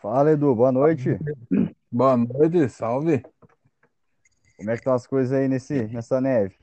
[0.00, 1.16] Fala, Edu, boa noite.
[1.90, 3.22] Boa noite, salve.
[4.56, 6.56] Como é que estão as coisas aí nesse, nessa neve?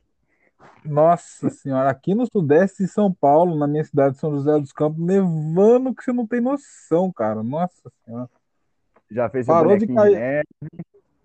[0.83, 4.71] Nossa senhora, aqui no sudeste de São Paulo, na minha cidade de São José dos
[4.71, 7.43] Campos, nevando que você não tem noção, cara.
[7.43, 8.29] Nossa senhora.
[9.09, 10.19] Já fez Parou de bonequinho de cair.
[10.19, 10.47] neve?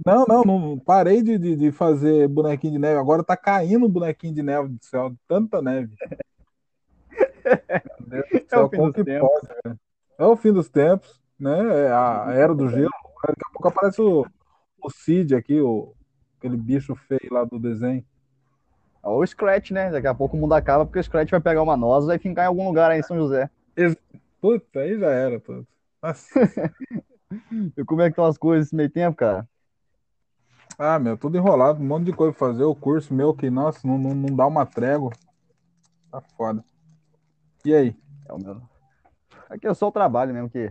[0.04, 2.98] Não, não, não parei de, de, de fazer bonequinho de neve.
[2.98, 5.94] Agora tá caindo bonequinho de neve do céu, tanta neve.
[8.06, 9.28] Meu Deus do É o fim dos tempos.
[9.28, 9.80] pode, cara?
[10.18, 11.86] É o fim dos tempos, né?
[11.86, 12.90] É a era do gelo.
[13.26, 14.26] Daqui a pouco aparece o,
[14.82, 15.94] o Cid aqui, o,
[16.38, 18.04] aquele bicho feio lá do desenho.
[19.02, 19.90] É o Scratch, né?
[19.90, 22.18] Daqui a pouco o mundo acaba porque o Scratch vai pegar uma noz e vai
[22.18, 23.50] fincar em algum lugar aí em São José.
[24.40, 25.66] Puta, aí já era tudo.
[27.76, 29.48] E como é que estão as coisas nesse meio tempo, cara?
[30.78, 32.62] Ah, meu, tudo enrolado, um monte de coisa pra fazer.
[32.64, 35.10] O curso meu que, nossa, não, não, não dá uma trégua.
[36.10, 36.64] Tá foda.
[37.64, 37.96] E aí?
[38.28, 38.60] É o meu.
[39.48, 40.70] Aqui é só o trabalho mesmo que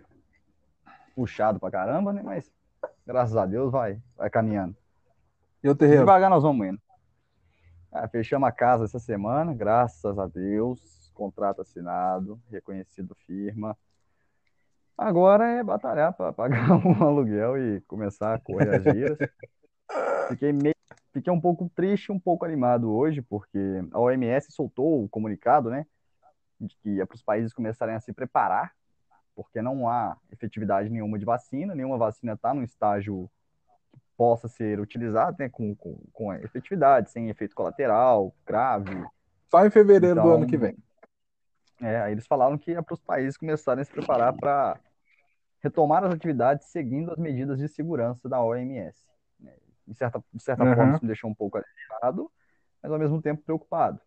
[1.16, 2.22] puxado pra caramba, né?
[2.24, 2.52] Mas
[3.06, 4.76] graças a Deus vai, vai caminhando.
[5.64, 6.02] E o terreiro?
[6.02, 6.80] Devagar nós vamos indo.
[7.92, 11.12] Ah, fechamos a casa essa semana, graças a Deus.
[11.16, 13.76] Contrato assinado, reconhecido firma.
[14.96, 19.18] Agora é batalhar para pagar um aluguel e começar a correr as giras.
[20.30, 20.76] Fiquei meio,
[21.12, 23.60] fiquei um pouco triste, um pouco animado hoje, porque
[23.92, 25.86] a OMS soltou o comunicado, né,
[26.68, 28.74] que é para os países começarem a se preparar,
[29.36, 33.30] porque não há efetividade nenhuma de vacina, nenhuma vacina está no estágio
[33.92, 38.94] que possa ser utilizado, né, com, com, com efetividade, sem efeito colateral grave.
[39.50, 40.78] Só em fevereiro do Então, ano que vem.
[41.82, 44.80] É, aí eles falaram que é para os países começarem a se preparar para
[45.62, 48.98] retomar as atividades seguindo as medidas de segurança da OMS.
[49.40, 49.54] né?
[49.88, 50.76] De certa, de certa Uhum.
[50.76, 52.32] forma, isso me deixou um pouco aliviado,
[52.82, 54.00] mas ao mesmo tempo preocupado.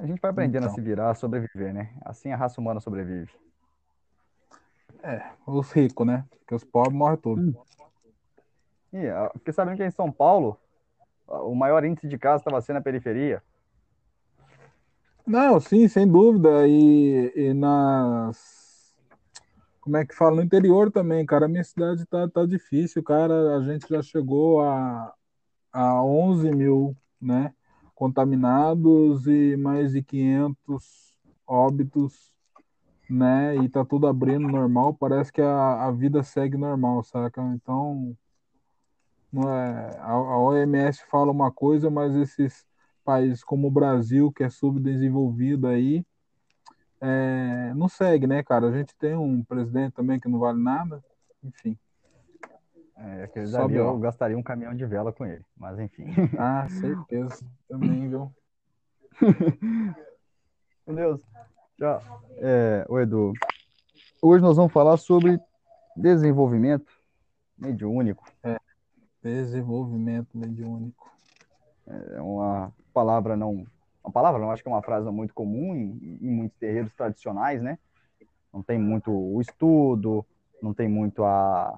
[0.00, 0.72] A gente vai aprendendo Então.
[0.72, 1.90] a se virar, a sobreviver, né?
[2.04, 3.30] Assim a raça humana sobrevive.
[5.46, 6.24] Os ricos, né?
[6.40, 7.56] Porque os pobres morrem tudo.
[8.92, 10.58] E ah, fiquei sabendo que em São Paulo,
[11.28, 13.42] ah, o maior índice de casos estava sendo na periferia.
[15.26, 16.66] Não, sim, sem dúvida.
[16.66, 18.94] E, e nas.
[19.80, 20.36] Como é que fala?
[20.36, 21.46] No interior também, cara.
[21.46, 23.56] A minha cidade tá, tá difícil, cara.
[23.56, 25.12] A gente já chegou a,
[25.72, 27.52] a 11 mil, né?
[27.94, 31.16] Contaminados e mais de 500
[31.46, 32.32] óbitos,
[33.08, 33.56] né?
[33.56, 34.94] E tá tudo abrindo normal.
[34.94, 37.42] Parece que a, a vida segue normal, saca?
[37.54, 38.16] Então,
[39.32, 42.66] não é, a, a OMS fala uma coisa, mas esses
[43.04, 46.04] países como o Brasil, que é subdesenvolvido aí,
[47.00, 48.68] é, não segue, né, cara?
[48.68, 51.04] A gente tem um presidente também que não vale nada,
[51.42, 51.78] enfim.
[52.96, 56.04] É, aquele dali eu gastaria um caminhão de vela com ele, mas enfim.
[56.38, 58.32] Ah, certeza, também, viu?
[60.86, 61.20] Meu Deus.
[61.78, 62.00] Já,
[62.36, 63.32] é, ô Edu,
[64.22, 65.40] hoje nós vamos falar sobre
[65.96, 66.92] desenvolvimento
[67.58, 68.24] mediúnico.
[69.20, 71.10] Desenvolvimento mediúnico.
[71.86, 73.66] É uma palavra não.
[74.04, 77.60] Uma palavra não, acho que é uma frase muito comum em, em muitos terreiros tradicionais,
[77.60, 77.78] né?
[78.52, 80.24] Não tem muito o estudo,
[80.62, 81.76] não tem muito a,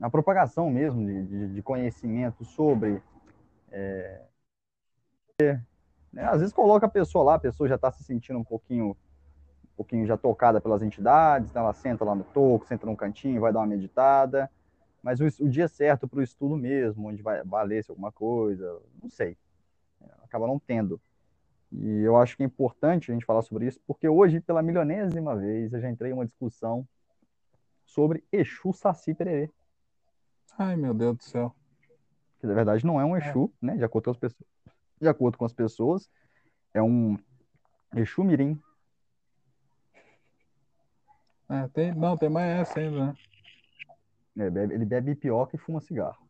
[0.00, 3.02] a propagação mesmo de, de, de conhecimento sobre.
[3.70, 4.22] é,
[6.16, 6.24] né?
[6.24, 9.76] Às vezes coloca a pessoa lá, a pessoa já está se sentindo um pouquinho, um
[9.76, 11.60] pouquinho já tocada pelas entidades, né?
[11.60, 14.50] ela senta lá no toco, senta num cantinho, vai dar uma meditada,
[15.02, 19.10] mas o, o dia certo para o estudo mesmo, onde vai valer-se alguma coisa, não
[19.10, 19.36] sei,
[20.22, 20.98] acaba não tendo.
[21.70, 25.36] E eu acho que é importante a gente falar sobre isso, porque hoje, pela milionésima
[25.36, 26.88] vez, eu já entrei em uma discussão
[27.84, 29.50] sobre Exu Saci Pererê,
[30.58, 31.54] Ai, meu Deus do céu.
[32.40, 33.76] que na verdade não é um Exu, né?
[33.76, 34.46] De acordo com as pessoas,
[35.00, 36.10] de acordo com as pessoas,
[36.72, 37.18] é um
[37.94, 38.60] Exu Mirim.
[41.48, 43.16] É, tem, não, tem mais essa ainda, né?
[44.38, 46.26] É, bebe- ele bebe pioca e fuma cigarro.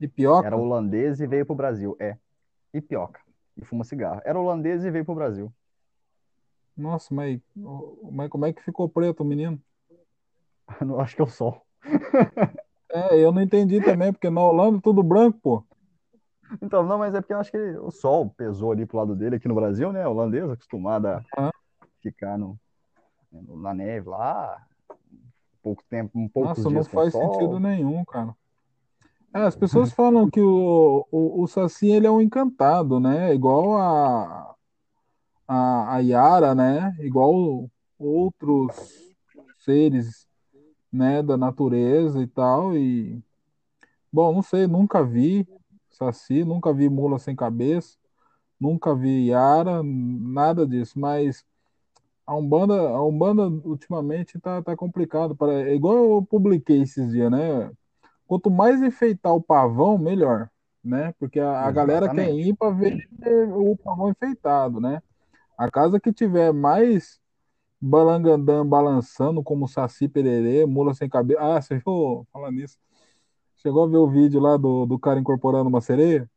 [0.00, 0.46] Ipioca?
[0.46, 1.96] Era holandês e veio pro Brasil.
[2.00, 2.16] É,
[2.74, 3.20] ipioca
[3.56, 4.20] e fuma cigarro.
[4.24, 5.52] Era holandês e veio pro Brasil.
[6.76, 7.40] Nossa, mas,
[8.10, 9.60] mas como é que ficou preto o menino?
[11.00, 11.64] Acho que é o sol.
[12.92, 15.64] É, eu não entendi também, porque na Holanda é tudo branco, pô.
[16.60, 19.36] Então, não, mas é porque eu acho que o sol pesou ali pro lado dele
[19.36, 20.06] aqui no Brasil, né?
[20.06, 21.22] Holandês, acostumado a
[22.02, 22.58] ficar no,
[23.30, 24.60] na neve lá,
[25.62, 27.34] pouco tempo, um poucos Nossa, não faz sol.
[27.34, 28.34] sentido nenhum, cara.
[29.32, 33.32] É, as pessoas falam que o, o, o Saci ele é um encantado, né?
[33.32, 34.56] Igual a,
[35.46, 36.96] a, a Yara, né?
[36.98, 38.74] Igual outros
[39.58, 40.26] seres,
[40.92, 42.76] né, da natureza e tal.
[42.76, 43.22] E,
[44.12, 45.46] bom, não sei, nunca vi
[45.90, 47.96] Saci, nunca vi mula sem cabeça,
[48.58, 51.44] nunca vi Yara, nada disso, mas
[52.26, 55.36] a Umbanda, a Umbanda ultimamente tá, tá complicado.
[55.36, 57.70] Para, é igual eu publiquei esses dias, né?
[58.26, 60.48] Quanto mais enfeitar o pavão, melhor,
[60.82, 61.12] né?
[61.18, 63.08] Porque a, a galera quer ir para ver
[63.52, 65.02] o pavão enfeitado, né?
[65.58, 67.19] A casa que tiver mais
[67.80, 71.40] balangandã balançando como Saci Pererê, mula sem cabelo.
[71.40, 72.26] Ah, você viu?
[72.32, 72.78] Falando nisso.
[73.56, 76.28] Chegou a ver o vídeo lá do, do cara incorporando uma sereia?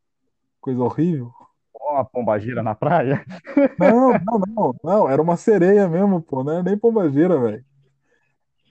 [0.60, 1.32] Coisa horrível.
[1.74, 3.24] Uma pombagira na praia?
[3.78, 5.08] Não, não, não, não.
[5.08, 6.42] Era uma sereia mesmo, pô.
[6.42, 7.64] Não era nem pombagira, velho.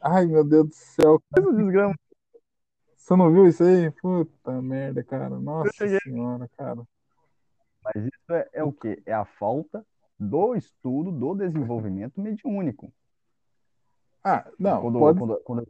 [0.02, 1.22] Ai, meu Deus do céu.
[1.36, 1.96] Desgrama.
[2.96, 3.92] Você não viu isso aí?
[3.92, 5.30] Puta merda, cara.
[5.40, 5.72] Nossa
[6.04, 6.82] senhora, cara.
[7.84, 9.02] Mas isso é, é o quê?
[9.06, 9.86] É a falta
[10.24, 12.92] do estudo do desenvolvimento mediúnico.
[14.24, 14.82] Ah, não.
[14.82, 15.20] Quando, pode...
[15.20, 15.68] quando, quando,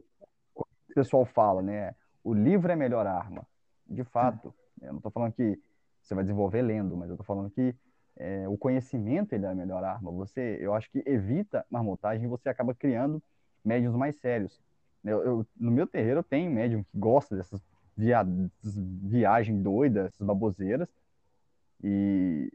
[0.54, 1.94] quando o pessoal fala, né?
[2.22, 3.46] O livro é a melhor arma.
[3.86, 5.60] De fato, eu não estou falando que
[6.00, 7.74] você vai desenvolver lendo, mas eu estou falando que
[8.16, 10.10] é, o conhecimento ele é a melhor arma.
[10.12, 13.22] Você, eu acho que evita marmotagem e você acaba criando
[13.64, 14.62] médiums mais sérios.
[15.04, 17.60] Eu, eu, no meu terreiro eu tenho médium que gosta dessas
[17.96, 18.24] via,
[18.62, 20.88] viagens doidas, essas baboseiras,
[21.82, 22.52] e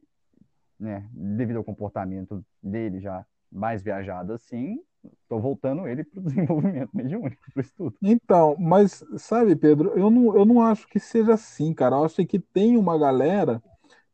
[0.79, 4.79] né, devido ao comportamento dele já mais viajado assim,
[5.21, 7.95] estou voltando ele para o desenvolvimento mediúnico, para o estudo.
[8.01, 11.95] Então, mas sabe, Pedro, eu não, eu não acho que seja assim, cara.
[11.95, 13.61] Eu acho que tem uma galera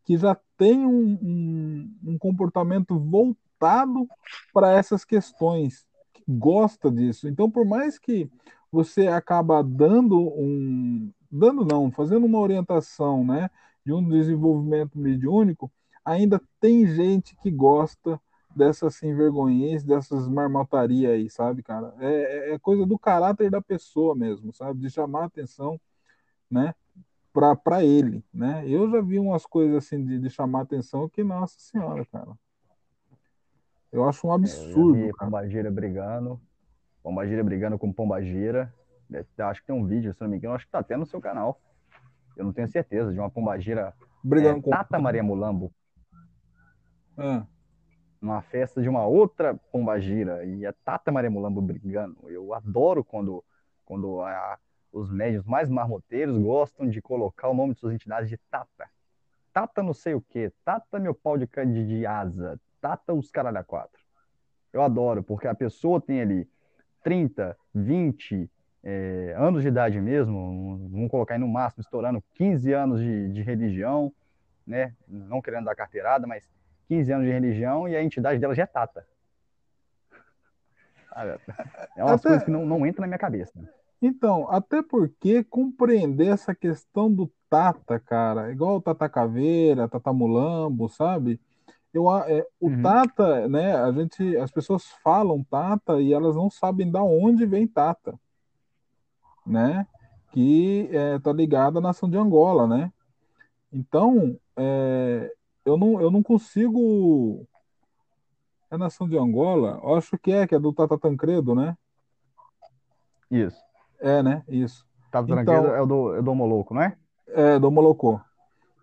[0.03, 4.07] que já tem um, um, um comportamento voltado
[4.53, 7.27] para essas questões, que gosta disso.
[7.27, 8.29] Então, por mais que
[8.71, 13.50] você acaba dando um, dando não, fazendo uma orientação, né,
[13.85, 15.71] de um desenvolvimento mediúnico,
[16.06, 18.22] ainda tem gente que gosta
[18.56, 21.94] dessas sem vergonhices, dessas marmotarias aí, sabe, cara?
[22.00, 24.80] É, é, é coisa do caráter da pessoa mesmo, sabe?
[24.80, 25.80] De chamar a atenção,
[26.50, 26.74] né?
[27.34, 28.63] Para ele, né?
[28.66, 32.31] Eu já vi umas coisas assim de, de chamar atenção que, nossa senhora, cara.
[33.92, 34.98] Eu acho um absurdo.
[34.98, 36.40] É, Pombagira brigando.
[37.04, 38.74] Pombagira brigando com Pombagira.
[39.38, 41.19] Acho que tem um vídeo, se não me engano, acho que tá até no seu
[41.19, 41.60] canal.
[42.38, 43.94] Eu não tenho certeza, de uma Pombagira
[44.24, 45.74] brigando é, com Tata Maria Mulambo.
[47.17, 47.45] Ah
[48.25, 52.17] numa festa de uma outra pombagira e a Tata Maria brigando.
[52.27, 53.44] Eu adoro quando,
[53.85, 54.57] quando a,
[54.91, 58.89] os médios mais marmoteiros gostam de colocar o nome de suas entidades de Tata.
[59.53, 63.59] Tata não sei o que, Tata meu pau de, de, de asa, Tata os caralho
[63.59, 64.01] a quatro.
[64.73, 66.50] Eu adoro, porque a pessoa tem ali
[67.03, 68.50] 30, 20
[68.83, 73.41] é, anos de idade mesmo, vamos colocar aí no máximo, estourando 15 anos de, de
[73.41, 74.12] religião,
[74.65, 74.95] né?
[75.07, 76.50] Não querendo dar carteirada, mas
[76.88, 79.06] 15 anos de religião e a entidade dela já é Tata.
[81.96, 83.54] É umas até, coisas que não, não entram na minha cabeça.
[84.02, 90.90] Então, até porque compreender essa questão do Tata, cara, igual o Tata Caveira, Tata Mulambo,
[90.90, 91.40] sabe?
[91.94, 92.82] Eu, é, o uhum.
[92.82, 97.66] Tata, né, a gente, as pessoas falam Tata e elas não sabem da onde vem
[97.66, 98.20] Tata,
[99.48, 99.88] né?
[100.32, 102.92] Que é, tá ligada à nação de Angola, né?
[103.72, 105.34] Então, é,
[105.65, 107.45] eu não, eu não consigo.
[108.69, 109.79] É nação de Angola?
[109.83, 111.75] Eu acho que é, que é do Tata Tancredo, né?
[113.29, 113.59] Isso.
[114.00, 114.44] É, né?
[114.47, 114.85] Isso.
[115.12, 116.97] Tata então, Tancredo é o do, é do Moloco, não é?
[117.27, 118.19] É, do Molocô.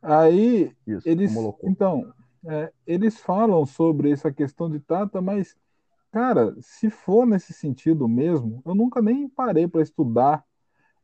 [0.02, 1.32] Aí, Isso, eles.
[1.62, 2.12] Então,
[2.44, 5.56] é, eles falam sobre essa questão de Tata, mas,
[6.10, 10.44] cara, se for nesse sentido mesmo, eu nunca nem parei para estudar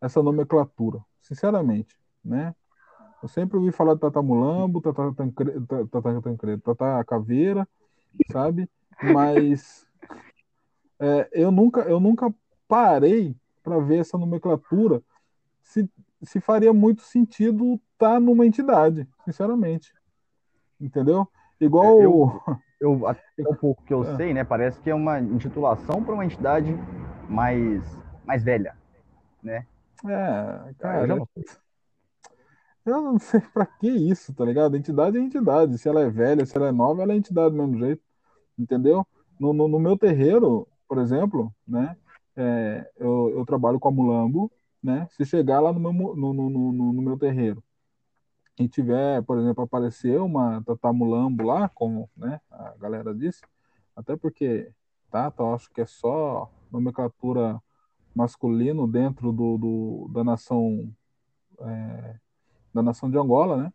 [0.00, 2.54] essa nomenclatura, sinceramente, né?
[3.22, 7.66] Eu sempre ouvi falar de Tata Mulambo, Tata Tancredo, Tata, Tancredo, Tata Caveira,
[8.30, 8.68] sabe?
[9.02, 9.86] Mas
[11.00, 12.32] é, eu, nunca, eu nunca
[12.68, 15.02] parei para ver essa nomenclatura
[15.60, 15.90] se,
[16.22, 19.92] se faria muito sentido estar tá numa entidade, sinceramente.
[20.80, 21.26] Entendeu?
[21.60, 22.00] Igual.
[22.00, 22.42] É, eu,
[22.80, 24.14] eu, até um pouco que eu é.
[24.16, 24.44] sei, né?
[24.44, 26.72] Parece que é uma intitulação para uma entidade
[27.28, 27.82] mais,
[28.24, 28.76] mais velha,
[29.42, 29.66] né?
[30.06, 31.00] É, cara.
[31.02, 31.44] Eu já não sei.
[32.88, 34.76] Eu não sei pra que isso, tá ligado?
[34.76, 35.78] Entidade é entidade.
[35.78, 38.02] Se ela é velha, se ela é nova, ela é entidade do mesmo jeito.
[38.58, 39.06] Entendeu?
[39.38, 41.96] No, no, no meu terreiro, por exemplo, né?
[42.36, 44.50] É, eu, eu trabalho com a Mulambo,
[44.82, 45.08] né?
[45.10, 47.62] Se chegar lá no meu, no, no, meu terreiro
[48.58, 53.42] e tiver, por exemplo, aparecer uma Tatamulambo lá, como né, a galera disse,
[53.94, 54.70] até porque
[55.10, 57.60] Tata, eu acho que é só nomenclatura
[58.14, 60.92] masculino dentro do, do da nação
[61.60, 62.16] é,
[62.74, 63.72] da nação de Angola, né?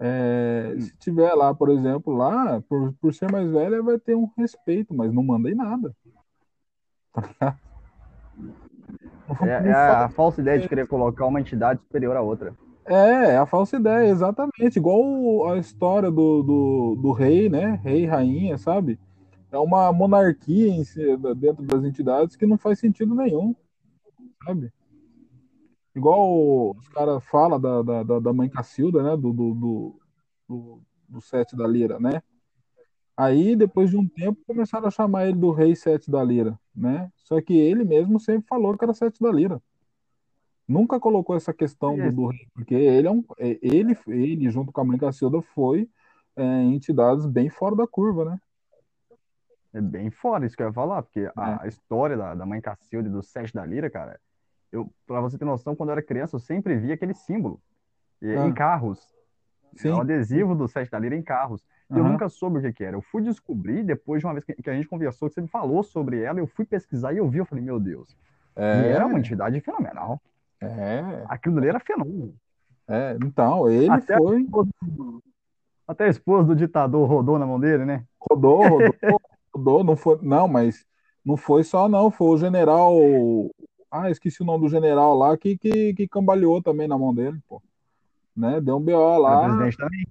[0.00, 4.30] É, se tiver lá, por exemplo, lá, por, por ser mais velha, vai ter um
[4.36, 5.94] respeito, mas não mandei nada.
[9.40, 12.54] É, é a falsa ideia de querer colocar uma entidade superior à outra.
[12.86, 14.78] É, é a falsa ideia, exatamente.
[14.78, 17.80] Igual a história do, do, do rei, né?
[17.82, 18.98] Rei, rainha, sabe?
[19.50, 23.54] É uma monarquia si, dentro das entidades que não faz sentido nenhum,
[24.44, 24.72] sabe?
[25.94, 29.16] Igual os caras falam da, da, da mãe Cacilda, né?
[29.16, 30.00] Do, do,
[30.48, 32.22] do, do, Sete da Lira, né?
[33.16, 37.10] Aí, depois de um tempo, começaram a chamar ele do Rei Sete da Lira, né?
[37.16, 39.60] Só que ele mesmo sempre falou que era Sete da Lira.
[40.68, 44.70] Nunca colocou essa questão do, do rei, porque ele é um, é, ele, ele junto
[44.70, 45.88] com a mãe Cacilda foi
[46.36, 48.38] é, entidades bem fora da curva, né?
[49.72, 51.32] É bem fora isso que eu ia falar, porque é.
[51.34, 54.20] a, história da, da mãe Cacilda e do Sete da Lira, cara,
[54.72, 57.60] eu, pra você ter noção, quando eu era criança, eu sempre via aquele símbolo
[58.20, 58.46] e, ah.
[58.46, 59.00] em carros.
[59.74, 59.90] Sim.
[59.90, 61.62] O adesivo do Sete da Lira em carros.
[61.90, 61.98] Uhum.
[61.98, 62.96] Eu nunca soube o que, que, era.
[62.96, 65.48] Eu fui descobrir depois de uma vez que, que, a gente conversou, que você me
[65.48, 68.16] falou sobre ela, eu fui pesquisar e eu vi, eu falei, meu Deus.
[68.56, 68.82] É...
[68.82, 70.20] E era uma entidade fenomenal.
[70.60, 71.24] É.
[71.28, 72.34] Aquilo ali era fenômeno.
[72.88, 74.36] É, então, ele até foi.
[74.36, 74.70] A esposa,
[75.86, 78.04] até a esposa do ditador rodou na mão dele, né?
[78.18, 79.20] Rodou, rodou,
[79.54, 80.18] rodou, não foi.
[80.22, 80.86] Não, mas
[81.24, 82.10] não foi só, não.
[82.10, 82.94] Foi o general.
[83.90, 87.38] Ah, esqueci o nome do general lá que, que, que cambaleou também na mão dele,
[87.48, 87.62] pô.
[88.36, 88.60] Né?
[88.60, 89.40] Deu um BO lá.
[89.40, 90.06] O presidente também.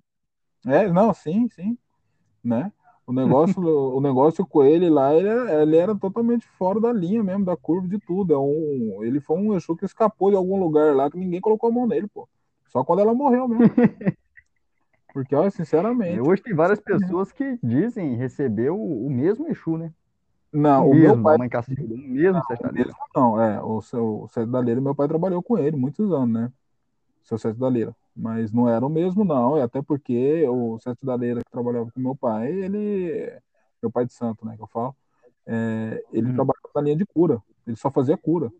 [0.65, 1.77] É, não, sim, sim.
[2.43, 2.71] Né?
[3.05, 3.61] O negócio,
[3.95, 7.87] o negócio com ele lá, ele, ele, era totalmente fora da linha mesmo, da curva
[7.87, 8.33] de tudo.
[8.33, 11.69] É um, ele foi um Exu que escapou de algum lugar lá que ninguém colocou
[11.69, 12.27] a mão nele, pô.
[12.65, 13.73] Só quando ela morreu mesmo.
[15.13, 16.19] Porque, olha, sinceramente.
[16.19, 19.91] Hoje tem várias pessoas que dizem receber o, o mesmo Exu, né?
[20.51, 21.37] Não, o, o mesmo, meu pai.
[21.37, 23.61] Mãe Cacilda, o mesmo não, mesmo não, é.
[23.61, 26.51] O, o da Leira, meu pai trabalhou com ele muitos anos, né?
[27.23, 31.13] Seu Sete da Leira mas não era o mesmo, não, até porque o Sete da
[31.13, 33.39] Leira que trabalhava com meu pai, ele,
[33.81, 34.95] meu pai de santo, né, que eu falo,
[35.45, 36.33] é, ele hum.
[36.33, 38.51] trabalhava na linha de cura, ele só fazia cura,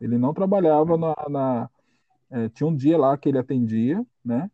[0.00, 1.70] ele não trabalhava na, na
[2.30, 4.50] é, tinha um dia lá que ele atendia, né,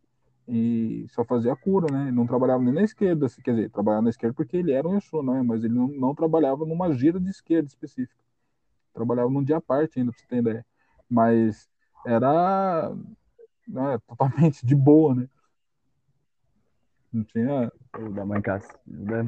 [0.49, 4.11] e só fazia cura, né, ele não trabalhava nem na esquerda, quer dizer, trabalhava na
[4.11, 7.31] esquerda porque ele era um Exu, né, mas ele não, não trabalhava numa gira de
[7.31, 8.21] esquerda específica,
[8.93, 10.67] trabalhava num dia à parte ainda, pra você ter ideia,
[11.09, 11.69] mas
[12.05, 12.93] era
[13.69, 15.29] né, totalmente de boa, né?
[17.13, 17.71] Não tinha.
[18.15, 19.27] Da mãe Cacilda.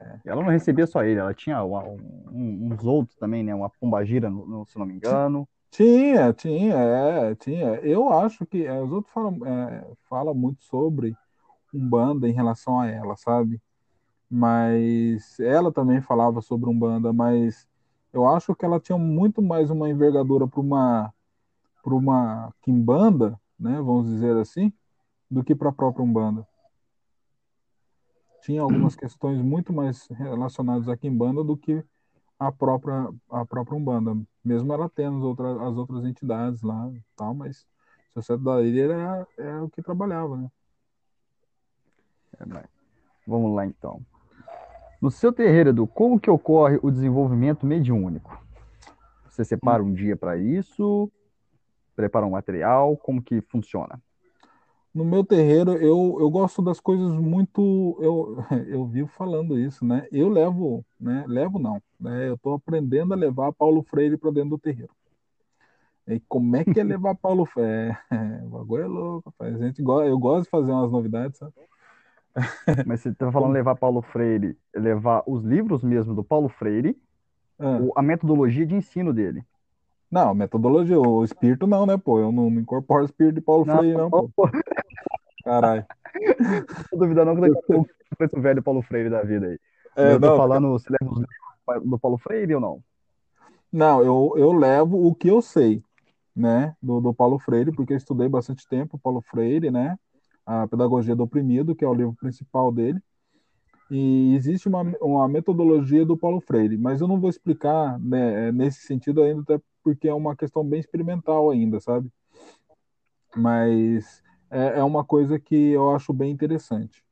[0.00, 0.20] É.
[0.24, 3.54] Ela não recebia só ele, ela tinha uma, um, uns outros também, né?
[3.54, 4.30] Uma pombagira,
[4.66, 5.46] se não me engano.
[5.70, 7.74] Tinha, tinha, é, tinha.
[7.76, 11.16] Eu acho que é, os outros falam, é, falam muito sobre
[11.72, 13.60] Umbanda em relação a ela, sabe?
[14.30, 17.68] Mas ela também falava sobre Umbanda, mas
[18.12, 21.12] eu acho que ela tinha muito mais uma envergadura para uma
[21.82, 24.72] para uma quimbanda né, vamos dizer assim,
[25.30, 26.48] do que para a própria Umbanda.
[28.42, 31.84] Tinha algumas questões muito mais relacionadas à Kimbanda do que
[32.40, 37.34] a própria, a própria Umbanda, mesmo ela tendo as outras, as outras entidades lá tal,
[37.34, 37.66] mas
[38.08, 40.50] o Sociedade da Ilha era, era o que trabalhava, né?
[42.40, 42.64] É,
[43.26, 44.00] vamos lá então.
[45.02, 48.42] No seu terreiro, Edu, como que ocorre o desenvolvimento mediúnico?
[49.28, 51.12] Você separa um dia para isso?
[52.00, 52.96] prepara um material?
[52.96, 54.00] Como que funciona?
[54.92, 57.96] No meu terreiro, eu, eu gosto das coisas muito.
[58.00, 60.08] Eu, eu vivo falando isso, né?
[60.10, 61.24] Eu levo, né?
[61.28, 62.28] Levo não, né?
[62.28, 64.92] Eu estou aprendendo a levar Paulo Freire para dentro do terreiro.
[66.06, 67.96] E como é que é levar Paulo Freire?
[68.10, 69.54] É, o bagulho é louco, rapaz.
[69.54, 71.52] A gente, eu gosto de fazer umas novidades, sabe?
[72.86, 76.96] Mas você está falando levar Paulo Freire, levar os livros mesmo do Paulo Freire,
[77.58, 77.78] ah.
[77.96, 79.44] a metodologia de ensino dele.
[80.10, 82.18] Não, metodologia, o espírito não, né, pô?
[82.18, 84.28] Eu não, incorporo o espírito de Paulo não, Freire, não, pô.
[84.34, 84.48] pô.
[85.44, 85.84] Caralho.
[86.92, 89.58] Não duvida não que daqui a pouco foi o velho Paulo Freire da vida aí.
[89.96, 92.82] É, eu tô não, falando, você leva os livros do Paulo Freire ou não?
[93.72, 95.82] Não, eu, eu levo o que eu sei,
[96.34, 99.96] né, do, do Paulo Freire, porque eu estudei bastante tempo o Paulo Freire, né,
[100.44, 103.00] a Pedagogia do Oprimido, que é o livro principal dele,
[103.90, 108.82] e existe uma, uma metodologia do Paulo Freire, mas eu não vou explicar né, nesse
[108.82, 112.10] sentido ainda, até porque é uma questão bem experimental ainda, sabe?
[113.36, 117.04] Mas é, é uma coisa que eu acho bem interessante.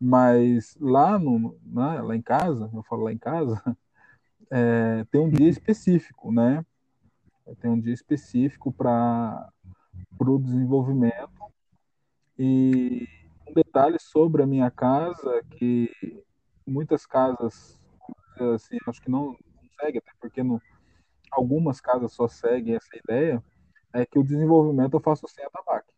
[0.00, 3.60] Mas lá, no, né, lá em casa, eu falo lá em casa,
[4.50, 6.64] é, tem um dia específico, né?
[7.60, 9.50] Tem um dia específico para
[10.20, 11.30] o desenvolvimento.
[12.38, 13.06] E
[13.48, 15.90] um detalhe sobre a minha casa que
[16.66, 17.80] muitas casas
[18.54, 20.62] assim acho que não, não segue até porque no,
[21.32, 23.42] algumas casas só seguem essa ideia
[23.92, 25.92] é que o desenvolvimento eu faço sem atabaque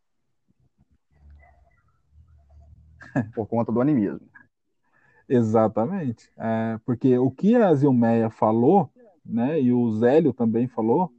[3.34, 4.26] por conta do animismo
[5.30, 8.90] exatamente é, porque o que a Zilmeia falou
[9.24, 11.10] né e o Zélio também falou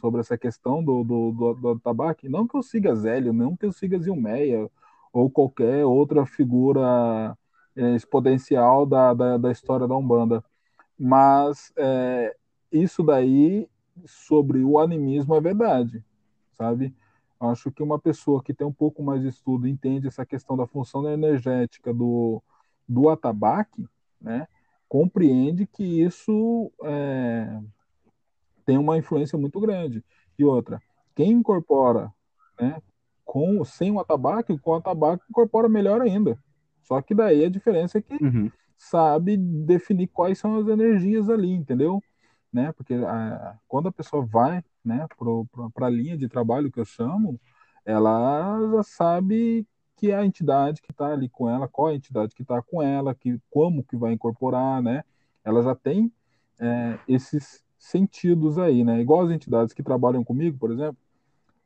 [0.00, 2.28] sobre essa questão do, do, do, do tabaco.
[2.28, 4.70] Não que eu siga Zélio, não que eu siga Zilmeia
[5.12, 7.36] ou qualquer outra figura
[7.74, 10.44] é, exponencial da, da, da, história da Umbanda.
[10.98, 12.36] Mas é,
[12.70, 13.68] isso daí
[14.04, 16.04] sobre o animismo é verdade,
[16.52, 16.94] sabe?
[17.40, 20.66] Acho que uma pessoa que tem um pouco mais de estudo entende essa questão da
[20.66, 22.42] função energética do,
[22.88, 23.86] do atabaque,
[24.20, 24.46] né?
[24.88, 27.60] Compreende que isso é,
[28.64, 30.04] tem uma influência muito grande.
[30.38, 30.80] E outra,
[31.14, 32.12] quem incorpora,
[32.60, 32.80] né,
[33.24, 36.38] com sem o atabaque, com o atabaque incorpora melhor ainda.
[36.82, 38.50] Só que daí a diferença é que uhum.
[38.76, 42.00] sabe definir quais são as energias ali, entendeu?
[42.52, 42.72] Né?
[42.72, 45.06] Porque a, quando a pessoa vai né,
[45.74, 47.40] para a linha de trabalho que eu chamo,
[47.84, 49.66] ela já sabe
[49.96, 52.60] que é a entidade que está ali com ela, qual é a entidade que está
[52.62, 55.02] com ela, que como que vai incorporar, né?
[55.42, 56.12] Ela já tem
[56.60, 59.00] é, esses sentidos aí, né?
[59.00, 60.98] Igual as entidades que trabalham comigo, por exemplo,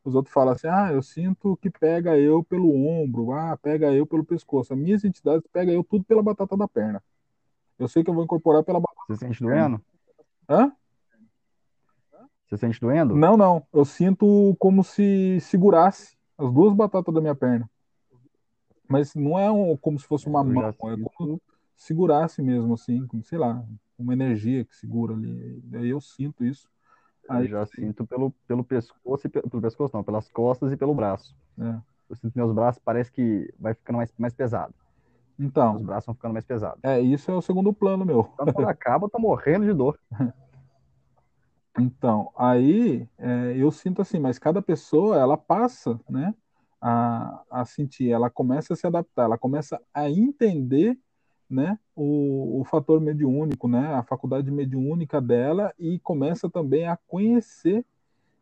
[0.04, 4.06] os outros falam assim, ah, eu sinto que pega eu pelo ombro, ah, pega eu
[4.06, 4.72] pelo pescoço.
[4.72, 7.02] As minhas entidades pega eu tudo pela batata da perna.
[7.78, 9.00] Eu sei que eu vou incorporar pela batata.
[9.08, 9.80] Você sente doendo?
[10.48, 10.72] Hã?
[12.46, 13.14] Você sente doendo?
[13.14, 13.66] Não, não.
[13.72, 17.68] Eu sinto como se segurasse as duas batatas da minha perna.
[18.90, 21.40] Mas não é um, como se fosse uma mão, é como
[21.76, 23.64] se segurasse mesmo, assim, como, sei lá,
[23.96, 25.62] uma energia que segura ali.
[25.72, 26.68] Aí eu sinto isso.
[27.28, 30.76] Aí, eu já sinto pelo, pelo pescoço, e pelo, pelo pescoço não, pelas costas e
[30.76, 31.36] pelo braço.
[31.56, 31.78] É.
[32.08, 34.74] Eu sinto meus braços, parece que vai ficando mais, mais pesado.
[35.38, 35.76] Então.
[35.76, 36.80] Os braços vão ficando mais pesados.
[36.82, 38.24] É, isso é o segundo plano meu.
[38.24, 39.96] Quando, quando acaba, eu tô morrendo de dor.
[41.78, 46.34] Então, aí é, eu sinto assim, mas cada pessoa, ela passa, né,
[46.80, 50.98] a, a sentir, ela começa a se adaptar, ela começa a entender,
[51.48, 57.84] né, o, o fator mediúnico, né, a faculdade mediúnica dela e começa também a conhecer,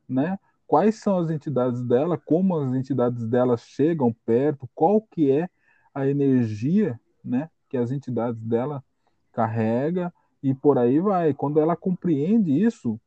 [0.08, 5.48] né, quais são as entidades dela, como as entidades dela chegam perto, qual que é
[5.94, 8.84] a energia, né, que as entidades dela
[9.32, 11.34] carrega e por aí vai.
[11.34, 13.00] Quando ela compreende isso,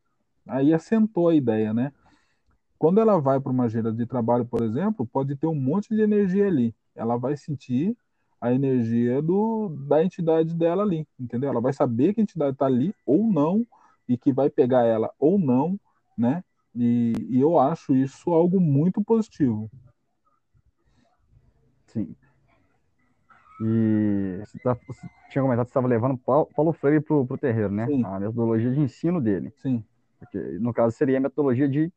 [0.47, 1.91] Aí assentou a ideia, né?
[2.81, 6.01] Quando ela vai para uma gira de trabalho, por exemplo, pode ter um monte de
[6.01, 6.73] energia ali.
[6.95, 7.95] Ela vai sentir
[8.41, 11.51] a energia do, da entidade dela ali, entendeu?
[11.51, 13.63] Ela vai saber que a entidade está ali ou não
[14.09, 15.79] e que vai pegar ela ou não,
[16.17, 16.43] né?
[16.75, 19.69] E, e eu acho isso algo muito positivo.
[21.85, 22.15] Sim.
[23.61, 27.37] E você, tá, você tinha comentado que você estava levando Paulo, Paulo Freire para o
[27.37, 27.85] terreiro, né?
[27.85, 28.03] Sim.
[28.03, 29.53] A metodologia de ensino dele.
[29.57, 29.83] Sim.
[30.17, 31.93] Porque, no caso, seria a metodologia de,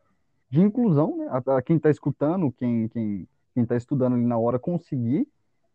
[0.50, 1.28] de inclusão, né?
[1.30, 5.26] A, a quem está escutando, quem está quem, quem tá estudando ali na hora, conseguir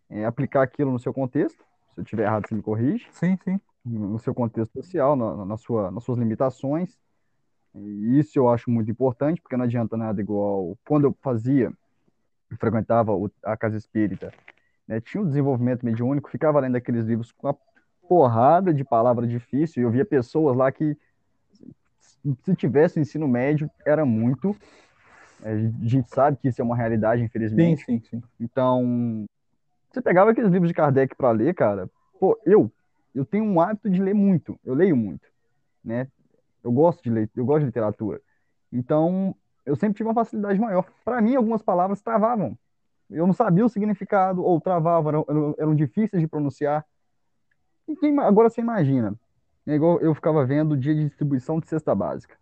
[0.10, 1.64] é, aplicar aquilo no seu contexto.
[1.94, 3.08] Se eu estiver errado, você me corrige.
[3.12, 3.60] Sim, sim.
[3.86, 6.98] No seu contexto social, na, na sua, nas suas limitações.
[7.74, 11.72] E isso eu acho muito importante, porque não adianta nada igual quando eu fazia,
[12.60, 13.12] frequentava
[13.44, 14.32] a casa espírita,
[14.88, 17.56] né, tinha um desenvolvimento mediúnico, ficava lendo aqueles livros com uma
[18.08, 20.98] porrada de palavra difícil, e eu via pessoas lá que
[22.44, 24.56] se tivesse ensino médio, era muito.
[25.42, 27.86] A gente sabe que isso é uma realidade, infelizmente.
[27.86, 28.24] Sim, sim, sim.
[28.40, 29.26] Então,
[29.90, 31.90] você pegava aqueles livros de Kardec para ler, cara.
[32.20, 32.72] Pô, eu,
[33.16, 34.60] eu tenho um hábito de ler muito.
[34.66, 35.28] Eu leio muito,
[35.84, 36.08] né?
[36.64, 38.22] Eu gosto de ler, eu gosto de literatura.
[38.72, 40.86] Então, eu sempre tive uma facilidade maior.
[41.06, 42.58] Para mim, algumas palavras travavam.
[43.10, 46.86] Eu não sabia o significado ou travavam, eram, eram difíceis de pronunciar.
[47.88, 49.16] E quem, agora você imagina,
[49.70, 52.36] é igual eu ficava vendo o dia de distribuição de cesta básica.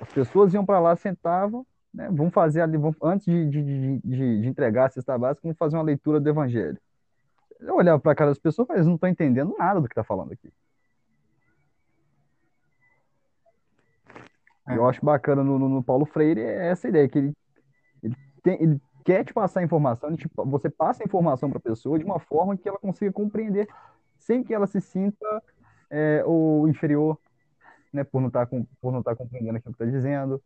[0.00, 4.40] As pessoas iam para lá, sentavam, né, vão fazer ali, vão, antes de, de, de,
[4.40, 6.78] de, entregar a cesta básica, vão fazer uma leitura do evangelho.
[7.60, 9.86] Eu olhava para a cara das pessoas e falei, eles não estão entendendo nada do
[9.86, 10.52] que está falando aqui.
[14.66, 14.76] É.
[14.76, 17.32] Eu acho bacana no, no, no, Paulo Freire é essa ideia, que ele,
[18.02, 21.62] ele, tem, ele quer te passar informação, ele te, você passa a informação para a
[21.62, 23.68] pessoa de uma forma que ela consiga compreender,
[24.16, 25.42] sem que ela se sinta
[25.94, 27.16] é, o inferior,
[27.92, 30.42] né, por não estar tá por não estar tá compreendendo aquilo que está dizendo.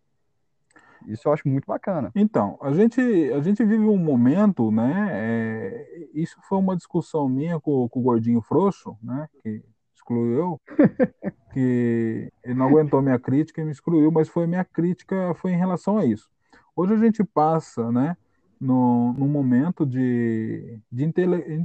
[1.07, 2.11] Isso eu acho muito bacana.
[2.15, 5.09] Então, a gente, a gente vive um momento, né?
[5.13, 9.29] É, isso foi uma discussão minha com, com o Gordinho Frouxo, né?
[9.43, 9.63] Que
[9.95, 10.61] excluiu,
[11.53, 15.57] que ele não aguentou minha crítica e me excluiu, mas foi minha crítica foi em
[15.57, 16.29] relação a isso.
[16.75, 18.17] Hoje a gente passa, né?
[18.61, 21.65] No, no momento de, de intele,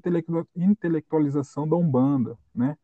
[0.55, 2.77] intelectualização da Umbanda, né?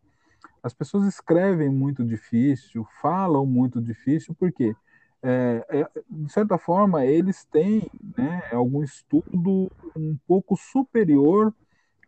[0.62, 4.76] As pessoas escrevem muito difícil, falam muito difícil, porque,
[5.22, 11.54] é, é, de certa forma, eles têm né, algum estudo um pouco superior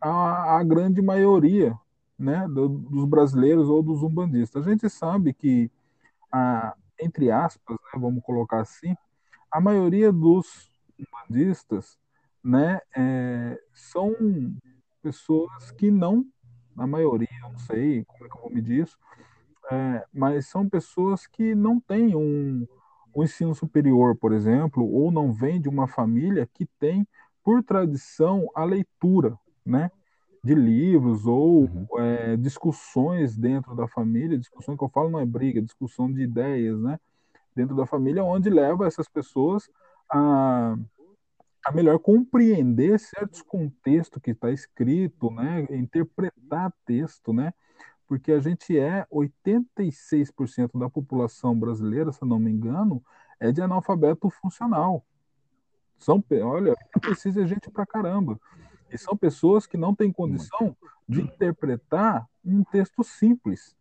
[0.00, 1.74] à, à grande maioria
[2.18, 4.66] né, do, dos brasileiros ou dos umbandistas.
[4.66, 5.70] A gente sabe que
[6.30, 8.94] a, entre aspas, né, vamos colocar assim,
[9.50, 10.70] a maioria dos
[11.10, 11.98] bandistas,
[12.42, 14.14] né, é, são
[15.02, 16.24] pessoas que não,
[16.76, 18.98] a maioria, não sei como é que eu vou medir isso,
[19.70, 22.66] é, mas são pessoas que não têm um,
[23.14, 27.06] um ensino superior, por exemplo, ou não vêm de uma família que tem,
[27.44, 29.90] por tradição, a leitura, né?
[30.44, 31.86] de livros ou uhum.
[31.98, 36.22] é, discussões dentro da família, discussão que eu falo não é briga, é discussão de
[36.22, 36.98] ideias, né?
[37.54, 39.70] Dentro da família, onde leva essas pessoas
[40.10, 40.74] a,
[41.64, 45.66] a melhor compreender certos contextos que está escrito, né?
[45.70, 47.52] Interpretar texto, né?
[48.06, 53.02] Porque a gente é 86% da população brasileira, se não me engano,
[53.38, 55.04] é de analfabeto funcional.
[55.98, 58.38] São, olha, precisa gente pra caramba.
[58.90, 60.76] E são pessoas que não têm condição
[61.08, 63.76] de interpretar um texto simples.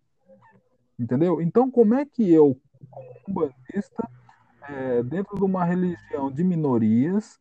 [0.97, 1.41] Entendeu?
[1.41, 2.55] Então, como é que eu,
[2.89, 4.07] como um bandista,
[4.69, 7.39] é, dentro de uma religião de minorias,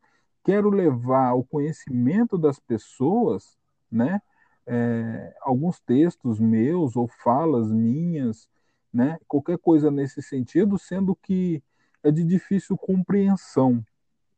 [0.50, 3.56] quero levar o conhecimento das pessoas,
[3.88, 4.20] né?
[4.66, 8.48] É, alguns textos meus ou falas minhas,
[8.92, 9.16] né?
[9.28, 11.62] Qualquer coisa nesse sentido, sendo que
[12.02, 13.80] é de difícil compreensão,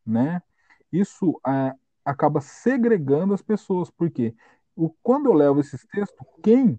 [0.04, 0.42] né?
[0.92, 4.34] Isso é, acaba segregando as pessoas, porque
[4.76, 6.78] o, quando eu levo esses textos, quem,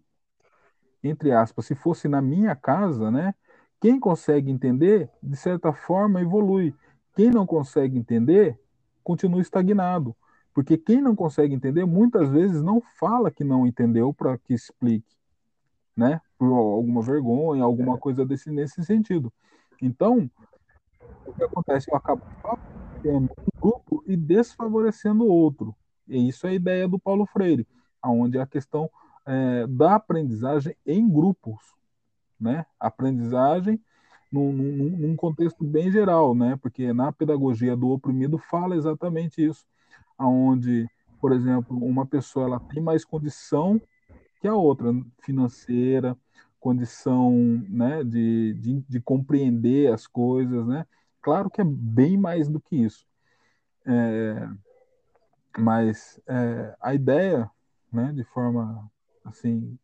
[1.04, 3.34] entre aspas, se fosse na minha casa, né,
[3.82, 6.76] quem consegue entender, de certa forma, evolui.
[7.16, 8.60] Quem não consegue entender,
[9.04, 10.16] continua estagnado.
[10.54, 15.18] Porque quem não consegue entender, muitas vezes não fala que não entendeu para que explique,
[15.96, 16.22] né?
[16.38, 19.34] Por alguma vergonha, alguma coisa desse, nesse sentido.
[19.82, 20.30] Então,
[21.26, 21.90] o que acontece?
[21.92, 25.76] Eu acabo favorecendo um grupo e desfavorecendo o outro.
[26.08, 27.68] E isso é a ideia do Paulo Freire,
[28.04, 28.90] onde a questão
[29.26, 31.74] é, da aprendizagem em grupos,
[32.40, 32.66] né?
[32.80, 33.82] Aprendizagem
[34.34, 36.58] num, num, num, contexto bem geral, né?
[36.60, 39.64] Porque na pedagogia do oprimido fala exatamente isso,
[40.18, 40.90] aonde,
[41.22, 43.80] por exemplo, uma pessoa ela tem mais condição
[44.42, 44.92] que a outra
[45.22, 46.18] financeira,
[46.60, 47.32] condição,
[47.70, 50.86] né, de, de, de compreender as coisas, né?
[51.22, 53.06] Claro que é bem mais do que isso.
[53.86, 54.50] É,
[55.58, 57.50] mas é, a ideia,
[57.92, 58.90] né, de forma
[59.24, 59.78] assim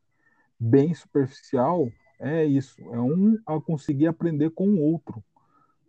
[0.60, 2.82] bem superficial, é isso.
[2.94, 5.24] É um a conseguir aprender com o outro,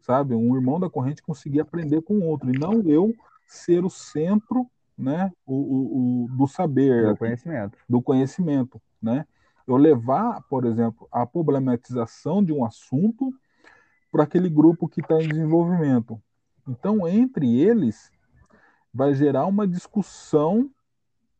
[0.01, 0.35] sabe?
[0.35, 3.15] Um irmão da corrente conseguir aprender com o outro e não eu
[3.47, 4.67] ser o centro,
[4.97, 9.27] né, o, o, o do saber, do conhecimento, do conhecimento, né?
[9.67, 13.33] Eu levar, por exemplo, a problematização de um assunto
[14.11, 16.21] para aquele grupo que está em desenvolvimento.
[16.69, 18.11] Então, entre eles,
[18.93, 20.71] vai gerar uma discussão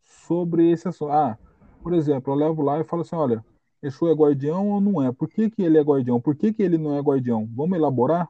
[0.01, 1.13] sobre esse assunto.
[1.13, 1.39] Ah,
[1.83, 3.45] por exemplo, eu levo lá e falo assim: olha,
[3.83, 5.11] Exu é guardião ou não é?
[5.13, 6.21] Por que, que ele é guardião?
[6.21, 7.49] Por que, que ele não é guardião?
[7.55, 8.29] Vamos elaborar?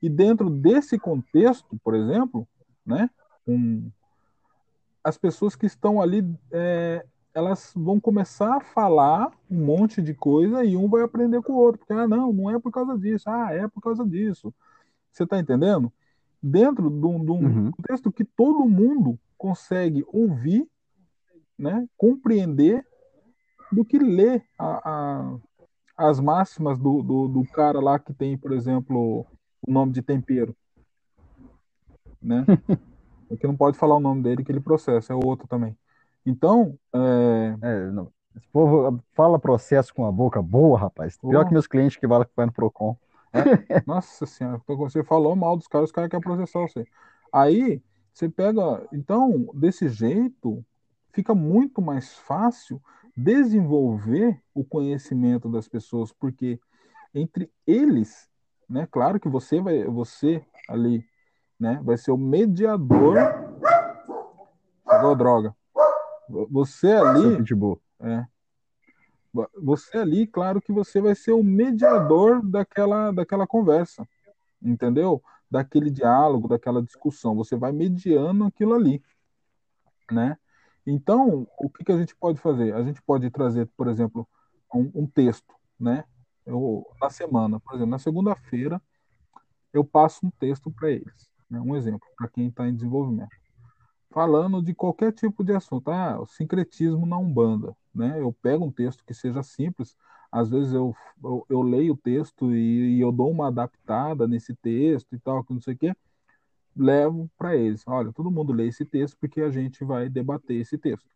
[0.00, 2.46] E dentro desse contexto, por exemplo,
[2.86, 3.10] né,
[3.46, 3.90] um,
[5.02, 7.04] as pessoas que estão ali é,
[7.38, 11.58] elas vão começar a falar um monte de coisa e um vai aprender com o
[11.58, 14.52] outro, porque, ah, não, não é por causa disso, ah, é por causa disso.
[15.12, 15.92] Você está entendendo?
[16.42, 17.72] Dentro de um, de um uhum.
[17.86, 20.66] texto que todo mundo consegue ouvir,
[21.56, 22.84] né, compreender,
[23.70, 28.52] do que ler a, a, as máximas do, do, do cara lá que tem, por
[28.52, 29.26] exemplo,
[29.66, 30.56] o nome de tempero.
[32.20, 32.44] Né?
[33.30, 35.76] é que não pode falar o nome dele que ele processa, é o outro também.
[36.24, 36.78] Então.
[36.92, 37.56] É...
[37.62, 38.12] É, não.
[38.36, 41.16] Esse povo fala processo com a boca boa, rapaz.
[41.18, 42.96] Pior que meus clientes que vai no Procon.
[43.32, 43.82] É?
[43.86, 46.86] Nossa senhora, você falou mal dos caras, os caras querem processar você.
[47.32, 48.86] Aí, você pega.
[48.92, 50.64] Então, desse jeito,
[51.12, 52.80] fica muito mais fácil
[53.18, 56.60] desenvolver o conhecimento das pessoas, porque
[57.12, 58.30] entre eles,
[58.68, 61.04] né, claro que você vai, você ali,
[61.58, 63.16] né, vai ser o mediador.
[64.88, 65.54] Chegou droga.
[66.48, 67.42] Você ali.
[68.00, 68.24] É.
[69.62, 74.06] Você ali, claro que você vai ser o mediador daquela, daquela conversa,
[74.62, 75.20] entendeu?
[75.50, 77.34] Daquele diálogo, daquela discussão.
[77.34, 79.02] Você vai mediando aquilo ali,
[80.10, 80.38] né?
[80.90, 82.74] Então, o que, que a gente pode fazer?
[82.74, 84.26] A gente pode trazer, por exemplo,
[84.74, 86.04] um, um texto, né?
[86.46, 88.80] Eu, na semana, por exemplo, na segunda-feira,
[89.72, 91.60] eu passo um texto para eles, né?
[91.60, 93.36] um exemplo, para quem está em desenvolvimento
[94.10, 95.90] falando de qualquer tipo de assunto.
[95.90, 97.74] Ah, o sincretismo na Umbanda.
[97.94, 98.20] Né?
[98.20, 99.96] Eu pego um texto que seja simples,
[100.30, 104.54] às vezes eu, eu, eu leio o texto e, e, eu dou uma adaptada nesse
[104.56, 105.94] texto e tal, que não sei o quê,
[106.78, 107.82] levo para eles.
[107.86, 111.08] Olha, todo mundo lê esse texto porque a gente vai debater esse texto.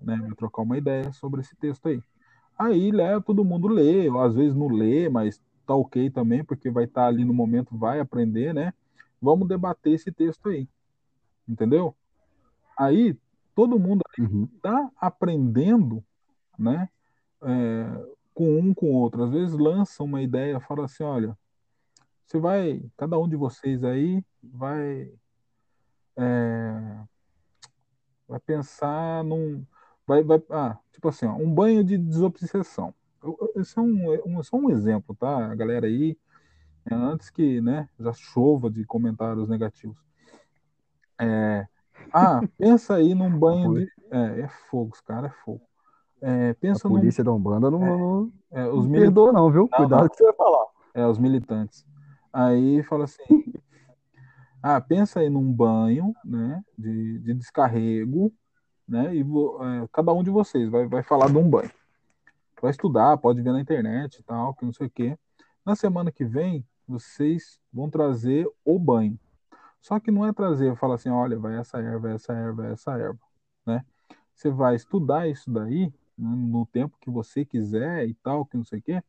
[0.00, 0.16] Né?
[0.16, 2.02] Vai trocar uma ideia sobre esse texto aí.
[2.58, 6.70] Aí leva, todo mundo lê, ou às vezes não lê, mas tá ok também, porque
[6.70, 8.72] vai estar tá ali no momento, vai aprender, né?
[9.20, 10.66] Vamos debater esse texto aí.
[11.46, 11.94] Entendeu?
[12.76, 13.16] Aí
[13.54, 14.90] todo mundo está uhum.
[14.96, 16.02] aprendendo,
[16.58, 16.88] né?
[17.42, 19.24] É, com um com o outro.
[19.24, 21.36] Às vezes lança uma ideia, fala assim, olha,
[22.28, 25.10] você vai, cada um de vocês aí vai
[26.14, 26.98] é,
[28.28, 29.64] vai pensar num
[30.06, 32.94] vai, vai ah, tipo assim, ó, um banho de desobsessão.
[33.56, 36.16] Esse é um, um, só um exemplo, tá, galera aí,
[36.84, 39.96] é, antes que, né, já chova de comentários negativos.
[41.18, 41.66] É,
[42.12, 43.92] ah, pensa aí num banho de.
[44.10, 45.62] É, é fogo, os caras é fogo.
[46.20, 47.30] É, pensa a polícia num...
[47.30, 49.62] da Umbanda não, é, não, é, os perdoa, não, viu?
[49.62, 50.08] Não, Cuidado não.
[50.08, 50.66] que você vai falar.
[50.94, 51.86] É, os militantes.
[52.38, 53.52] Aí fala assim:
[54.62, 58.32] ah, pensa aí num banho né, de, de descarrego,
[58.86, 59.12] né?
[59.12, 61.72] E é, cada um de vocês vai, vai falar de um banho.
[62.62, 65.18] Vai estudar, pode ver na internet e tal, que não sei o quê.
[65.66, 69.18] Na semana que vem, vocês vão trazer o banho.
[69.80, 73.20] Só que não é trazer, falar assim, olha, vai essa erva, essa erva, essa erva,
[73.66, 73.84] né?
[74.32, 78.64] Você vai estudar isso daí né, no tempo que você quiser e tal, que não
[78.64, 79.02] sei o quê.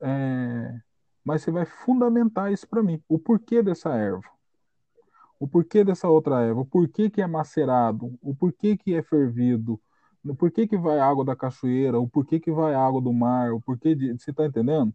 [0.00, 0.80] É...
[1.24, 3.02] Mas você vai fundamentar isso para mim.
[3.08, 4.28] O porquê dessa erva.
[5.40, 6.60] O porquê dessa outra erva.
[6.60, 8.12] O porquê que é macerado.
[8.22, 9.80] O porquê que é fervido.
[10.24, 11.98] O porquê que vai água da cachoeira.
[11.98, 13.52] O porquê que vai água do mar.
[13.52, 14.12] O porquê de...
[14.12, 14.92] Você está entendendo?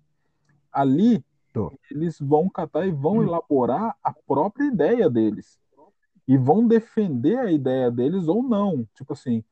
[0.72, 1.74] Ali Tô.
[1.90, 3.24] Eles vão catar e vão hum.
[3.24, 5.58] elaborar a própria ideia deles.
[6.28, 8.88] E vão defender a ideia deles ou não.
[8.94, 9.44] Tipo assim,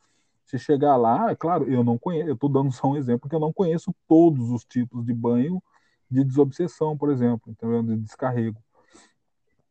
[0.46, 3.36] se chegar lá, é claro, eu não conheço, eu estou dando só um exemplo, porque
[3.36, 5.62] eu não conheço todos os tipos de banho
[6.10, 7.84] de desobsessão, por exemplo, entendeu?
[7.84, 8.58] de descarrego.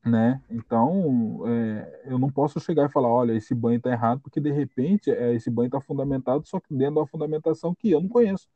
[0.05, 0.41] Né?
[0.49, 4.53] Então, é, eu não posso chegar e falar, olha, esse banho está errado, porque de
[4.53, 8.49] repente é, esse banho está fundamentado, só que dentro da fundamentação que eu não conheço.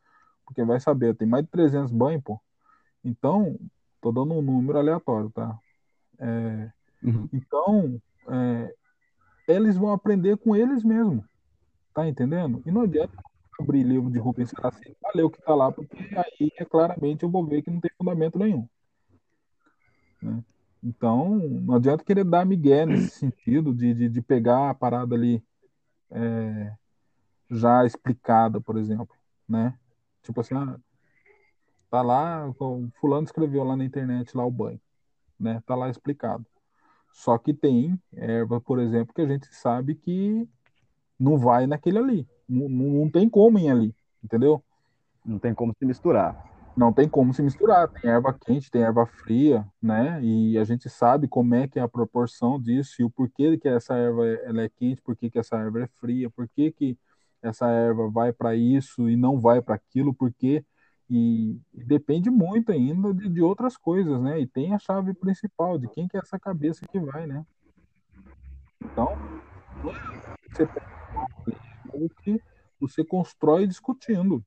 [0.44, 2.40] Porque vai saber, tem mais de 300 banhos, pô.
[3.04, 3.58] Então,
[3.96, 5.58] estou dando um número aleatório, tá?
[6.18, 6.70] É,
[7.02, 7.28] uhum.
[7.32, 8.74] Então, é,
[9.48, 11.24] eles vão aprender com eles mesmos,
[11.92, 12.62] tá entendendo?
[12.64, 13.20] E não adianta
[13.60, 17.22] abrir livro de Rubens Saraceni para ler o que está lá, porque aí é claramente
[17.22, 18.68] eu vou ver que não tem fundamento nenhum.
[20.22, 20.42] Né?
[20.82, 25.42] Então, não adianta querer dar migué nesse sentido de, de, de pegar a parada ali
[26.10, 26.72] é,
[27.50, 29.14] já explicada, por exemplo,
[29.48, 29.78] né?
[30.22, 30.78] Tipo assim, ah,
[31.90, 32.48] Tá lá,
[33.00, 34.80] fulano escreveu lá na internet lá o banho,
[35.38, 35.60] né?
[35.66, 36.46] Tá lá explicado.
[37.10, 40.48] Só que tem erva, por exemplo, que a gente sabe que
[41.20, 42.28] não vai naquele ali.
[42.48, 44.62] Não, não tem como ir ali, entendeu?
[45.24, 46.48] Não tem como se misturar.
[46.76, 47.88] Não tem como se misturar.
[47.88, 50.18] Tem erva quente, tem erva fria, né?
[50.22, 53.68] E a gente sabe como é que é a proporção disso e o porquê que
[53.68, 56.98] essa erva ela é quente, por que essa erva é fria, por que, que
[57.42, 60.64] essa erva vai para isso e não vai para aquilo, porque
[61.08, 64.40] e, e depende muito ainda de, de, outras coisas, né?
[64.40, 67.44] E tem a chave principal de quem que é essa cabeça que vai, né?
[68.80, 69.18] Então,
[70.52, 70.66] você
[71.92, 72.40] o que
[72.80, 74.44] você constrói discutindo.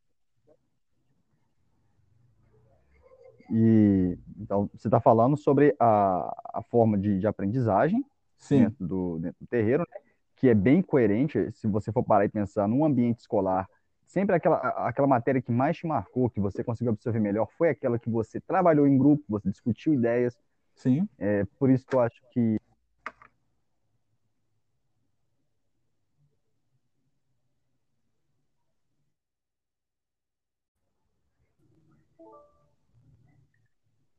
[3.51, 8.03] E então você está falando sobre a, a forma de, de aprendizagem
[8.37, 8.63] Sim.
[8.63, 9.99] Dentro, do, dentro do terreiro, né?
[10.35, 13.69] que é bem coerente se você for parar e pensar num ambiente escolar
[14.13, 14.57] sempre aquela,
[14.87, 18.39] aquela matéria que mais te marcou, que você conseguiu absorver melhor, foi aquela que você
[18.39, 20.37] trabalhou em grupo, você discutiu ideias.
[20.75, 21.07] Sim.
[21.17, 22.59] É, por isso que eu acho que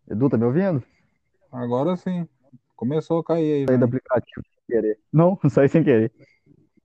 [0.08, 0.82] Edu, tá me ouvindo?
[1.50, 2.28] Agora sim.
[2.76, 3.66] Começou a cair aí.
[3.66, 4.98] Saí do aplicativo sem querer.
[5.12, 6.12] Não, saí sem querer.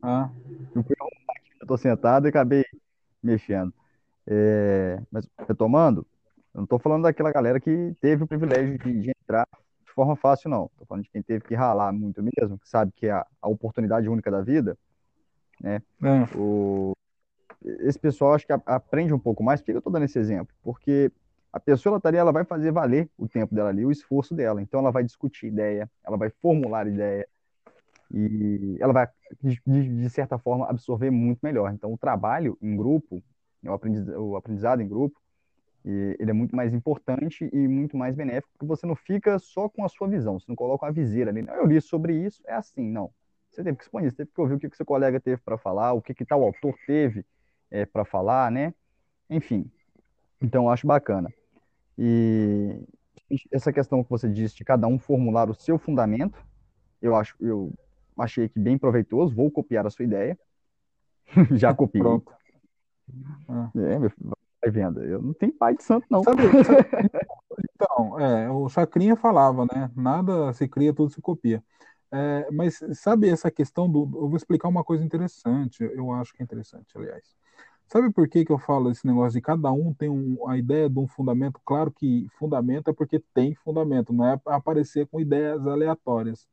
[0.01, 0.29] Ah.
[0.73, 0.95] Eu, fui
[1.59, 2.63] eu tô sentado e acabei
[3.21, 3.73] mexendo.
[4.25, 6.05] É, mas retomando,
[6.53, 9.47] eu não estou falando daquela galera que teve o privilégio de, de, entrar
[9.85, 10.65] de forma fácil, não.
[10.71, 13.49] Estou falando de quem teve que ralar muito mesmo, que sabe que é a, a
[13.49, 14.77] oportunidade única da vida.
[15.59, 15.81] Né?
[16.01, 16.37] É.
[16.37, 16.93] O,
[17.61, 19.59] esse pessoal acho que aprende um pouco mais.
[19.59, 20.55] Por que eu estou dando esse exemplo?
[20.63, 21.11] Porque
[21.51, 24.35] a pessoa ela, tá ali, ela vai fazer valer o tempo dela ali, o esforço
[24.35, 24.61] dela.
[24.61, 27.27] Então ela vai discutir ideia, ela vai formular ideia,
[28.11, 29.07] e ela vai,
[29.65, 31.71] de, certa forma, absorver muito melhor.
[31.71, 33.21] Então, o trabalho em grupo,
[33.63, 35.19] o aprendizado, o aprendizado em grupo,
[35.85, 39.85] ele é muito mais importante e muito mais benéfico, porque você não fica só com
[39.85, 41.41] a sua visão, você não coloca uma viseira ali.
[41.41, 43.11] Não, eu li sobre isso, é assim, não.
[43.49, 45.57] Você teve que expor você teve que ouvir o que, que seu colega teve para
[45.57, 47.25] falar, o que, que tal autor teve
[47.71, 48.73] é, para falar, né?
[49.29, 49.69] Enfim,
[50.41, 51.33] então acho bacana.
[52.01, 52.81] E
[53.51, 56.41] essa questão que você disse de cada um formular o seu fundamento,
[57.01, 57.73] eu acho, eu
[58.17, 60.39] achei que bem proveitoso, vou copiar a sua ideia.
[61.59, 62.01] Já copiei.
[62.01, 62.33] Pronto.
[63.75, 65.03] É, vai vendo.
[65.03, 66.23] Eu não tenho pai de santo, não.
[66.23, 66.43] Sabe,
[67.75, 69.91] então, é, o Chacrinha falava, né?
[69.93, 71.61] Nada se cria, tudo se copia.
[72.11, 74.03] É, mas sabe essa questão do.
[74.03, 77.35] Eu vou explicar uma coisa interessante, eu acho que é interessante, aliás.
[77.91, 80.87] Sabe por que, que eu falo esse negócio de cada um tem um, a ideia
[80.87, 81.59] de um fundamento?
[81.65, 86.47] Claro que fundamento é porque tem fundamento, não é aparecer com ideias aleatórias.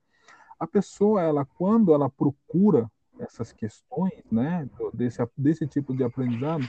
[0.58, 6.66] A pessoa, ela, quando ela procura essas questões, né, desse, desse tipo de aprendizado,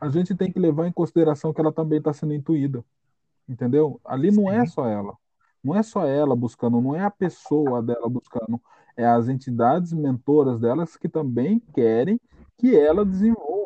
[0.00, 2.82] a gente tem que levar em consideração que ela também está sendo intuída,
[3.46, 4.00] entendeu?
[4.06, 5.14] Ali não é só ela,
[5.62, 8.58] não é só ela buscando, não é a pessoa dela buscando,
[8.96, 12.18] é as entidades mentoras delas que também querem
[12.56, 13.65] que ela desenvolva,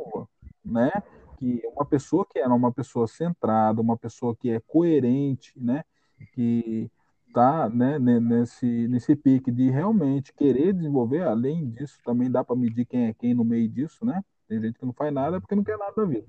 [0.70, 0.90] né?
[1.38, 5.84] Que uma pessoa que é uma pessoa centrada, uma pessoa que é coerente, né?
[6.32, 6.90] Que
[7.32, 12.84] tá né, nesse, nesse pique de realmente querer desenvolver, além disso, também dá para medir
[12.84, 14.22] quem é quem no meio disso, né?
[14.48, 16.26] Tem gente que não faz nada porque não quer nada da vida.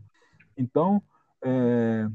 [0.55, 1.01] Então,
[1.43, 2.07] é,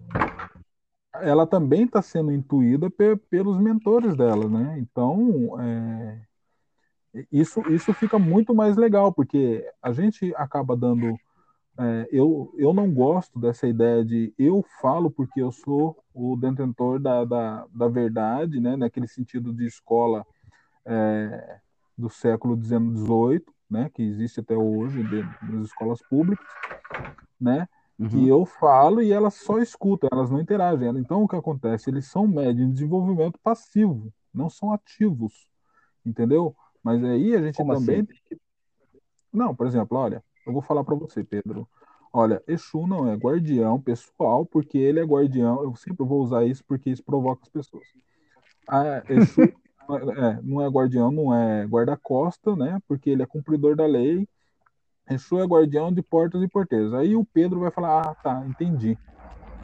[1.15, 4.79] ela também está sendo intuída pe pelos mentores dela, né?
[4.79, 6.21] Então, é,
[7.33, 11.17] isso, isso fica muito mais legal, porque a gente acaba dando.
[11.79, 16.99] É, eu, eu não gosto dessa ideia de eu falo porque eu sou o detentor
[16.99, 20.27] da, da, da verdade, né, naquele sentido de escola
[20.87, 21.59] é,
[21.97, 26.47] do século XVIII, né, que existe até hoje de, nas escolas públicas,
[27.39, 28.09] né, uhum.
[28.09, 30.89] que eu falo e elas só escutam, elas não interagem.
[30.97, 31.91] Então, o que acontece?
[31.91, 35.47] Eles são médios de desenvolvimento passivo, não são ativos,
[36.07, 36.57] entendeu?
[36.83, 38.41] Mas aí a gente Como também assim?
[39.31, 41.69] Não, por exemplo, olha, eu vou falar para você, Pedro.
[42.13, 45.63] Olha, Exu não é guardião pessoal, porque ele é guardião.
[45.63, 47.85] Eu sempre vou usar isso porque isso provoca as pessoas.
[48.69, 49.43] Ah, Exu
[50.17, 52.81] é, não é guardião, não é guarda-costa, né?
[52.89, 54.27] Porque ele é cumpridor da lei.
[55.11, 56.95] Exu é guardião de portas e porteiros.
[56.95, 58.97] Aí o Pedro vai falar: Ah, tá, entendi.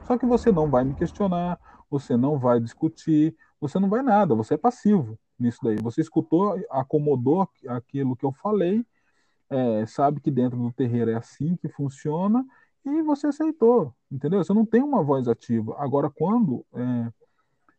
[0.07, 4.35] Só que você não vai me questionar, você não vai discutir, você não vai nada,
[4.35, 5.77] você é passivo nisso daí.
[5.77, 8.85] Você escutou, acomodou aquilo que eu falei,
[9.53, 12.45] é, sabe que dentro do terreiro é assim que funciona
[12.85, 14.43] e você aceitou, entendeu?
[14.43, 15.77] Você não tem uma voz ativa.
[15.79, 17.12] Agora, quando é,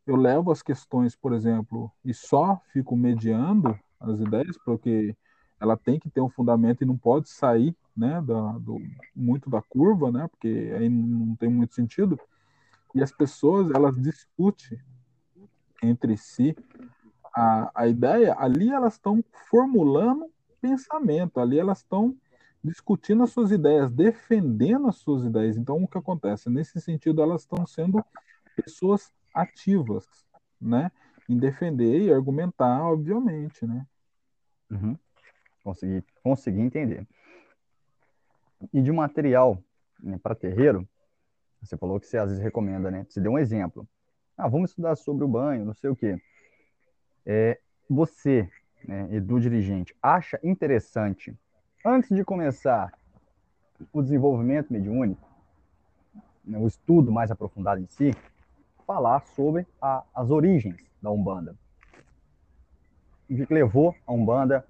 [0.06, 5.16] eu levo as questões, por exemplo, e só fico mediando as ideias, porque
[5.60, 8.80] ela tem que ter um fundamento e não pode sair né, da, do,
[9.16, 12.20] muito da curva, né, porque aí não tem muito sentido.
[12.94, 14.80] E as pessoas, elas discutem
[15.82, 16.56] entre si
[17.36, 20.30] a, a ideia, ali elas estão formulando
[20.63, 22.15] pensamento, ali elas estão
[22.63, 25.58] discutindo as suas ideias, defendendo as suas ideias.
[25.58, 26.49] Então, o que acontece?
[26.49, 28.04] Nesse sentido, elas estão sendo
[28.56, 30.08] pessoas ativas,
[30.62, 30.89] né?
[31.28, 33.86] Em defender e argumentar, obviamente, né?
[34.71, 34.97] Uhum.
[35.63, 37.06] Consegui, consegui entender.
[38.71, 39.62] E de material
[40.02, 40.88] né, para terreiro,
[41.62, 43.06] você falou que você às vezes recomenda, né?
[43.10, 43.88] Você deu um exemplo.
[44.38, 46.17] Ah, vamos estudar sobre o banho, não sei o quê.
[47.26, 48.49] É, você,
[48.88, 51.38] né, Edu dirigente, acha interessante,
[51.86, 52.91] antes de começar
[53.91, 55.28] o desenvolvimento mediúnico,
[56.43, 58.12] né, o estudo mais aprofundado em si,
[58.86, 61.56] falar sobre a, as origens da Umbanda.
[63.30, 64.65] O que levou a Umbanda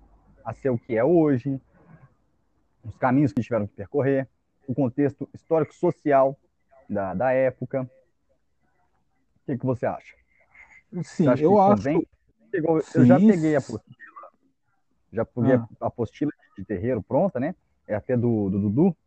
[0.45, 1.60] a ser o que é hoje,
[2.84, 4.28] os caminhos que tiveram que percorrer,
[4.67, 6.38] o contexto histórico-social
[6.89, 7.84] da, da época.
[7.84, 10.15] O que, que você acha?
[11.04, 11.84] Sim, acha eu acho.
[12.52, 13.62] Pegou, eu já peguei a
[15.13, 15.67] já peguei ah.
[15.80, 17.56] a apostila de terreiro pronta, né?
[17.88, 18.97] É até do, do Dudu,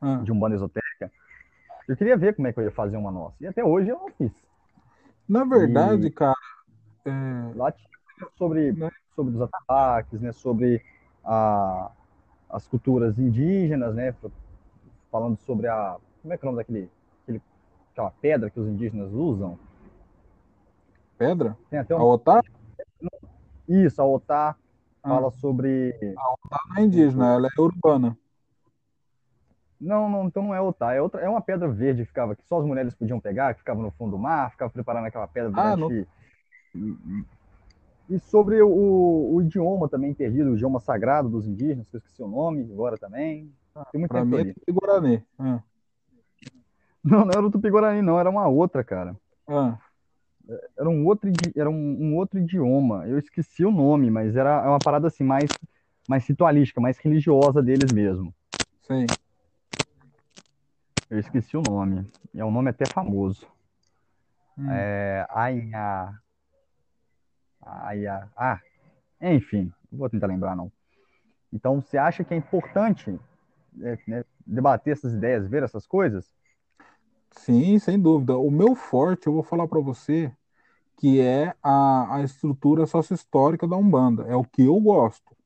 [0.00, 0.18] ah.
[0.18, 1.10] de um banda esotérica.
[1.88, 3.36] Eu queria ver como é que eu ia fazer uma nossa.
[3.40, 4.30] E até hoje eu não fiz.
[5.28, 6.10] Na verdade, e...
[6.10, 6.36] cara.
[7.04, 7.10] É...
[7.56, 7.88] Lá tinha
[8.36, 8.90] sobre, né?
[9.14, 10.32] sobre os ataques, né?
[10.32, 10.84] Sobre
[11.24, 11.90] a,
[12.50, 14.14] as culturas indígenas, né?
[15.10, 15.96] Falando sobre a.
[16.22, 16.90] Como é que é o nome daquele.
[17.22, 17.42] Aquele,
[17.92, 19.58] aquela pedra que os indígenas usam?
[21.16, 21.56] Pedra?
[21.68, 21.98] Tem até um...
[21.98, 22.42] A Otá?
[23.68, 24.56] Isso, a Otá.
[25.08, 25.96] Fala sobre.
[26.16, 28.16] A Otá não é indígena, ela é urbana.
[29.80, 32.44] Não, não, então não é Otá, é outra, é uma pedra verde que ficava que
[32.44, 35.52] só as mulheres podiam pegar, que ficava no fundo do mar, ficava preparando aquela pedra
[35.54, 36.08] ah, durante.
[36.08, 37.24] Ah, e,
[38.10, 38.68] e, sobre o,
[39.34, 42.98] o, idioma também perdido, o idioma sagrado dos indígenas, que eu esqueci o nome agora
[42.98, 43.52] também.
[43.74, 45.24] Ah, Tem muito pra tempo mim é Tupi-Guarani.
[45.38, 45.62] Ah.
[47.04, 49.16] Não, não era o Tupi-Guarani, não, era uma outra, cara.
[49.46, 49.78] Ah
[50.76, 53.06] era um outro, era um, um, outro idioma.
[53.06, 55.58] Eu esqueci o nome, mas era uma parada assim mais,
[56.08, 58.34] mais ritualística, mais religiosa deles mesmo.
[58.80, 59.06] Sim.
[61.10, 62.06] Eu esqueci o nome.
[62.34, 63.46] É um nome até famoso.
[64.56, 64.70] Hum.
[64.70, 66.14] É, Aia.
[67.60, 68.28] Aia.
[68.36, 68.60] Ah,
[69.20, 70.72] enfim, não vou tentar lembrar não.
[71.52, 73.18] Então, você acha que é importante
[73.80, 76.30] é, né, debater essas ideias, ver essas coisas?
[77.44, 78.36] Sim, sem dúvida.
[78.36, 80.32] O meu forte, eu vou falar para você,
[80.96, 84.24] que é a, a estrutura sócio-histórica da Umbanda.
[84.24, 85.36] É o que eu gosto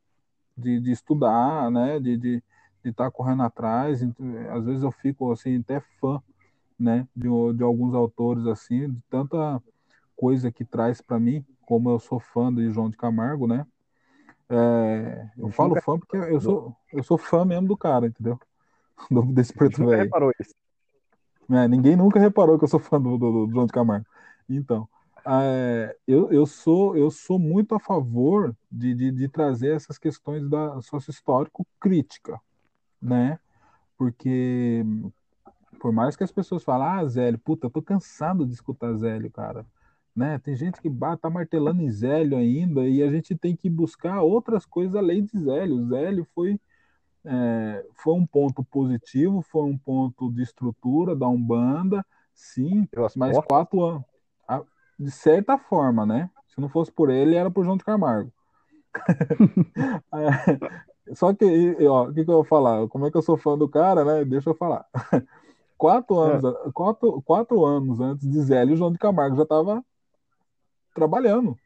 [0.57, 2.01] de, de estudar, né?
[2.01, 2.43] De estar de,
[2.85, 4.03] de tá correndo atrás.
[4.51, 6.21] Às vezes eu fico assim, até fã
[6.83, 7.07] né?
[7.15, 9.63] De, de alguns autores assim, de tanta
[10.17, 13.65] coisa que traz para mim, como eu sou fã de João de Camargo, né?
[14.51, 18.39] É, eu falo fã porque eu sou, eu sou fã mesmo do cara, entendeu?
[19.11, 20.05] Do, desse preto velho.
[20.05, 20.55] reparou isso.
[21.51, 24.07] É, ninguém nunca reparou que eu sou fã do, do, do João de Camargo.
[24.49, 24.89] Então,
[25.25, 30.49] é, eu, eu, sou, eu sou muito a favor de, de, de trazer essas questões
[30.49, 32.41] da sócio-histórico crítica,
[33.01, 33.39] né?
[33.97, 34.85] Porque
[35.83, 39.29] por mais que as pessoas falem, ah, Zélio, puta, eu tô cansado de escutar Zélio,
[39.33, 39.67] cara.
[40.15, 40.39] Né?
[40.39, 40.89] Tem gente que
[41.21, 45.37] tá martelando em Zélio ainda e a gente tem que buscar outras coisas além de
[45.37, 45.85] Zélio.
[45.89, 46.61] Zélio foi,
[47.25, 52.05] é, foi um ponto positivo, foi um ponto de estrutura da Umbanda,
[52.35, 54.05] sim, mas quatro anos.
[54.99, 56.31] De certa forma, né?
[56.49, 58.33] Se não fosse por ele, era por João de Camargo.
[60.15, 62.87] É, só que, ó, o que, que eu vou falar?
[62.89, 64.25] Como é que eu sou fã do cara, né?
[64.25, 64.87] Deixa eu falar.
[65.77, 66.71] Quatro anos, é.
[66.73, 69.85] quatro, quatro anos antes de Zélio, o João de Camargo já estava
[70.95, 71.59] trabalhando.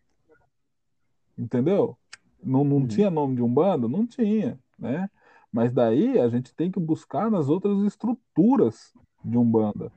[1.36, 1.98] Entendeu?
[2.42, 2.86] Não, não uhum.
[2.86, 3.90] tinha nome de um bando?
[3.90, 5.10] Não tinha, né?
[5.56, 8.92] Mas daí a gente tem que buscar nas outras estruturas
[9.24, 9.90] de Umbanda.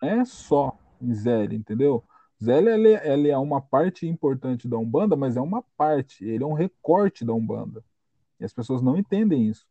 [0.00, 2.04] Não é só em Zélio, entendeu?
[2.40, 6.46] Zélio ele, ele é uma parte importante da Umbanda, mas é uma parte, ele é
[6.46, 7.84] um recorte da Umbanda.
[8.38, 9.66] E as pessoas não entendem isso.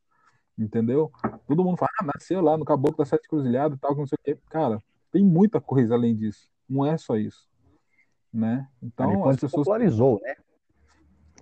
[0.59, 1.09] Entendeu?
[1.47, 4.17] Todo mundo fala, ah, nasceu lá no Caboclo da Sete Cruzilhadas e tal, não sei
[4.19, 4.37] o quê.
[4.49, 6.49] Cara, tem muita coisa além disso.
[6.67, 7.47] Não é só isso.
[8.33, 8.67] Né?
[8.81, 9.63] Então, as pessoas.
[9.63, 10.35] popularizou, né?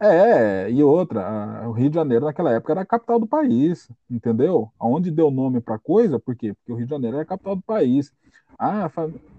[0.03, 3.87] É, e outra, a, o Rio de Janeiro naquela época era a capital do país,
[4.09, 4.71] entendeu?
[4.79, 6.55] Aonde deu nome para coisa, por quê?
[6.55, 8.11] Porque o Rio de Janeiro era a capital do país.
[8.57, 8.89] Ah,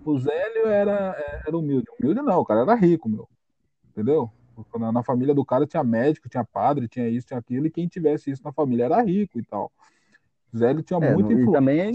[0.04, 1.86] o Zélio era, era humilde.
[1.98, 3.28] Humilde não, o cara era rico, meu.
[3.90, 4.30] Entendeu?
[4.78, 7.88] Na, na, família do cara tinha médico, tinha padre, tinha isso, tinha aquilo, e quem
[7.88, 9.72] tivesse isso na família era rico e tal.
[10.56, 11.52] Zélio tinha é, muita influência.
[11.52, 11.92] Também,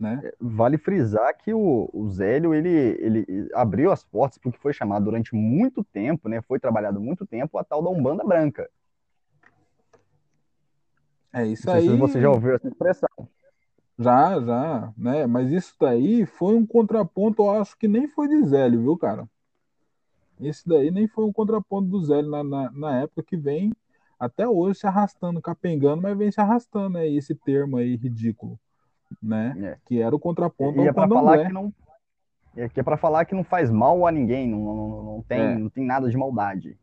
[0.00, 0.20] né?
[0.24, 5.04] É, vale frisar que o, o Zélio ele, ele abriu as portas porque foi chamado
[5.04, 6.40] durante muito tempo, né?
[6.42, 8.68] Foi trabalhado muito tempo a tal da Umbanda Branca.
[11.32, 11.86] É isso Não aí.
[11.86, 13.08] Se você já ouviu essa expressão.
[13.98, 15.26] Já, já, né?
[15.26, 19.28] Mas isso daí foi um contraponto, eu acho que nem foi de Zélio, viu, cara?
[20.40, 23.72] Esse daí nem foi um contraponto do Zélio na, na, na, época que vem
[24.18, 28.58] até hoje se arrastando, capengando, mas vem se arrastando aí esse termo aí ridículo,
[29.22, 29.54] né?
[29.58, 29.78] É.
[29.84, 31.72] Que era o contraponto e, é para falar que não
[32.56, 35.40] é que é para falar que não faz mal a ninguém, não, não, não tem
[35.40, 35.58] é.
[35.58, 36.78] não tem nada de maldade.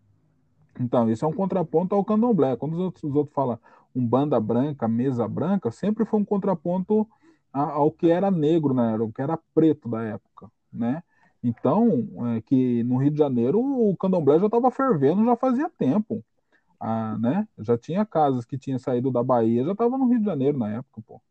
[0.79, 2.55] Então, isso é um contraponto ao candomblé.
[2.55, 3.59] Quando os outros, os outros falam
[3.95, 7.07] um banda branca, mesa branca, sempre foi um contraponto
[7.51, 8.95] ao que era negro, né?
[8.97, 11.01] O que era preto da época, né?
[11.43, 16.23] Então, é, que no Rio de Janeiro o candomblé já estava fervendo já fazia tempo.
[16.79, 17.47] Ah, né?
[17.57, 20.69] Já tinha casas que tinham saído da Bahia, já estava no Rio de Janeiro na
[20.69, 21.21] época, pô.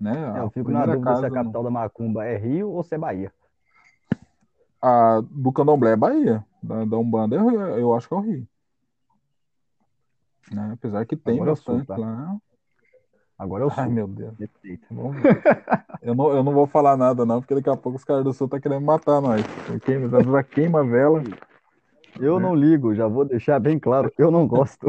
[0.00, 0.12] Né?
[0.36, 2.98] É, eu fico na dúvida se a capital da Macumba é Rio ou se é
[2.98, 3.32] Bahia.
[4.82, 6.44] A do candomblé é Bahia.
[6.62, 8.46] Da, da Umbanda é, eu acho que é o Rio.
[10.50, 10.70] Né?
[10.74, 12.00] Apesar que tem Agora bastante sou, tá?
[12.00, 12.36] lá.
[13.38, 13.82] Agora eu sou.
[13.82, 14.34] Ai, meu Deus.
[16.02, 18.32] eu, não, eu não vou falar nada, não, porque daqui a pouco os caras do
[18.32, 19.42] sul tá querendo matar nós.
[19.84, 21.22] Queima, já queima a vela.
[22.20, 24.86] Eu não ligo, já vou deixar bem claro eu não gosto.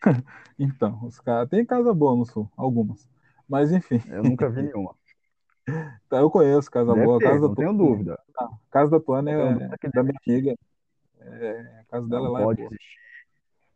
[0.58, 1.48] então, os caras.
[1.48, 3.08] Tem casa boa no sul, algumas.
[3.52, 4.00] Mas enfim.
[4.08, 4.94] Eu nunca vi nenhuma.
[6.08, 7.20] Tá, eu conheço casa Deve boa.
[7.20, 8.18] Ter, casa não tenho dúvida.
[8.36, 10.56] A casa da Tuana é, é da minha amiga.
[11.20, 12.98] É, a casa dela não lá é pode é existir.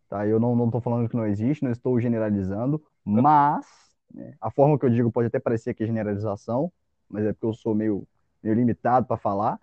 [0.09, 3.64] Tá, eu não, não tô falando que não existe, não estou generalizando, mas
[4.12, 6.72] né, a forma que eu digo pode até parecer que é generalização,
[7.09, 8.05] mas é porque eu sou meio,
[8.43, 9.61] meio limitado para falar.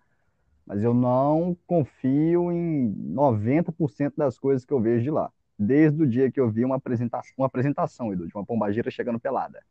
[0.65, 5.29] Mas eu não confio em 90% das coisas que eu vejo de lá.
[5.59, 9.19] Desde o dia que eu vi uma apresentação, uma apresentação, Edu, de uma pombagira chegando
[9.19, 9.61] pelada.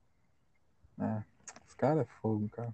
[1.03, 1.23] É,
[1.69, 2.73] os caras é fogo, cara.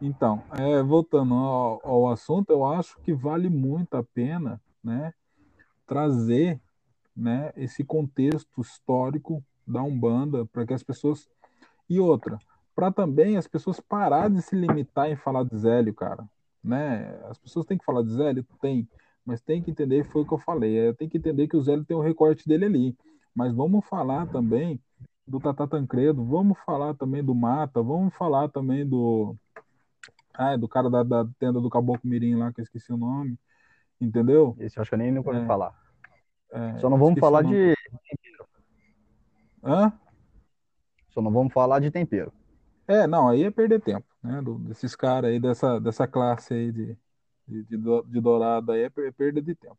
[0.00, 5.12] Então, é, voltando ao, ao, assunto, eu acho que vale muito a pena, né,
[5.86, 6.58] trazer,
[7.14, 11.28] né, esse contexto histórico da Umbanda para que as pessoas
[11.88, 12.38] e outra,
[12.74, 16.24] para também as pessoas parar de se limitar em falar de Zélio, cara,
[16.62, 17.20] né?
[17.28, 18.46] As pessoas têm que falar de Zélio?
[18.60, 18.88] Tem,
[19.24, 21.62] mas tem que entender, foi o que eu falei, é, tem que entender que o
[21.62, 22.96] Zélio tem o recorte dele ali.
[23.34, 24.80] Mas vamos falar também
[25.30, 29.36] do Tata Tancredo, vamos falar também do Mata, vamos falar também do.
[30.34, 33.38] Ah, do cara da, da tenda do Caboclo Mirim lá, que eu esqueci o nome.
[34.00, 34.56] Entendeu?
[34.58, 35.72] Esse eu acho que eu nem nunca é, falar.
[36.50, 37.74] É, Só não vamos falar de.
[39.62, 39.92] Hã?
[41.10, 42.32] Só não vamos falar de tempero.
[42.88, 44.42] É, não, aí é perder tempo, né?
[44.42, 46.98] Do, desses caras aí, dessa, dessa classe aí de,
[47.46, 49.78] de, de, de dourada aí é perda de tempo.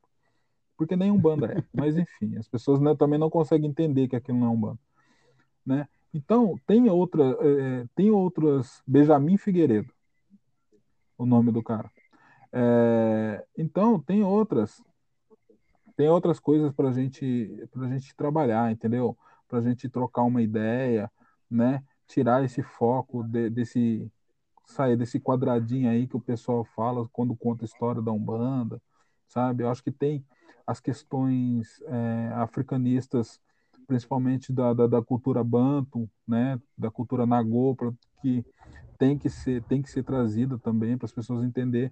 [0.78, 1.64] Porque nem um banda é.
[1.74, 4.80] Mas enfim, as pessoas né, também não conseguem entender que aquilo não é um banda.
[5.66, 5.88] Né?
[6.14, 8.82] Então, tem outra, é, tem outras.
[8.86, 9.92] Benjamin Figueiredo,
[11.18, 11.90] o nome do cara.
[12.52, 14.84] É, então, tem outras.
[15.96, 19.18] Tem outras coisas para gente, a gente trabalhar, entendeu?
[19.48, 21.12] Para a gente trocar uma ideia,
[21.50, 21.84] né?
[22.08, 24.12] Tirar esse foco de, desse.
[24.66, 28.82] sair desse quadradinho aí que o pessoal fala quando conta a história da Umbanda,
[29.28, 29.64] sabe?
[29.64, 30.26] Eu acho que tem
[30.66, 33.40] as questões é, africanistas
[33.92, 37.76] principalmente da, da, da, cultura banto, né, da cultura nagô,
[38.22, 38.42] que
[38.98, 41.92] tem que ser tem que ser trazida também para as pessoas entender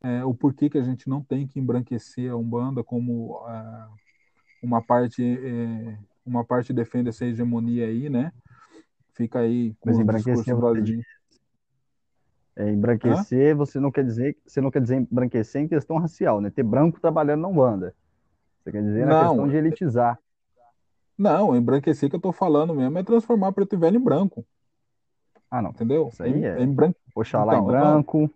[0.00, 3.88] é, o porquê que a gente não tem que embranquecer a umbanda como é,
[4.62, 8.32] uma parte é, uma parte defende essa hegemonia aí, né?
[9.14, 11.02] Fica aí com Mas embranquecer você
[12.54, 13.56] é, embranquecer, Hã?
[13.56, 16.48] você não quer dizer, você não quer dizer embranquecer em questão racial, né?
[16.48, 17.92] Ter branco trabalhando na Umbanda.
[18.62, 20.18] Você quer dizer na não, questão de elitizar.
[21.16, 24.44] Não, embranquecer que eu tô falando mesmo é transformar preto e velho em branco.
[25.50, 25.70] Ah, não.
[25.70, 26.08] Entendeu?
[26.08, 26.62] Isso aí é.
[26.62, 26.98] Em branco.
[27.14, 28.30] Oxalá então, em branco.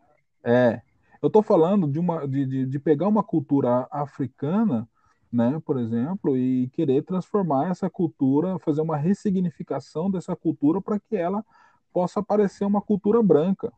[0.45, 0.81] é.
[1.21, 4.89] Eu tô falando de, uma, de, de, de pegar uma cultura africana,
[5.33, 11.17] né, por exemplo, e querer transformar essa cultura, fazer uma ressignificação dessa cultura para que
[11.17, 11.45] ela
[11.93, 13.73] possa parecer uma cultura branca.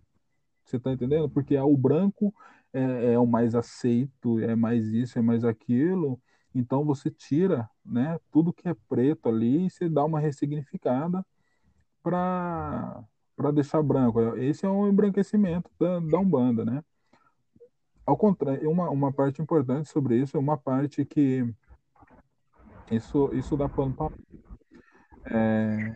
[0.67, 1.31] Você está entendendo?
[1.31, 2.33] Porque o branco
[2.73, 6.21] é, é, o mais aceito, é mais isso, é mais aquilo.
[6.55, 11.25] Então você tira, né, tudo que é preto ali e você dá uma ressignificada
[12.03, 13.03] para
[13.37, 14.21] para deixar branco.
[14.37, 16.85] Esse é um embranquecimento da, da Umbanda, né?
[18.05, 21.51] Ao contrário, uma, uma parte importante sobre isso é uma parte que
[22.91, 24.13] isso isso dá pano para
[25.25, 25.95] é,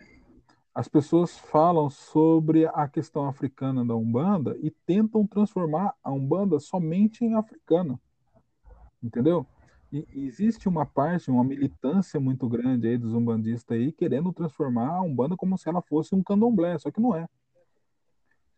[0.73, 7.23] as pessoas falam sobre a questão africana da Umbanda e tentam transformar a Umbanda somente
[7.23, 7.99] em africana.
[9.01, 9.47] Entendeu?
[10.13, 15.01] E existe uma parte, uma militância muito grande aí dos umbandistas aí querendo transformar a
[15.01, 17.27] Umbanda como se ela fosse um candomblé, só que não é.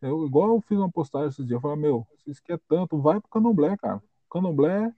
[0.00, 3.00] Eu, igual eu fiz uma postagem esses dias, eu falei, meu, se isso quer tanto,
[3.00, 3.98] vai pro candomblé, cara.
[3.98, 4.92] O candomblé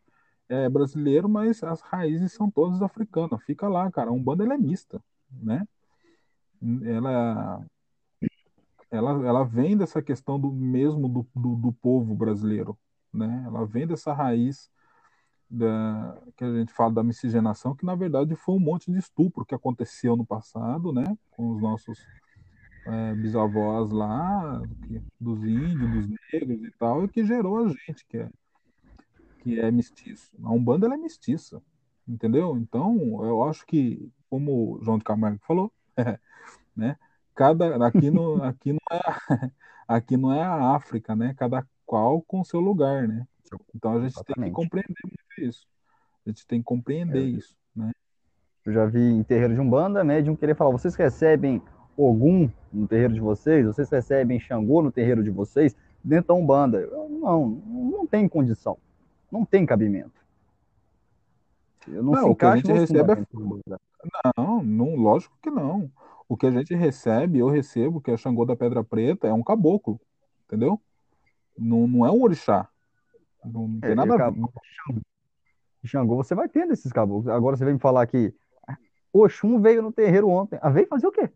[0.49, 3.43] é brasileiro, mas as raízes são todas africanas.
[3.43, 4.11] Fica lá, cara.
[4.11, 5.67] A Umbanda ela é mista, né?
[6.85, 7.65] Ela,
[8.91, 12.79] ela, ela vem dessa questão do mesmo do, do, do povo brasileiro,
[13.13, 13.45] né?
[13.47, 14.71] Ela vem dessa raiz
[15.51, 19.45] da, que a gente fala da miscigenação, que na verdade foi um monte de estupro
[19.45, 21.99] que aconteceu no passado, né, com os nossos
[22.87, 24.63] é, bisavós lá,
[25.21, 28.31] dos índios, dos negros e tal, e que gerou a gente, que é,
[29.41, 30.31] que é mestiço.
[30.43, 31.61] A Umbanda ela é mestiça,
[32.07, 32.57] entendeu?
[32.57, 35.73] Então, eu acho que, como o João de Camargo falou,
[36.77, 36.97] né,
[37.35, 39.01] cada, aqui, no, aqui, não é,
[39.89, 43.27] aqui não é a África, né, cada qual com seu lugar, né?
[43.75, 44.35] Então a gente Exatamente.
[44.37, 45.67] tem que compreender muito isso.
[46.27, 47.27] A gente tem que compreender é.
[47.27, 47.93] isso, né?
[48.65, 51.63] Eu já vi em terreiro de Umbanda, médium querer falar, vocês recebem
[51.97, 53.67] Ogum no terreiro de vocês?
[53.67, 55.75] Vocês recebem Xangô no terreiro de vocês?
[56.03, 56.79] Dentro da Umbanda.
[56.79, 58.79] Eu, não, não tem condição.
[59.31, 60.21] Não tem cabimento.
[61.89, 63.27] Eu não, não o que a gente recebe é...
[64.37, 65.91] Não, não, lógico que não.
[66.29, 69.43] O que a gente recebe, eu recebo, que é Xangô da Pedra Preta, é um
[69.43, 70.01] caboclo,
[70.47, 70.81] entendeu?
[71.59, 72.70] Não, não é um orixá.
[73.45, 74.41] Não tem é, nada a ver.
[75.85, 77.29] Xangô, você vai tendo esses caboclos.
[77.29, 78.35] Agora você vem me falar que
[79.13, 80.59] Oxum veio no terreiro ontem.
[80.63, 81.31] Ah, veio fazer o quê?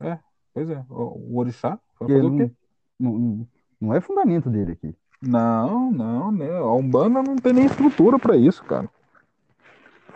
[0.00, 0.18] É,
[0.54, 0.84] pois é.
[0.88, 2.50] O, orixá vai fazer não, o quê?
[2.98, 3.46] Não,
[3.80, 4.94] não é fundamento dele aqui.
[5.20, 6.50] Não, não, né?
[6.50, 8.88] A Umbanda não tem nem estrutura para isso, cara.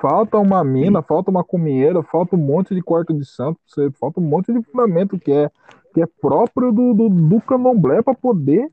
[0.01, 3.61] Falta uma mina, falta uma cumieira, falta um monte de quarto de santo,
[3.99, 5.51] falta um monte de fundamento que é,
[5.93, 8.71] que é próprio do, do, do candomblé para poder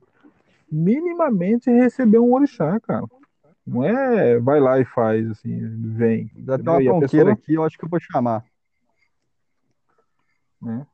[0.72, 3.06] minimamente receber um orixá, cara.
[3.66, 5.60] Não é vai lá e faz, assim,
[5.94, 6.32] vem.
[6.38, 7.32] Já tem uma pessoa...
[7.32, 8.46] aqui, eu acho que eu vou chamar.
[10.62, 10.88] Né?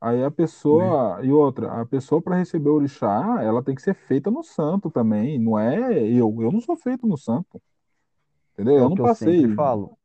[0.00, 3.94] Aí a pessoa, e outra, a pessoa para receber o orixá, ela tem que ser
[3.94, 7.60] feita no santo também, não é eu, eu não sou feito no santo.
[8.52, 8.76] Entendeu?
[8.76, 9.44] É eu não passei.
[9.44, 9.96] Eu falo.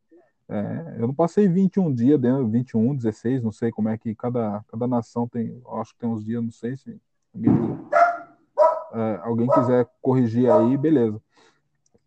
[0.48, 4.64] É, eu não passei 21 dias dentro, 21, 16, não sei como é que cada,
[4.68, 7.00] cada nação tem, acho que tem uns dias, não sei se
[8.94, 11.22] é, alguém quiser corrigir aí, beleza.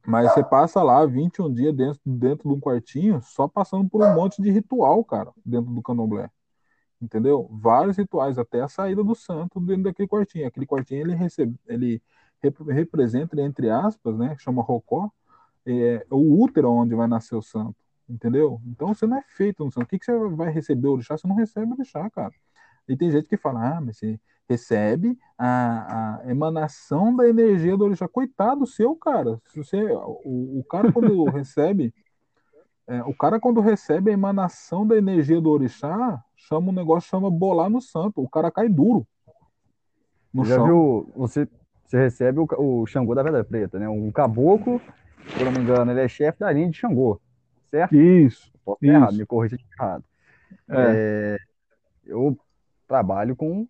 [0.06, 4.14] Mas você passa lá 21 dias dentro, dentro de um quartinho, só passando por um
[4.14, 6.28] monte de ritual, cara, dentro do candomblé.
[7.00, 7.48] Entendeu?
[7.52, 10.46] Vários rituais, até a saída do santo dentro daquele quartinho.
[10.46, 12.02] Aquele quartinho ele, recebe, ele
[12.42, 15.10] rep representa, entre aspas, né, chama Rocó,
[15.66, 17.76] é, o útero onde vai nascer o santo.
[18.08, 18.60] entendeu?
[18.66, 19.84] Então você não é feito no santo.
[19.84, 21.16] O que, que você vai receber o orixá?
[21.16, 22.32] Você não recebe o orixá, cara.
[22.88, 24.18] E tem gente que fala, ah, mas você
[24.52, 28.06] recebe a, a emanação da energia do orixá.
[28.06, 29.40] Coitado seu, cara.
[29.46, 29.82] Se você,
[30.24, 31.92] o, o cara quando recebe,
[32.86, 37.30] é, o cara quando recebe a emanação da energia do orixá, chama um negócio, chama
[37.30, 38.22] bolar no santo.
[38.22, 39.06] O cara cai duro.
[40.32, 40.66] No Já chão.
[40.66, 41.48] viu, você,
[41.84, 43.88] você recebe o, o Xangô da Pedra Preta, né?
[43.88, 44.80] Um caboclo,
[45.26, 47.20] se eu não me engano, ele é chefe da linha de Xangô,
[47.70, 47.94] certo?
[47.94, 48.50] Isso.
[48.64, 48.94] Posso isso.
[48.94, 50.04] errado, me corrija se errado.
[50.68, 51.36] É.
[51.36, 51.38] É,
[52.06, 52.36] eu
[52.86, 53.66] trabalho com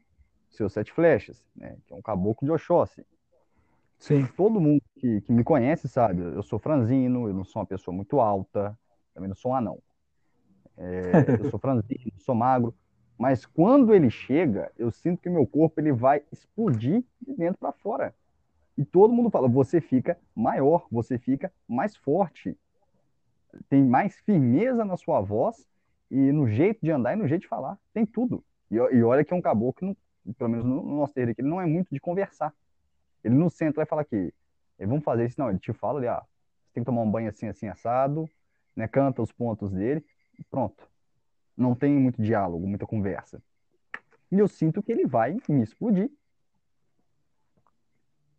[0.56, 1.76] seus sete flechas, né?
[1.86, 3.04] Que é um caboclo de Oxóssi.
[3.98, 4.26] Sim.
[4.36, 7.94] Todo mundo que, que me conhece sabe, eu sou franzino, eu não sou uma pessoa
[7.94, 8.76] muito alta,
[9.14, 9.78] também não sou um anão.
[10.76, 12.74] É, eu sou franzino, sou magro,
[13.16, 17.72] mas quando ele chega, eu sinto que meu corpo ele vai explodir de dentro para
[17.72, 18.14] fora.
[18.76, 22.56] E todo mundo fala, você fica maior, você fica mais forte,
[23.68, 25.68] tem mais firmeza na sua voz
[26.10, 28.42] e no jeito de andar e no jeito de falar, tem tudo.
[28.70, 29.96] E, e olha que é um caboclo,
[30.36, 32.54] pelo menos no, no nosso terreiro aqui, ele não é muito de conversar.
[33.24, 34.32] Ele no centro vai falar que
[34.78, 36.22] vamos fazer isso, não, ele te fala ali, ah,
[36.66, 38.28] você tem que tomar um banho assim, assim, assado,
[38.74, 40.04] né, canta os pontos dele,
[40.38, 40.88] e pronto.
[41.56, 43.42] Não tem muito diálogo, muita conversa.
[44.30, 46.10] E eu sinto que ele vai me explodir.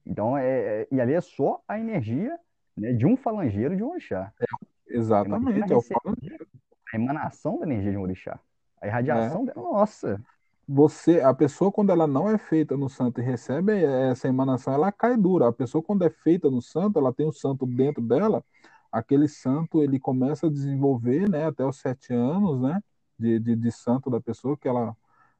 [0.05, 2.37] Então, é, é e ali é só a energia
[2.75, 4.33] né, de um falangeiro de um orixá.
[4.41, 6.47] É, exatamente, é o falangeiro.
[6.91, 8.39] A emanação da energia de um orixá.
[8.81, 9.45] A irradiação é.
[9.45, 10.21] dela, nossa.
[10.67, 14.91] Você, a pessoa, quando ela não é feita no santo e recebe essa emanação, ela
[14.91, 15.49] cai dura.
[15.49, 18.43] A pessoa, quando é feita no santo, ela tem o santo dentro dela,
[18.91, 22.81] aquele santo ele começa a desenvolver, né, até os sete anos, né,
[23.19, 24.95] de, de, de santo da pessoa, que ela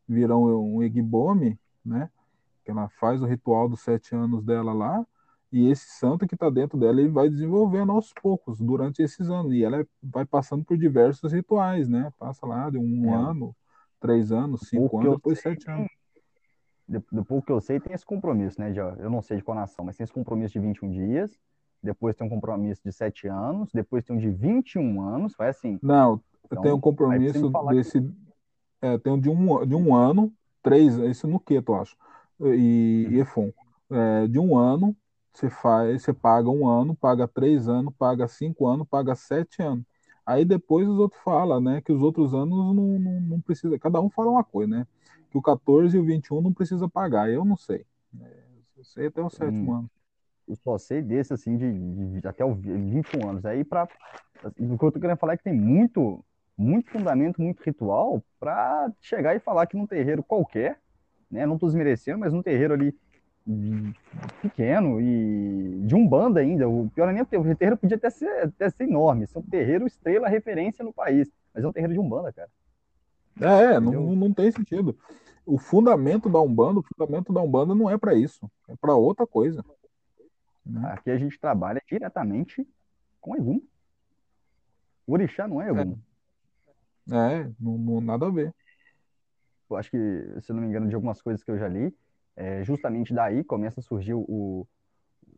[0.07, 2.09] vira um, um né,
[2.65, 5.05] que ela faz o ritual dos sete anos dela lá,
[5.51, 9.53] e esse santo que está dentro dela ele vai desenvolvendo aos poucos durante esses anos
[9.53, 12.11] e ela vai passando por diversos rituais, né?
[12.17, 13.13] Passa lá de um é.
[13.13, 13.55] ano,
[14.07, 15.89] três anos, cinco anos, depois sei, sete anos.
[16.87, 18.71] Depois que eu sei, tem esse compromisso, né?
[18.71, 21.39] De, eu não sei de qual nação, mas tem esse compromisso de 21 dias
[21.83, 25.77] depois tem um compromisso de 7 anos, depois tem um de 21 anos, vai assim.
[25.83, 28.01] Não, então, tem um compromisso desse.
[28.01, 28.13] Que...
[28.81, 30.31] É, tem um de um, de um ano,
[30.61, 31.95] três, isso no Queto, acho,
[32.41, 33.51] e, e EFON.
[33.91, 34.95] É, de um ano,
[35.33, 39.85] você faz, você paga um ano, paga três anos, paga cinco anos, paga sete anos.
[40.26, 43.99] Aí depois os outros falam, né, que os outros anos não, não, não precisa, cada
[43.99, 44.88] um fala uma coisa, né?
[45.30, 47.86] Que o 14 e o 21 não precisa pagar, eu não sei.
[48.21, 48.43] É,
[48.78, 49.76] eu sei até o sétimo hum.
[49.76, 49.89] ano
[50.47, 53.45] eu só sei desse, assim, de, de até os 21 anos.
[53.45, 53.88] Aí, para
[54.43, 56.24] assim, o que eu tô querendo falar é que tem muito,
[56.57, 60.80] muito fundamento, muito ritual para chegar e falar que num terreiro qualquer,
[61.30, 62.95] né, não tô desmerecendo, mas num terreiro ali
[64.41, 68.45] pequeno e de um banda ainda, o pior é nem o terreiro podia até ser,
[68.45, 71.99] até ser enorme, ser um terreiro estrela referência no país, mas é um terreiro de
[71.99, 72.49] umbanda, cara.
[73.41, 74.97] É, não, não tem sentido.
[75.45, 79.27] O fundamento da Umbanda, o fundamento da Umbanda não é para isso, é para outra
[79.27, 79.63] coisa.
[80.65, 80.89] Né?
[80.93, 82.65] Aqui a gente trabalha diretamente
[83.19, 83.61] com Egum.
[85.05, 85.97] O orixá não é Egum.
[87.11, 88.53] É, é não, não, nada a ver.
[89.69, 89.97] Eu acho que,
[90.41, 91.93] se não me engano, de algumas coisas que eu já li,
[92.36, 94.67] é, justamente daí começa a surgir o,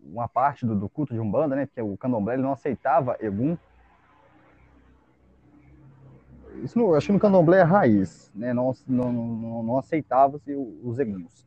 [0.01, 1.65] uma parte do, do, culto de Umbanda, né?
[1.65, 3.57] Porque o candomblé não aceitava Egum.
[6.63, 8.53] Isso não, acho que no candomblé é raiz, né?
[8.53, 11.45] Não, não, não, não aceitava-se os Eguns.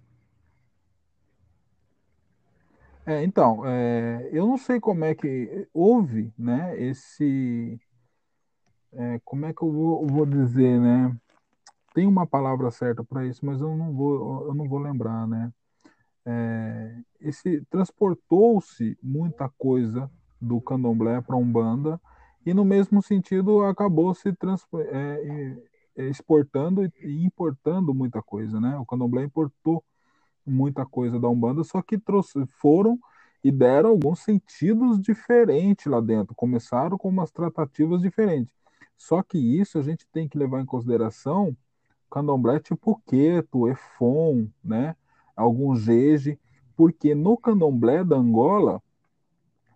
[3.09, 7.80] É, então, é, eu não sei como é que houve, né, esse,
[8.92, 11.16] é, como é que eu vou, eu vou, dizer, né,
[11.95, 15.53] tem uma palavra certa para isso, mas eu não vou, eu não vou lembrar, né,
[16.26, 20.11] é, esse transportou-se muita coisa
[20.41, 22.01] do candomblé para umbanda
[22.45, 25.57] e no mesmo sentido acabou se é,
[25.97, 29.82] exportando e importando muita coisa, né, o candomblé importou
[30.49, 32.99] muita coisa da Umbanda, só que trouxe, foram
[33.45, 36.34] e deram alguns sentidos diferentes lá dentro.
[36.34, 38.53] Começaram com umas tratativas diferentes.
[38.97, 41.57] Só que isso a gente tem que levar em consideração
[42.11, 44.96] candomblé tipo Queto, Efon, né?
[45.36, 46.38] Algum jeje,
[46.76, 48.82] porque no candomblé da Angola,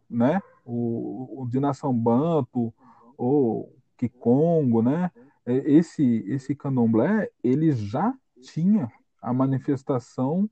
[0.08, 0.40] né?
[0.64, 2.72] O, o de nação Banto,
[3.16, 5.10] ou Kikongo, né?
[5.44, 10.48] Esse, esse candomblé, ele já tinha a manifestação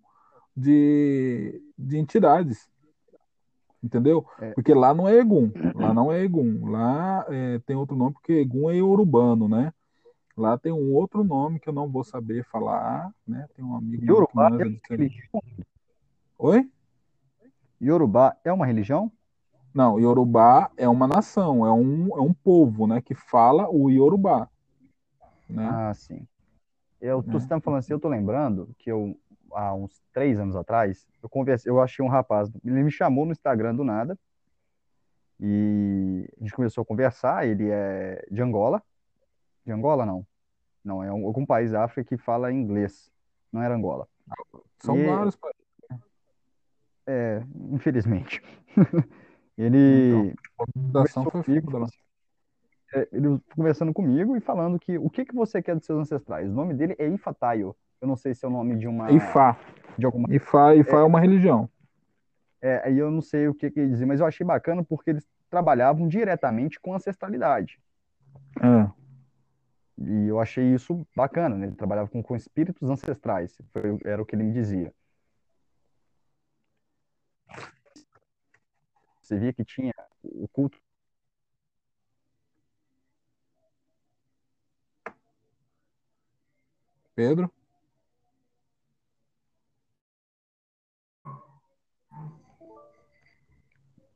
[0.57, 2.69] de, de entidades.
[3.83, 4.27] Entendeu?
[4.39, 4.53] É.
[4.53, 5.51] Porque lá não é Egum.
[5.75, 6.69] Lá não é Egum.
[6.69, 9.73] Lá é, tem outro nome, porque Egum é urbano, né?
[10.41, 13.47] Lá tem um outro nome que eu não vou saber falar, né?
[13.55, 15.43] Tem um amigo Yorubá é uma religião?
[16.39, 16.71] Oi?
[17.81, 19.13] Yorubá é uma religião?
[19.75, 24.49] Não, Yorubá é uma nação, é um, é um povo, né, que fala o Yorubá.
[25.47, 25.69] Né?
[25.71, 26.27] Ah, sim.
[26.99, 29.15] Eu, tu está falando assim, eu tô lembrando que eu,
[29.53, 33.33] há uns três anos atrás, eu conversei, eu achei um rapaz, ele me chamou no
[33.33, 34.19] Instagram do nada,
[35.39, 38.83] e a gente começou a conversar, ele é de Angola,
[39.65, 40.27] de Angola não,
[40.85, 43.11] não, é um, algum país da África que fala inglês,
[43.53, 44.07] não era Angola.
[44.79, 45.61] São E- vários países.
[47.07, 48.43] É, infelizmente.
[49.59, 51.87] Ele A colonização conversou foi comigo, foda lá.
[52.95, 56.49] é, ele conversando comigo e falando que o que que você quer dos seus ancestrais?
[56.49, 57.77] O nome dele é Ifataio.
[58.01, 59.59] Eu não sei se é o nome de uma Ifá.
[59.99, 61.69] de alguma Ifá, Ifá é uma religião.
[62.63, 65.11] é, aí eu não sei o que que ele dizia, mas eu achei bacana porque
[65.11, 67.79] eles trabalhavam diretamente com ancestralidade.
[68.63, 68.91] É.
[70.01, 71.67] E eu achei isso bacana, né?
[71.67, 73.57] Ele trabalhava com, com espíritos ancestrais.
[73.73, 74.93] Foi, era o que ele me dizia.
[79.23, 80.79] Você via que tinha o culto
[87.15, 87.53] Pedro?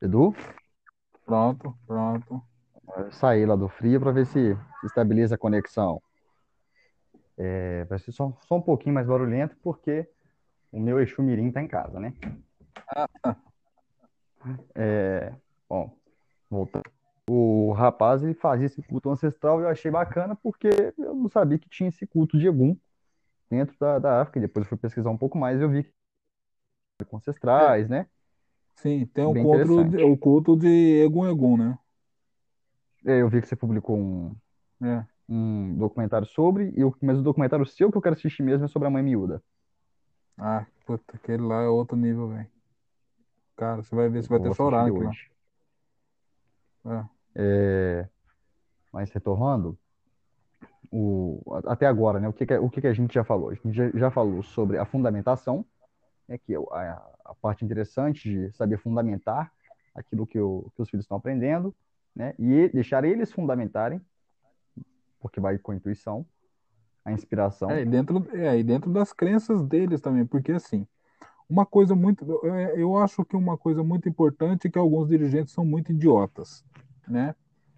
[0.01, 0.33] Edu,
[1.25, 2.43] Pronto, pronto.
[3.11, 6.01] Sair lá do frio para ver se, estabiliza a conexão.
[7.37, 10.07] É, vai ser só, só um pouquinho mais barulhento porque
[10.71, 12.13] o meu Exu Mirim tá em casa, né?
[14.73, 15.33] É,
[15.67, 15.97] bom,
[16.49, 16.83] voltando.
[17.27, 21.57] O rapaz ele fazia esse culto ancestral e eu achei bacana porque eu não sabia
[21.57, 22.77] que tinha esse culto de Egum
[23.49, 24.39] dentro da, da África.
[24.39, 28.07] Depois eu fui pesquisar um pouco mais e eu vi que com ancestrais, né?
[28.75, 31.77] Sim, tem o culto, de- o culto de Egum Egum, né?
[33.05, 34.35] É, Eu vi que você publicou um,
[34.83, 35.05] É.
[35.29, 38.67] um documentário sobre, e o, mas o documentário seu que eu quero assistir mesmo é
[38.67, 39.41] sobre a mãe miúda.
[40.37, 42.47] Ah, puta, aquele lá é outro nível, velho.
[43.55, 45.09] Cara, você vai ver, você vai até chorar aqui lá.
[45.09, 45.31] hoje.
[46.85, 47.05] É.
[47.37, 48.09] É,
[48.91, 49.77] mas retornando,
[50.91, 53.49] o, até agora, né, o que que, o que que a gente já falou?
[53.49, 55.65] A gente já, já falou sobre a fundamentação,
[56.27, 59.51] né, que é a, a parte interessante de saber fundamentar
[59.93, 61.73] aquilo que, o, que os filhos estão aprendendo,
[62.15, 64.01] né, e deixar eles fundamentarem,
[65.19, 66.25] porque vai com a intuição,
[67.03, 67.69] a inspiração.
[67.69, 70.87] É, e dentro, é, e dentro das crenças deles também, porque assim,
[71.49, 72.25] uma coisa muito,
[72.75, 76.63] eu, acho que uma coisa muito importante é que alguns dirigentes são muito idiotas,
[77.07, 77.35] né?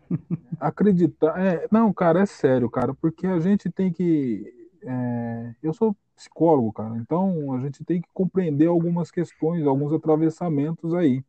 [0.60, 5.96] Acreditar, é, não, cara, é sério, cara, porque a gente tem que, é, eu sou
[6.16, 11.24] psicólogo, cara, então a gente tem que compreender algumas questões, alguns atravessamentos aí,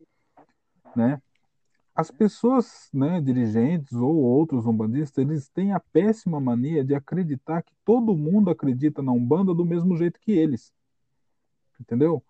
[0.94, 1.20] né?
[1.98, 7.74] As pessoas, né, dirigentes ou outros umbandistas, eles têm a péssima mania de acreditar que
[7.84, 10.72] todo mundo acredita na Umbanda do mesmo jeito que eles.
[11.80, 12.22] Entendeu?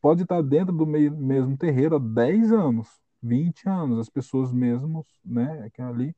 [0.00, 2.86] Pode estar dentro do mesmo terreiro há 10 anos,
[3.20, 6.14] 20 anos, as pessoas mesmos, né, que ali,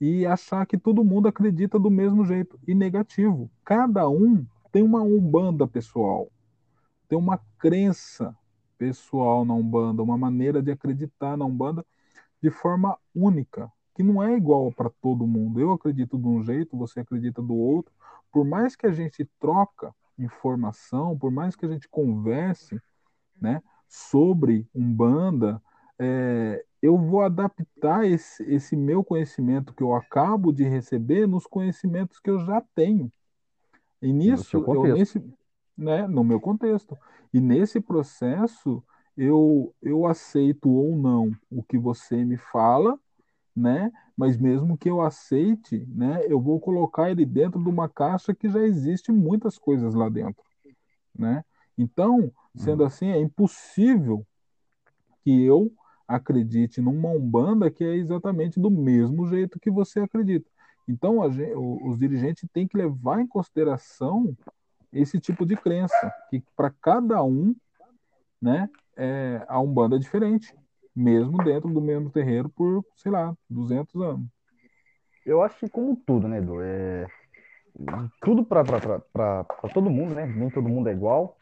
[0.00, 2.58] e achar que todo mundo acredita do mesmo jeito.
[2.66, 3.48] E negativo.
[3.64, 6.28] Cada um tem uma Umbanda pessoal,
[7.08, 8.36] tem uma crença
[8.76, 11.86] pessoal na Umbanda, uma maneira de acreditar na Umbanda
[12.46, 15.58] de forma única, que não é igual para todo mundo.
[15.58, 17.92] Eu acredito de um jeito, você acredita do outro.
[18.30, 22.80] Por mais que a gente troca informação, por mais que a gente converse,
[23.40, 25.60] né, sobre Umbanda,
[25.98, 32.20] é, eu vou adaptar esse, esse meu conhecimento que eu acabo de receber nos conhecimentos
[32.20, 33.10] que eu já tenho.
[34.00, 35.20] E nisso, seu eu nesse,
[35.76, 36.96] né, no meu contexto.
[37.34, 38.84] E nesse processo,
[39.16, 42.98] eu, eu aceito ou não o que você me fala,
[43.54, 43.92] né?
[44.16, 48.48] Mas mesmo que eu aceite, né, eu vou colocar ele dentro de uma caixa que
[48.48, 50.42] já existe muitas coisas lá dentro,
[51.18, 51.44] né?
[51.76, 52.86] Então, sendo Uhum.
[52.86, 54.26] assim, é impossível
[55.24, 55.72] que eu
[56.06, 60.48] acredite numa Umbanda que é exatamente do mesmo jeito que você acredita.
[60.88, 64.36] Então, a gen- o- os dirigentes têm que levar em consideração
[64.92, 67.54] esse tipo de crença, que para cada um,
[68.40, 70.54] né, é, a Umbanda é diferente,
[70.94, 74.26] mesmo dentro do mesmo terreiro por, sei lá, 200 anos.
[75.24, 76.60] Eu acho que como tudo, né, Edu?
[76.62, 77.06] É,
[78.20, 79.44] tudo para
[79.74, 80.26] todo mundo, né?
[80.26, 81.36] Nem todo mundo é igual,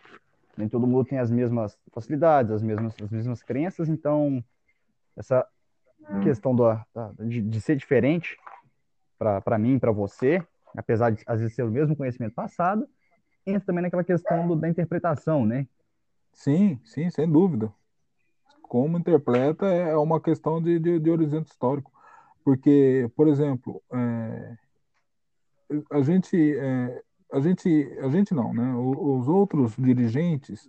[0.57, 4.43] nem todo mundo tem as mesmas facilidades, as mesmas, as mesmas crenças, então
[5.17, 5.47] essa
[6.23, 6.65] questão do,
[7.29, 8.37] de, de ser diferente
[9.19, 10.45] para mim, para você,
[10.77, 12.89] apesar de às vezes ser o mesmo conhecimento passado,
[13.47, 15.67] entra também naquela questão do- da interpretação, né?
[16.35, 17.73] Sim, sim, sem dúvida.
[18.63, 21.91] Como interpreta é uma questão de, de, de horizonte histórico.
[22.45, 24.57] Porque, por exemplo, é,
[25.91, 28.75] a gente, é, a gente, a gente não, né?
[28.77, 30.69] Os outros dirigentes,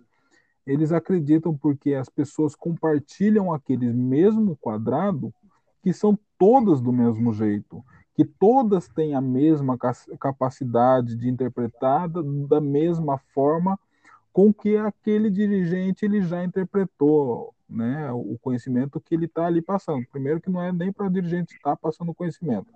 [0.66, 5.34] eles acreditam porque as pessoas compartilham aquele mesmo quadrado
[5.82, 9.76] que são todas do mesmo jeito, que todas têm a mesma
[10.18, 13.78] capacidade de interpretar da mesma forma
[14.36, 20.06] com que aquele dirigente ele já interpretou né, o conhecimento que ele está ali passando.
[20.12, 22.70] Primeiro que não é nem para o dirigente estar tá passando conhecimento,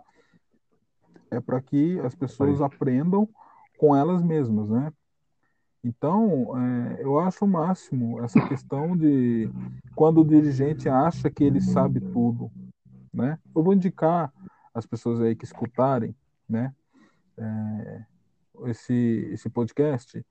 [1.30, 3.28] é para que as pessoas aprendam
[3.76, 4.90] com elas mesmas, né?
[5.84, 9.50] Então, é, eu acho o máximo essa questão de
[9.94, 12.50] quando o dirigente acha que ele sabe tudo,
[13.12, 13.38] né?
[13.54, 14.32] Eu vou indicar
[14.72, 16.16] as pessoas aí que escutarem,
[16.48, 16.74] né?
[17.36, 18.04] É,
[18.64, 20.24] esse, esse podcast,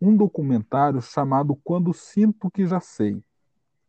[0.00, 3.22] um documentário chamado Quando Sinto Que Já Sei,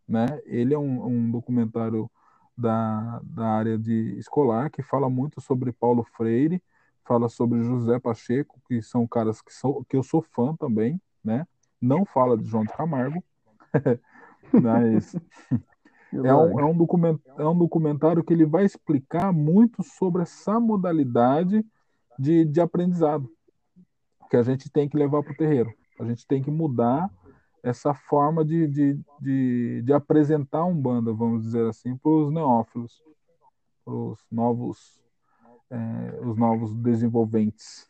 [0.08, 0.42] né?
[0.46, 2.10] Ele é um, um documentário
[2.58, 6.62] da, da área de escolar que fala muito sobre Paulo Freire,
[7.06, 11.46] fala sobre José Pacheco, que são caras que, sou, que eu sou fã também, né?
[11.80, 13.24] Não fala de João de Camargo,
[14.52, 15.16] mas
[16.14, 20.60] é um, é, um document, é um documentário que ele vai explicar muito sobre essa
[20.60, 21.66] modalidade
[22.18, 23.30] de, de aprendizado
[24.30, 25.72] que a gente tem que levar para o terreiro.
[26.00, 27.10] A gente tem que mudar
[27.64, 33.04] essa forma de, de, de, de apresentar um banda, vamos dizer assim, para os neófilos,
[33.84, 35.02] para os novos
[35.70, 37.90] é, os novos desenvolventes.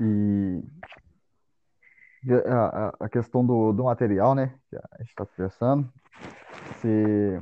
[0.00, 0.62] E
[2.46, 5.92] a, a questão do, do material, né, que a gente está conversando,
[6.66, 7.40] você,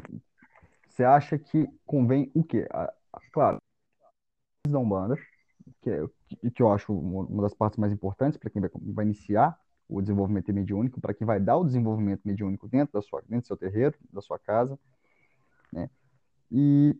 [0.88, 2.66] você acha que convém o quê?
[2.70, 3.60] A, a, claro,
[4.66, 5.16] da Umbanda,
[5.86, 9.56] que, é, que, eu acho uma das partes mais importantes para quem vai, vai iniciar
[9.88, 13.46] o desenvolvimento mediúnico, para quem vai dar o desenvolvimento mediúnico dentro da sua, dentro do
[13.46, 14.76] seu terreiro, da sua casa,
[15.72, 15.88] né?
[16.50, 16.96] E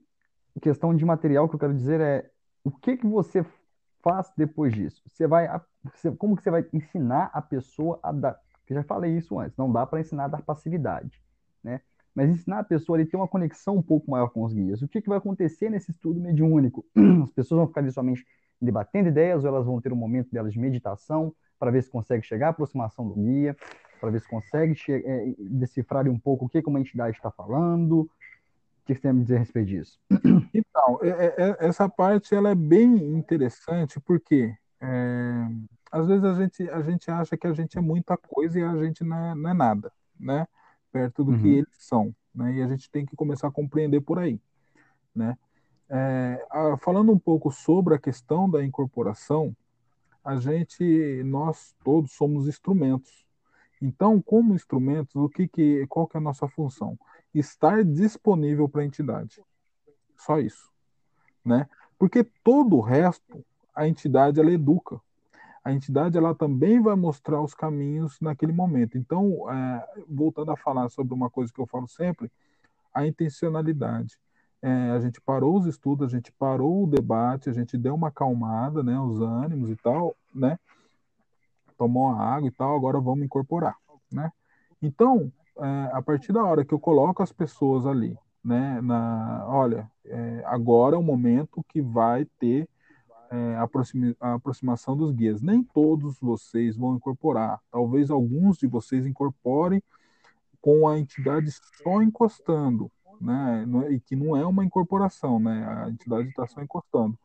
[0.63, 2.31] questão de material que eu quero dizer é
[2.63, 3.45] o que que você
[4.03, 5.03] faz depois disso?
[5.09, 5.49] Você vai,
[5.83, 8.41] você, como que você vai ensinar a pessoa a dar?
[8.69, 11.21] Eu já falei isso antes, não dá para ensinar a dar passividade,
[11.63, 11.81] né?
[12.15, 14.81] Mas ensinar a pessoa a ter uma conexão um pouco maior com os guias.
[14.81, 16.87] O que, que vai acontecer nesse estudo mediúnico?
[17.23, 18.25] As pessoas vão ficar ali somente
[18.61, 22.25] debatendo ideias ou elas vão ter um momento delas de meditação para ver se consegue
[22.27, 23.57] chegar à aproximação do guia,
[24.01, 28.09] para ver se consegue é, decifrar um pouco o que, que uma entidade está falando,
[28.85, 29.99] que você tem a me dizer a respeito disso?
[30.55, 35.49] Então, é, é, é, essa parte ela é bem interessante porque é,
[35.91, 38.77] às vezes a gente, a gente acha que a gente é muita coisa e a
[38.77, 40.47] gente não é, não é nada, né?
[40.93, 41.43] Perto do uhum.
[41.43, 42.55] que eles são, né?
[42.55, 44.41] E a gente tem que começar a compreender por aí,
[45.15, 45.37] né?
[45.89, 46.47] É,
[46.81, 49.55] falando um pouco sobre a questão da incorporação,
[50.25, 53.25] a gente, nós todos somos instrumentos.
[53.81, 56.99] Então, como instrumentos, o que, que qual que é a nossa função?
[57.39, 59.43] estar disponível para a entidade.
[60.17, 60.71] Só isso,
[61.45, 61.69] né?
[61.99, 65.01] Porque todo o resto a entidade ela educa.
[65.63, 68.97] A entidade ela também vai mostrar os caminhos naquele momento.
[68.97, 72.31] Então, é, voltando a falar sobre uma coisa que eu falo sempre,
[72.95, 74.17] a intencionalidade.
[74.63, 78.09] É, a gente parou os estudos, a gente parou o debate, a gente deu uma
[78.09, 80.59] acalmada, né, os ânimos e tal, né?
[81.77, 83.77] Tomou a água e tal, agora vamos incorporar,
[84.11, 84.33] né?
[84.81, 89.91] Então, é, a partir da hora que eu coloco as pessoas ali, né, na, olha,
[90.05, 92.69] é, agora é o momento que vai ter
[93.31, 93.57] é,
[94.21, 95.43] a, aproximação dos guias.
[95.43, 99.83] Nem todos vocês vão incorporar, talvez alguns de vocês incorporem
[100.61, 101.51] com a entidade
[101.83, 102.91] só encostando,
[103.21, 107.19] né, e que não é uma incorporação, né, a entidade está só encostando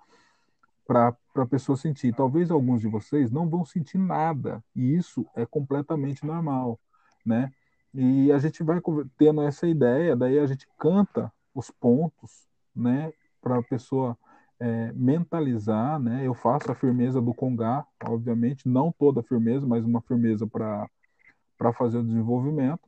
[0.86, 2.14] para a pessoa sentir.
[2.14, 6.78] Talvez alguns de vocês não vão sentir nada, e isso é completamente normal,
[7.26, 7.52] né?
[7.94, 8.82] E a gente vai
[9.18, 14.18] tendo essa ideia, daí a gente canta os pontos, né, para a pessoa
[14.60, 16.26] é, mentalizar, né?
[16.26, 22.00] Eu faço a firmeza do congá, obviamente, não toda firmeza, mas uma firmeza para fazer
[22.00, 22.88] o desenvolvimento.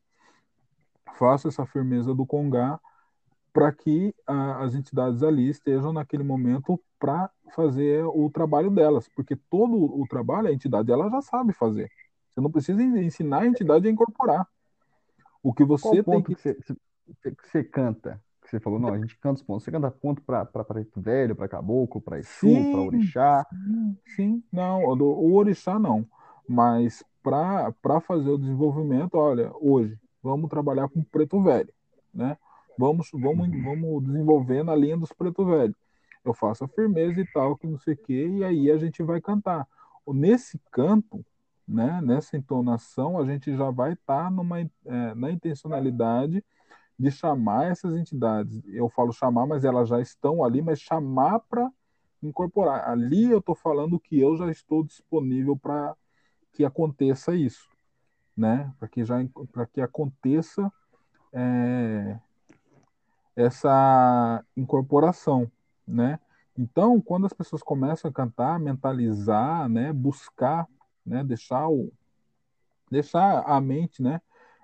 [1.15, 2.79] Faço essa firmeza do congá
[3.53, 9.35] para que a, as entidades ali estejam naquele momento para fazer o trabalho delas, porque
[9.35, 11.89] todo o trabalho a entidade ela já sabe fazer.
[12.29, 14.47] Você não precisa ensinar a entidade a incorporar.
[15.43, 16.35] O que você Qual tem que...
[16.35, 18.19] que você, que você canta?
[18.41, 19.63] Que você falou, não, a gente canta os pontos.
[19.63, 23.45] Você canta ponto para Preto Velho, para Caboclo, para Exu, para Orixá?
[23.51, 26.07] Sim, sim, não, o Orixá não.
[26.47, 31.71] Mas para fazer o desenvolvimento, olha, hoje, vamos trabalhar com Preto Velho,
[32.13, 32.37] né?
[32.77, 35.75] Vamos, vamos, vamos desenvolvendo a linha dos Preto Velho.
[36.23, 39.03] Eu faço a firmeza e tal, que não sei o quê, e aí a gente
[39.03, 39.67] vai cantar.
[40.07, 41.23] Nesse canto,
[41.67, 46.43] né, nessa entonação, a gente já vai estar tá é, na intencionalidade
[46.97, 48.61] de chamar essas entidades.
[48.67, 51.69] Eu falo chamar, mas elas já estão ali, mas chamar para
[52.21, 52.89] incorporar.
[52.89, 55.95] Ali eu estou falando que eu já estou disponível para
[56.53, 57.67] que aconteça isso.
[58.35, 58.73] né?
[58.79, 59.17] Para que já
[59.51, 60.71] para que aconteça
[61.33, 62.19] é,
[63.35, 65.51] essa incorporação,
[65.87, 66.19] né?
[66.57, 70.67] Então, quando as pessoas começam a cantar, mentalizar, né, buscar,
[71.05, 71.91] né, deixar o
[72.91, 74.21] deixar a mente, né,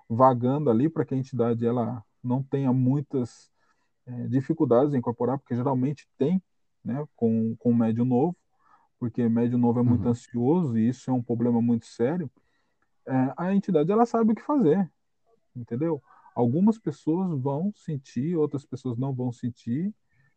[0.08, 3.50] vagando ali para que a entidade ela não tenha muitas
[4.06, 6.40] é, dificuldades em incorporar, porque geralmente tem,
[6.84, 8.36] né, com com médio novo,
[9.00, 10.10] porque médio novo é muito uhum.
[10.10, 12.30] ansioso e isso é um problema muito sério.
[13.06, 14.88] É, a entidade ela sabe o que fazer,
[15.56, 16.00] entendeu?
[16.34, 19.94] Algumas pessoas vão sentir, outras pessoas não vão sentir,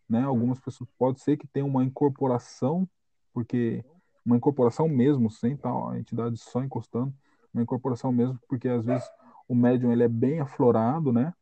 [0.10, 0.24] né?
[0.24, 2.88] Algumas pessoas pode ser que tenham uma incorporação,
[3.34, 3.84] porque
[4.26, 7.14] uma incorporação mesmo, sem tal a entidade só encostando,
[7.54, 9.08] uma incorporação mesmo, porque às vezes
[9.48, 11.34] o médium ele é bem aflorado, né?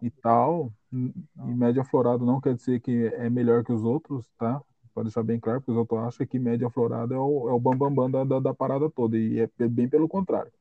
[0.00, 4.60] E tal, e médio aflorado não quer dizer que é melhor que os outros, tá?
[4.94, 7.60] Pode deixar bem claro, porque os outros acham que médio aflorado é o, é o
[7.60, 10.52] bambambam bam, bam da, da, parada toda, e é bem pelo contrário.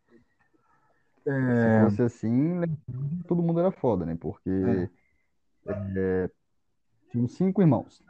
[1.25, 1.79] É...
[1.79, 2.67] Se fosse assim, né,
[3.27, 4.17] todo mundo era foda, né?
[4.19, 4.89] Porque é.
[5.95, 6.29] É,
[7.11, 8.01] tinham cinco irmãos.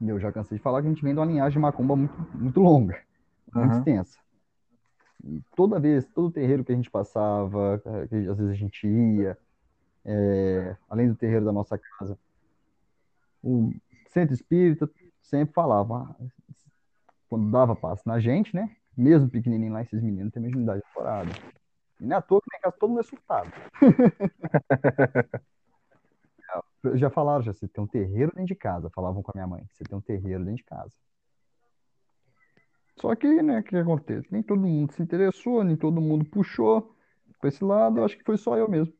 [0.00, 1.96] E eu já cansei de falar que a gente vem de uma linhagem de macumba
[1.96, 3.00] muito, muito longa,
[3.52, 3.78] muito uhum.
[3.78, 4.18] extensa.
[5.24, 9.38] E toda vez, todo terreiro que a gente passava, que às vezes a gente ia,
[10.04, 12.18] é, além do terreiro da nossa casa,
[13.42, 13.72] o
[14.10, 14.90] centro espírita
[15.22, 16.14] sempre falava,
[17.28, 18.70] quando dava passo na gente, né?
[18.96, 21.30] Mesmo pequenininho lá, esses meninos têm mediunidade aflorada.
[22.00, 23.52] E não é à toa que na casa todo mundo é surtado.
[26.94, 28.90] já falaram, já, você tem um terreiro dentro de casa.
[28.90, 30.92] Falavam com a minha mãe, você tem um terreiro dentro de casa.
[33.00, 34.28] Só que, né, o que acontece?
[34.30, 36.94] Nem todo mundo se interessou, nem todo mundo puxou
[37.40, 37.98] para esse lado.
[37.98, 38.94] Eu acho que foi só eu mesmo.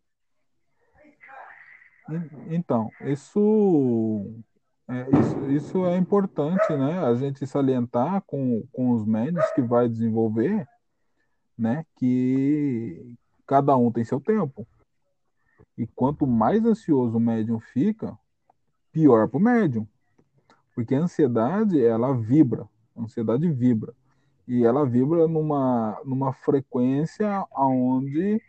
[2.51, 4.45] Então, isso
[4.89, 6.99] é, isso, isso é importante, né?
[6.99, 10.67] A gente salientar com, com os médios que vai desenvolver,
[11.57, 11.85] né?
[11.97, 13.15] Que
[13.47, 14.67] cada um tem seu tempo.
[15.77, 18.17] E quanto mais ansioso o médium fica,
[18.93, 19.87] pior para o médium.
[20.75, 22.69] Porque a ansiedade, ela vibra.
[22.97, 23.95] A ansiedade vibra.
[24.47, 28.41] E ela vibra numa, numa frequência onde,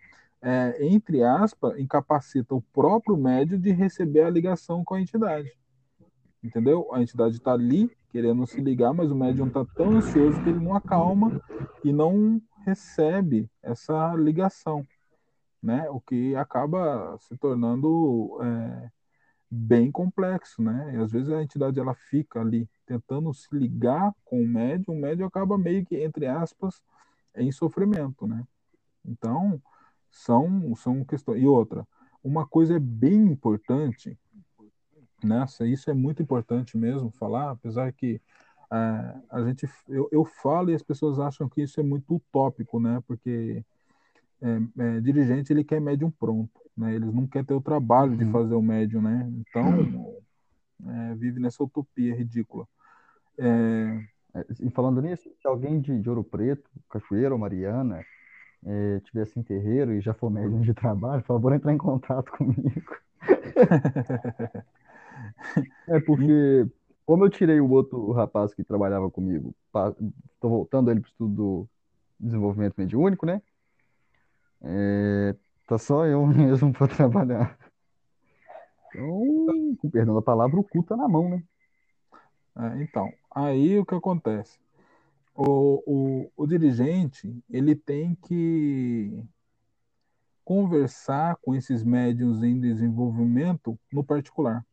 [0.42, 5.52] é, entre aspas, incapacita o próprio médium de receber a ligação com a entidade.
[6.44, 6.88] Entendeu?
[6.94, 10.60] A entidade está ali querendo se ligar, mas o médium está tão ansioso que ele
[10.60, 11.42] não acalma
[11.84, 14.86] e não recebe essa ligação
[15.66, 15.90] né?
[15.90, 18.92] O que acaba se tornando é,
[19.50, 20.94] bem complexo, né?
[20.94, 25.02] E às vezes a entidade ela fica ali tentando se ligar com o médium, o
[25.02, 26.82] médium acaba meio que entre aspas
[27.36, 28.46] em sofrimento, né?
[29.04, 29.60] Então
[30.12, 31.86] são são questões e outra,
[32.24, 34.18] uma coisa é bem importante,
[35.24, 35.46] né?
[35.62, 38.22] Isso é muito importante mesmo falar, apesar que
[38.72, 42.80] é, a gente eu, eu falo e as pessoas acham que isso é muito utópico,
[42.80, 43.02] né?
[43.08, 43.64] Porque
[44.42, 46.96] é, é, dirigente ele quer médium pronto, né?
[46.96, 48.32] Eles não querem ter o trabalho de uhum.
[48.32, 49.32] fazer o médium, né?
[49.40, 50.18] Então
[50.88, 52.68] é, vive nessa utopia ridícula.
[53.38, 54.02] É,
[54.36, 54.46] é...
[54.62, 58.04] E falando nisso, se alguém de, de Ouro Preto, Cachoeira ou Mariana
[58.66, 62.32] é, tivesse em terreiro e já for médium de trabalho, por favor, entrar em contato
[62.34, 62.98] comigo.
[65.88, 66.68] é porque,
[67.06, 69.54] como eu tirei o outro rapaz que trabalhava comigo,
[70.34, 71.70] estou voltando ele para o estudo do
[72.20, 73.42] desenvolvimento mediúnico, né?
[74.62, 75.36] É,
[75.68, 77.58] tá só eu mesmo para trabalhar.
[78.90, 81.44] Então, com perdão da palavra, o cu tá na mão, né?
[82.58, 84.58] É, então, aí o que acontece?
[85.36, 89.22] O, o, o dirigente, ele tem que
[90.46, 94.66] conversar com esses médios em desenvolvimento no particular.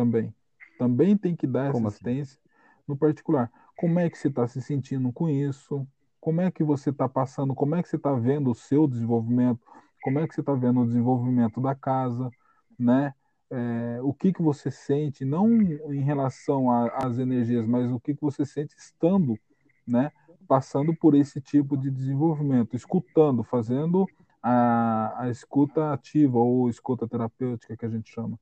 [0.00, 0.34] Também.
[0.78, 1.96] Também tem que dar Como assim?
[1.96, 2.82] assistência assim?
[2.86, 3.50] no particular.
[3.76, 5.86] Como é que você está se sentindo com isso?
[6.20, 9.60] como é que você está passando, como é que você está vendo o seu desenvolvimento,
[10.02, 12.30] como é que você está vendo o desenvolvimento da casa,
[12.78, 13.14] né?
[13.50, 18.20] É, o que, que você sente, não em relação às energias, mas o que, que
[18.20, 19.38] você sente estando,
[19.86, 20.12] né?
[20.46, 24.06] Passando por esse tipo de desenvolvimento, escutando, fazendo
[24.42, 28.38] a, a escuta ativa ou escuta terapêutica que a gente chama,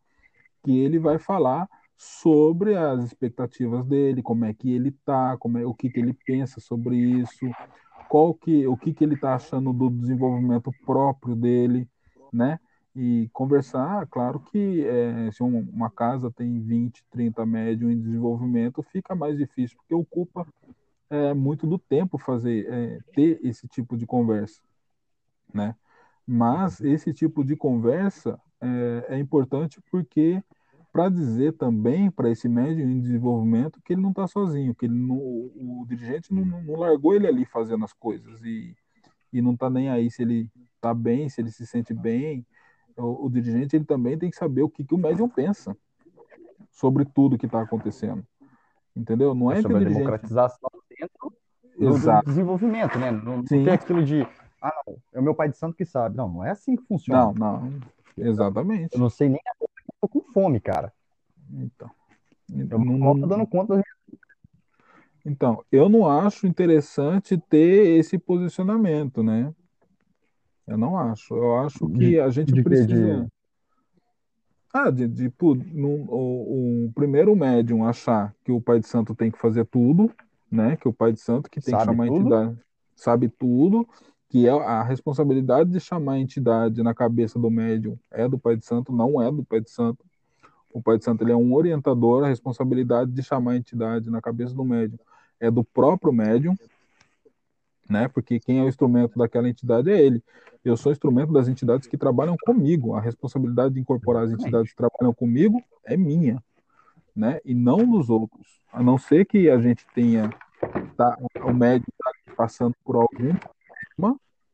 [0.66, 5.64] que ele vai falar sobre as expectativas dele, como é que ele tá, como é,
[5.64, 7.48] o que, que ele pensa sobre isso,
[8.08, 11.88] qual que, o que, que ele está achando do desenvolvimento próprio dele,
[12.32, 12.58] né?
[12.96, 19.14] E conversar, claro que é, se uma casa tem 20, 30 médium em desenvolvimento, fica
[19.14, 20.46] mais difícil, porque ocupa
[21.08, 24.60] é, muito do tempo fazer é, ter esse tipo de conversa,
[25.54, 25.76] né?
[26.26, 30.42] Mas esse tipo de conversa é, é importante porque
[30.96, 34.94] para dizer também para esse médium em desenvolvimento que ele não está sozinho, que ele
[34.94, 38.74] não, o, dirigente não, não, largou ele ali fazendo as coisas e,
[39.30, 42.46] e não está nem aí se ele está bem, se ele se sente bem.
[42.96, 45.76] O, o, dirigente ele também tem que saber o que, que o médium pensa
[46.70, 48.26] sobre tudo que está acontecendo.
[48.96, 49.34] Entendeu?
[49.34, 50.00] Não é, é sobre o dirigente...
[50.00, 51.30] a democratização dentro
[51.78, 53.10] do, do, desenvolvimento, né?
[53.10, 54.26] Não, não tem aquilo de
[54.62, 56.16] ah, não, é o meu pai de santo que sabe.
[56.16, 57.34] Não, não é assim que funciona.
[57.34, 57.80] Não, não.
[58.16, 58.94] Exatamente.
[58.94, 59.66] Eu não sei nem a
[60.08, 60.92] tô com fome, cara.
[61.50, 61.90] Então.
[62.48, 63.84] Eu não tô dando conta das
[65.28, 69.52] então, eu não acho interessante ter esse posicionamento, né?
[70.64, 71.34] Eu não acho.
[71.34, 73.24] Eu acho que de, a gente de precisa.
[73.24, 73.28] De...
[74.72, 75.32] Ah, de, de,
[75.72, 80.12] no, o, o, primeiro médium achar que o pai de santo tem que fazer tudo,
[80.48, 80.76] né?
[80.76, 82.14] Que o pai de santo que tem sabe que chamar tudo?
[82.14, 83.86] a entidade sabe tudo,
[84.28, 88.56] que é a responsabilidade de chamar a entidade na cabeça do médium é do pai
[88.56, 90.04] de santo, não é do pai de santo.
[90.72, 94.20] O pai de santo ele é um orientador, a responsabilidade de chamar a entidade na
[94.20, 94.98] cabeça do médium
[95.40, 96.56] é do próprio médium,
[97.88, 98.08] né?
[98.08, 100.22] Porque quem é o instrumento daquela entidade é ele.
[100.64, 102.94] Eu sou instrumento das entidades que trabalham comigo.
[102.94, 106.42] A responsabilidade de incorporar as entidades que trabalham comigo é minha,
[107.14, 107.40] né?
[107.44, 108.60] E não dos outros.
[108.72, 110.28] A não ser que a gente tenha
[110.96, 113.34] tá, o médium tá passando por algum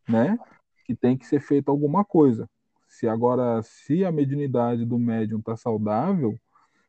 [0.09, 0.39] né?
[0.85, 2.49] Que tem que ser feito alguma coisa.
[2.89, 6.39] Se agora, se a mediunidade do médium está saudável,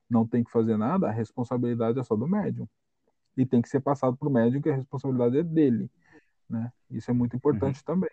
[0.09, 2.67] não tem que fazer nada, a responsabilidade é só do médium.
[3.35, 5.89] E tem que ser passado para o médium, que a responsabilidade é dele.
[6.49, 6.71] Né?
[6.91, 7.85] Isso é muito importante uhum.
[7.85, 8.09] também.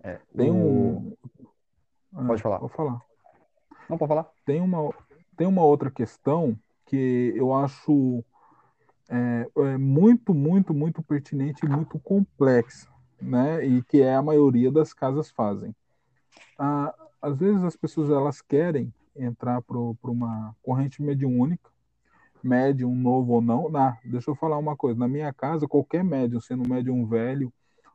[0.00, 1.14] É, tem um.
[2.26, 2.58] Pode falar.
[2.58, 3.02] Vou falar.
[3.88, 4.30] Não, pode falar.
[4.44, 4.94] Tem uma,
[5.36, 8.24] tem uma outra questão que eu acho
[9.08, 12.88] é, é muito, muito, muito pertinente e muito complexa,
[13.20, 13.64] né?
[13.64, 15.74] E que é a maioria das casas fazem.
[16.58, 21.70] Ah, às vezes as pessoas elas querem entrar para uma corrente mediúnica,
[22.42, 23.68] médium novo ou não.
[23.68, 24.98] Nah, deixa eu falar uma coisa.
[24.98, 27.52] Na minha casa, qualquer médium, sendo médium velho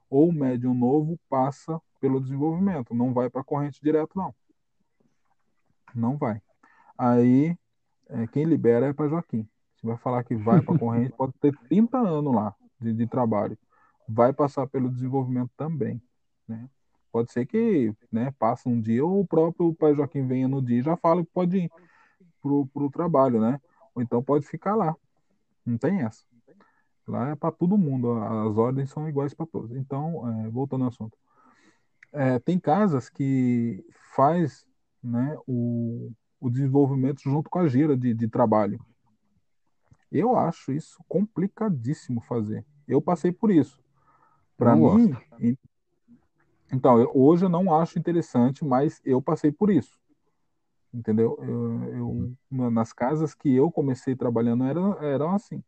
[0.09, 2.93] ou médium novo, passa pelo desenvolvimento.
[2.93, 4.34] Não vai para a corrente direto, não.
[5.95, 6.41] Não vai.
[6.97, 7.57] Aí,
[8.09, 9.47] é, quem libera é para Joaquim.
[9.84, 13.57] Vai falar que vai para a corrente, pode ter 30 anos lá de, de, trabalho.
[14.07, 16.01] Vai passar pelo desenvolvimento também.
[16.47, 16.69] Né?
[17.11, 20.79] Pode ser que né, passe um dia, ou o próprio pai Joaquim venha no dia
[20.79, 21.71] e já fala que pode ir
[22.41, 23.59] para o trabalho, né?
[23.93, 24.95] Ou então pode ficar lá.
[25.65, 26.23] Não tem essa.
[27.07, 29.75] Lá é para todo mundo, as ordens são iguais para todos.
[29.75, 31.17] Então, é, voltando ao assunto.
[32.11, 34.65] É, tem casas que faz
[35.03, 38.79] né, o, o desenvolvimento junto com a gira de, de trabalho.
[40.14, 42.64] Eu acho isso complicadíssimo fazer.
[42.88, 43.82] Eu passei por isso.
[44.55, 45.57] Para mim, gosto.
[46.72, 49.99] então, eu, hoje eu não acho interessante, mas eu passei por isso.
[50.93, 51.36] Entendeu?
[51.41, 52.07] Eu, eu
[52.51, 52.70] uhum.
[52.70, 55.64] nas casas que eu comecei trabalhando eram, eram assim,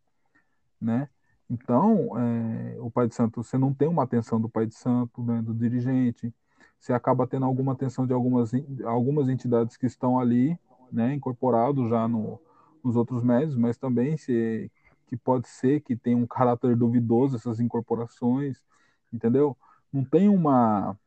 [0.80, 1.10] né?
[1.50, 5.24] Então, é, o pai de santo, você não tem uma atenção do pai de santo,
[5.24, 6.34] né, do dirigente,
[6.80, 8.52] você acaba tendo alguma atenção de algumas,
[8.84, 10.60] algumas entidades que estão ali,
[10.92, 12.40] né, incorporados já no,
[12.88, 14.72] os outros médios, mas também se,
[15.08, 18.64] que pode ser que tenha um caráter duvidoso essas incorporações,
[19.12, 19.58] entendeu?
[19.92, 20.98] Não tem uma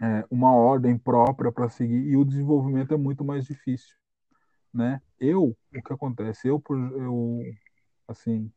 [0.00, 3.96] é, uma ordem própria para seguir e o desenvolvimento é muito mais difícil,
[4.72, 5.00] né?
[5.18, 6.48] Eu, o que acontece?
[6.48, 7.42] Eu, eu
[8.06, 8.52] assim,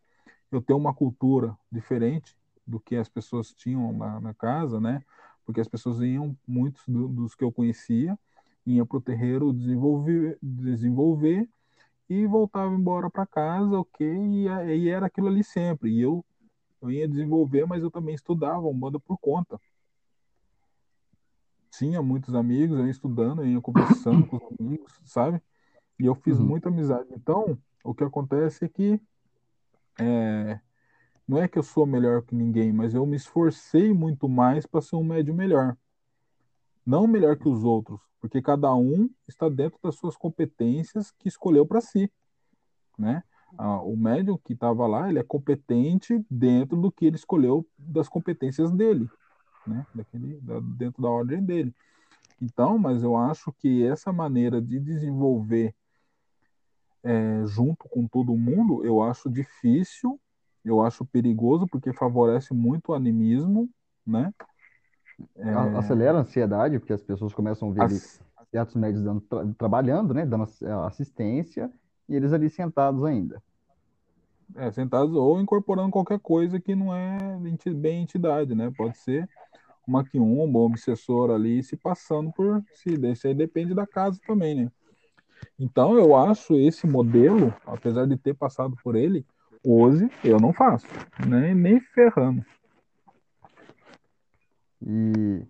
[0.52, 5.02] eu tenho uma cultura diferente do que as pessoas tinham na, na casa, né?
[5.46, 8.20] Porque as pessoas iam, muitos do, dos que eu conhecia,
[8.66, 11.48] iam para o terreiro desenvolver, desenvolver
[12.10, 15.92] e voltava embora para casa, ok, e, e, era aquilo ali sempre.
[15.92, 16.24] E eu,
[16.82, 19.60] eu ia desenvolver, mas eu também estudava banda por conta.
[21.72, 25.42] Tinha muitos amigos, eu ia estudando, eu ia conversando com os amigos, sabe?
[26.00, 26.46] E eu fiz uhum.
[26.46, 27.10] muita amizade.
[27.12, 29.02] Então, o que acontece é que
[30.00, 30.60] é,
[31.28, 34.82] não é que eu sou melhor que ninguém, mas eu me esforcei muito mais para
[34.82, 35.76] ser um médio melhor.
[36.88, 41.66] Não melhor que os outros, porque cada um está dentro das suas competências que escolheu
[41.66, 42.10] para si,
[42.98, 43.22] né?
[43.84, 48.72] O médium que estava lá, ele é competente dentro do que ele escolheu das competências
[48.72, 49.10] dele,
[49.66, 49.86] né?
[49.94, 51.76] Daquele, da, dentro da ordem dele.
[52.42, 55.76] Então, mas eu acho que essa maneira de desenvolver
[57.04, 60.18] é, junto com todo mundo, eu acho difícil,
[60.64, 63.70] eu acho perigoso, porque favorece muito o animismo,
[64.06, 64.34] né?
[65.36, 65.50] É...
[65.78, 68.22] Acelera a ansiedade, porque as pessoas começam a ver As
[68.52, 71.72] certos médicos dando, tra trabalhando, né, dando é, assistência,
[72.08, 73.42] e eles ali sentados ainda.
[74.56, 77.18] É, sentados ou incorporando qualquer coisa que não é
[77.76, 78.72] bem entidade, né?
[78.78, 79.28] Pode ser
[79.86, 82.94] uma quiumba, um obsessor ali se passando por si.
[83.12, 84.72] Isso aí depende da casa também, né?
[85.60, 89.26] Então eu acho esse modelo, apesar de ter passado por ele,
[89.66, 90.88] hoje eu não faço,
[91.28, 92.44] nem, nem ferrando.
[94.82, 95.46] E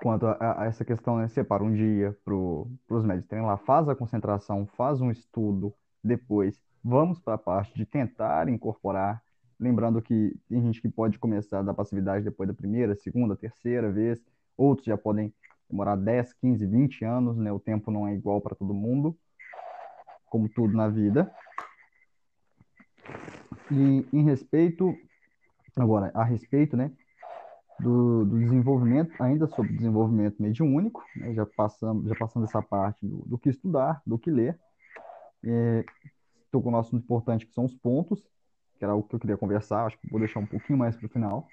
[0.00, 3.88] quanto a, a essa questão, né, separa um dia para os médicos terem lá, faz
[3.88, 9.22] a concentração, faz um estudo, depois vamos para a parte de tentar incorporar,
[9.58, 14.22] lembrando que tem gente que pode começar da passividade depois da primeira, segunda, terceira vez,
[14.56, 15.32] outros já podem
[15.68, 17.52] demorar 10, 15, 20 anos, né?
[17.52, 19.16] O tempo não é igual para todo mundo,
[20.26, 21.30] como tudo na vida.
[23.70, 24.96] E em respeito,
[25.76, 26.90] agora, a respeito, né,
[27.80, 33.18] do, do desenvolvimento, ainda sobre desenvolvimento mediúnico, né, já passamos, já passando essa parte do,
[33.26, 34.58] do que estudar, do que ler.
[35.44, 35.84] É,
[36.44, 38.26] estou com o nosso importante, que são os pontos,
[38.78, 41.06] que era o que eu queria conversar, acho que vou deixar um pouquinho mais para
[41.06, 41.46] o final.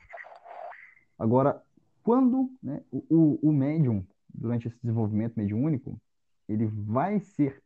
[1.17, 1.61] Agora,
[2.03, 5.99] quando né, o, o médium, durante esse desenvolvimento mediúnico,
[6.47, 7.61] ele vai ser,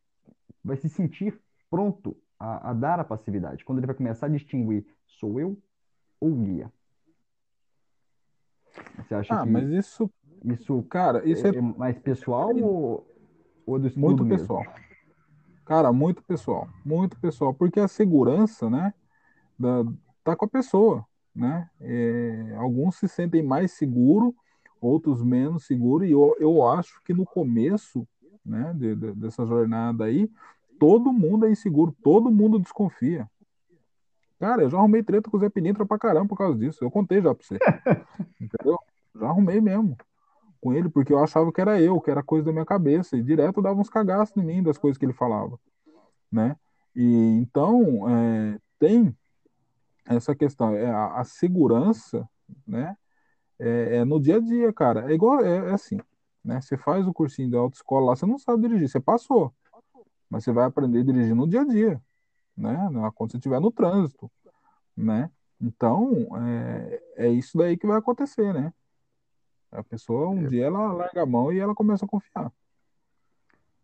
[0.64, 4.86] vai se sentir pronto a, a dar a passividade, quando ele vai começar a distinguir
[5.06, 5.58] sou eu
[6.20, 6.72] ou guia.
[8.98, 10.10] Você acha ah, que mas isso,
[10.44, 13.08] isso, cara, isso é, é mais pessoal ou,
[13.66, 14.48] ou do estudo muito mesmo?
[14.48, 14.64] pessoal.
[15.66, 18.94] Cara, muito pessoal, muito pessoal, porque a segurança, né,
[19.58, 19.86] da,
[20.24, 21.70] tá com a pessoa, né?
[21.80, 24.34] É, alguns se sentem mais seguros,
[24.82, 28.08] outros menos seguros, e eu, eu acho que no começo,
[28.44, 30.30] né, de, de, dessa jornada aí,
[30.80, 33.30] todo mundo é inseguro, todo mundo desconfia.
[34.40, 36.84] Cara, eu já arrumei treta com o Zé Pinintra pra caramba por causa disso.
[36.84, 37.58] Eu contei já pra você.
[38.40, 38.80] Entendeu?
[39.16, 39.98] Já arrumei mesmo
[40.62, 43.18] com ele, porque eu achava que era eu, que era coisa da minha cabeça.
[43.18, 45.60] E direto dava uns cagaços em mim das coisas que ele falava.
[46.32, 46.56] Né?
[46.96, 49.16] E então é, tem
[50.06, 52.28] essa questão, é a, a segurança,
[52.66, 52.96] né?
[53.60, 55.12] É, é, no dia a dia, cara.
[55.12, 56.00] É igual, é, é assim,
[56.44, 56.62] né?
[56.62, 59.54] Você faz o cursinho da autoescola lá, você não sabe dirigir, você passou.
[60.30, 62.02] Mas você vai aprender a dirigir no dia a dia
[62.60, 62.90] né?
[63.16, 64.30] Quando você estiver no trânsito,
[64.96, 65.32] né?
[65.62, 68.74] Então, é, é isso daí que vai acontecer, né?
[69.72, 70.48] A pessoa, um é.
[70.48, 72.52] dia, ela larga a mão e ela começa a confiar.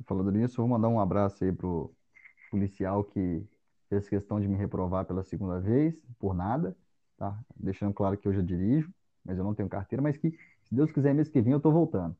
[0.05, 1.91] Falando nisso, vou mandar um abraço aí pro
[2.51, 3.43] policial que
[3.89, 6.75] fez questão de me reprovar pela segunda vez, por nada,
[7.17, 7.37] tá?
[7.55, 8.91] Deixando claro que eu já dirijo,
[9.23, 10.31] mas eu não tenho carteira, mas que,
[10.63, 12.15] se Deus quiser, mês que vem eu tô voltando.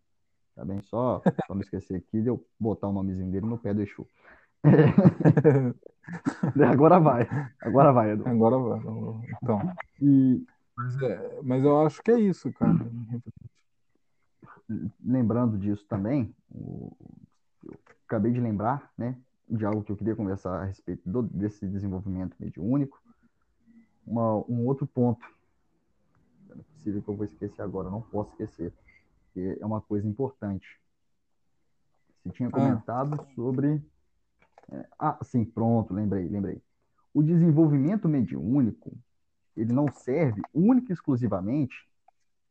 [0.56, 0.82] Tá bem?
[0.84, 4.08] Só, só não esquecer aqui de eu botar o nomezinho dele no pé do Exu.
[6.72, 7.28] Agora vai.
[7.62, 8.28] Agora vai, Edu.
[8.28, 8.80] Agora vai.
[9.42, 9.60] Então.
[10.02, 10.46] E...
[10.78, 12.78] Mas, é, mas eu acho que é isso, cara.
[15.04, 16.92] Lembrando disso também, eu
[18.06, 19.16] acabei de lembrar, né,
[19.50, 23.02] de algo que eu queria conversar a respeito do, desse desenvolvimento mediúnico.
[24.06, 25.26] Uma, um outro ponto,
[26.52, 28.74] é possível que eu vou esquecer agora, não posso esquecer,
[29.34, 30.80] que é uma coisa importante.
[32.24, 32.52] Você tinha ah.
[32.52, 33.26] comentado ah.
[33.34, 33.82] sobre é,
[34.98, 36.62] ah, sim, pronto, lembrei, lembrei.
[37.14, 38.98] O desenvolvimento mediúnico,
[39.56, 41.76] ele não serve única e exclusivamente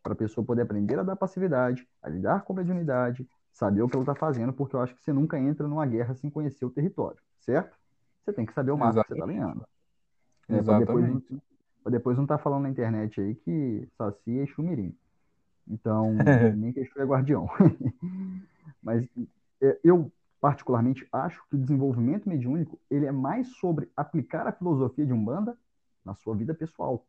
[0.03, 3.89] para a pessoa poder aprender a dar passividade, a lidar com a mediunidade, saber o
[3.89, 6.65] que ela está fazendo, porque eu acho que você nunca entra numa guerra sem conhecer
[6.65, 7.77] o território, certo?
[8.23, 9.67] Você tem que saber o mapa que você está ganhando.
[10.49, 11.23] É, para depois,
[11.91, 14.95] depois não estar tá falando na internet aí que Saci é Xumirim.
[15.69, 16.15] Então,
[16.57, 17.49] nem que Exu é guardião.
[18.83, 19.09] Mas
[19.63, 20.11] é, eu
[20.45, 25.57] particularmente acho que o desenvolvimento mediúnico ele é mais sobre aplicar a filosofia de Umbanda
[26.05, 27.07] na sua vida pessoal.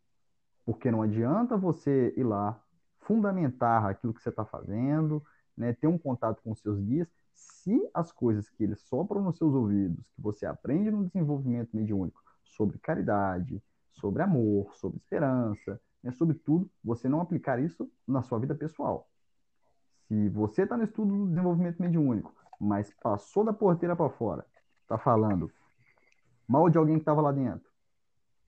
[0.66, 2.58] Porque não adianta você ir lá
[3.02, 5.22] fundamentar aquilo que você está fazendo,
[5.58, 9.38] né, ter um contato com os seus guias, se as coisas que eles sopram nos
[9.38, 16.10] seus ouvidos, que você aprende no desenvolvimento mediúnico, sobre caridade, sobre amor, sobre esperança, né,
[16.14, 19.10] sobre tudo, você não aplicar isso na sua vida pessoal.
[20.08, 24.46] Se você está no estudo do desenvolvimento mediúnico, mas passou da porteira para fora,
[24.88, 25.52] tá falando
[26.48, 27.68] mal de alguém que estava lá dentro,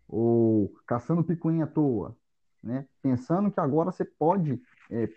[0.08, 2.16] ou caçando picuinha à toa,
[2.64, 2.86] né?
[3.02, 4.62] Pensando que agora você pode.
[4.90, 5.10] É,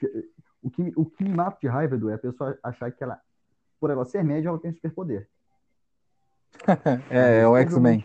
[0.63, 3.21] o, que, o que me mata de raiva, Edu, é a pessoa achar que ela,
[3.79, 5.29] por ela ser média, ela tem superpoder.
[7.11, 8.03] é, é o X-Men.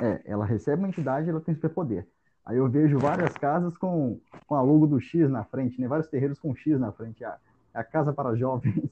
[0.00, 2.06] É, ela recebe uma entidade ela tem superpoder.
[2.44, 5.86] Aí eu vejo várias casas com, com a logo do X na frente, né?
[5.86, 7.24] Vários terreiros com X na frente.
[7.24, 7.38] A,
[7.72, 8.90] a casa para jovens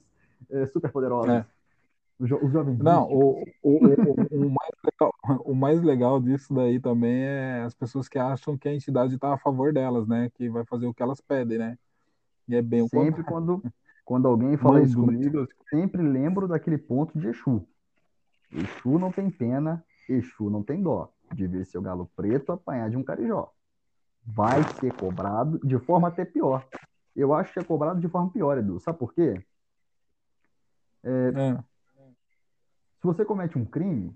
[0.49, 1.29] é, super poderosos.
[1.29, 1.45] É.
[2.19, 2.77] Os, jo os jovens.
[2.77, 5.13] Não, o, o, o, o, mais legal,
[5.43, 9.33] o mais legal disso daí também é as pessoas que acham que a entidade está
[9.33, 10.29] a favor delas, né?
[10.35, 11.77] Que vai fazer o que elas pedem, né?
[12.47, 13.63] E é bem o Sempre quando,
[14.05, 17.65] quando alguém fala isso comigo, eu sempre lembro daquele ponto de Exu.
[18.51, 22.97] Exu não tem pena, Exu não tem dó de ver seu galo preto apanhar de
[22.97, 23.49] um carijó.
[24.23, 26.67] vai ser cobrado de forma até pior.
[27.15, 28.79] Eu acho que é cobrado de forma pior, Edu.
[28.79, 29.41] Sabe por quê?
[31.03, 31.63] É, é.
[32.99, 34.15] Se você comete um crime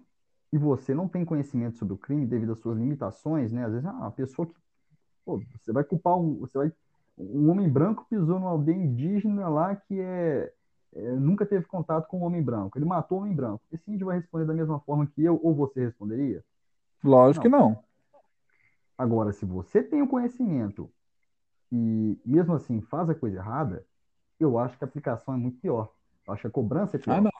[0.53, 3.65] e você não tem conhecimento sobre o crime devido às suas limitações, né?
[3.65, 4.53] Às vezes, ah, uma pessoa que.
[5.25, 6.35] Pô, você vai culpar um.
[6.39, 6.71] Você vai,
[7.17, 10.53] um homem branco pisou numa aldeia indígena lá que é,
[10.93, 12.77] é, nunca teve contato com um homem branco.
[12.77, 13.63] Ele matou um homem branco.
[13.71, 16.43] Esse índio vai responder da mesma forma que eu ou você responderia?
[17.03, 17.73] Lógico não.
[17.73, 17.83] que não.
[18.97, 20.89] Agora, se você tem o conhecimento
[21.71, 23.85] e mesmo assim faz a coisa errada,
[24.39, 25.91] eu acho que a aplicação é muito pior.
[26.27, 27.17] Acho que a cobrança é pior.
[27.17, 27.31] Ah, não,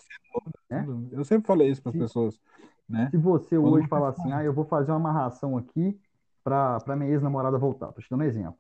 [0.70, 1.10] né?
[1.12, 2.40] Eu sempre falei isso para as pessoas.
[2.88, 3.10] Né?
[3.10, 6.00] Se você Quando hoje falar assim, ah, eu vou fazer uma amarração aqui
[6.44, 8.60] para minha ex-namorada voltar, tô te dando um exemplo.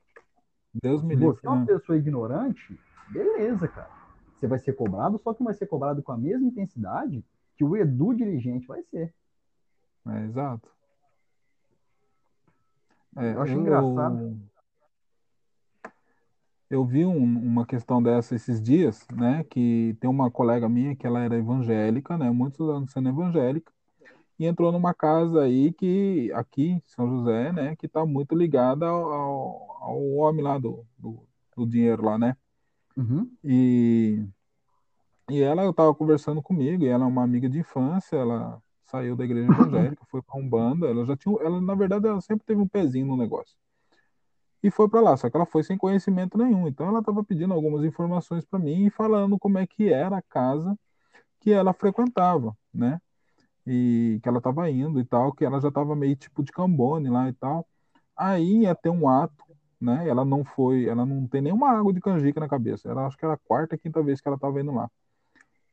[0.73, 1.35] Deus me Se livre.
[1.35, 1.65] você é uma né?
[1.67, 2.79] pessoa ignorante,
[3.09, 3.89] beleza, cara.
[4.35, 7.23] Você vai ser cobrado, só que vai ser cobrado com a mesma intensidade
[7.55, 9.13] que o Edu dirigente vai ser.
[10.07, 10.69] É, exato.
[13.17, 14.37] É, eu acho eu, engraçado.
[16.69, 19.43] Eu vi um, uma questão dessa esses dias, né?
[19.49, 22.31] Que tem uma colega minha que ela era evangélica, né?
[22.31, 23.71] Muitos anos sendo evangélica,
[24.37, 27.75] e entrou numa casa aí que, aqui em São José, né?
[27.75, 31.19] Que está muito ligada ao, ao, ao, homem lá do, do,
[31.55, 32.35] do dinheiro lá, né?
[32.97, 33.29] Uhum.
[33.43, 34.25] E,
[35.29, 39.23] e ela estava conversando comigo, e ela é uma amiga de infância, ela saiu da
[39.23, 42.67] igreja evangélica, foi para Umbanda, ela já tinha, ela na verdade ela sempre teve um
[42.67, 43.55] pezinho no negócio.
[44.65, 46.67] E foi para lá, só que ela foi sem conhecimento nenhum.
[46.67, 50.23] Então ela estava pedindo algumas informações para mim e falando como é que era a
[50.23, 50.75] casa
[51.39, 52.99] que ela frequentava, né?
[53.63, 57.09] E que ela estava indo e tal, que ela já estava meio tipo de cambone
[57.11, 57.67] lá e tal.
[58.17, 59.45] Aí ia ter um ato,
[59.79, 60.09] né?
[60.09, 62.89] Ela não foi, ela não tem nenhuma água de canjica na cabeça.
[62.89, 64.89] Ela acho que era a quarta, quinta vez que ela estava indo lá.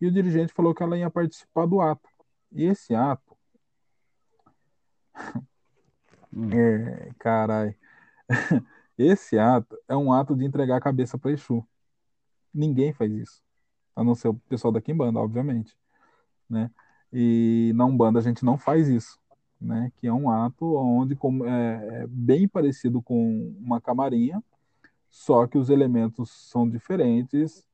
[0.02, 2.06] E o dirigente falou que ela ia participar do ato.
[2.52, 3.35] E esse ato.
[6.31, 6.51] Hum.
[6.52, 7.74] é, carai.
[9.02, 11.66] Esse ato é um ato de entregar a cabeça para Exu.
[12.52, 13.42] Ninguém faz isso.
[13.96, 15.76] A não ser o pessoal da Kimbanda, obviamente.
[16.48, 16.70] Né?
[17.12, 19.18] E na Umbanda a gente não faz isso.
[19.60, 19.92] Né?
[19.96, 21.14] Que é um ato onde
[21.46, 24.42] é, é bem parecido com uma camarinha,
[25.10, 27.66] só que os elementos são diferentes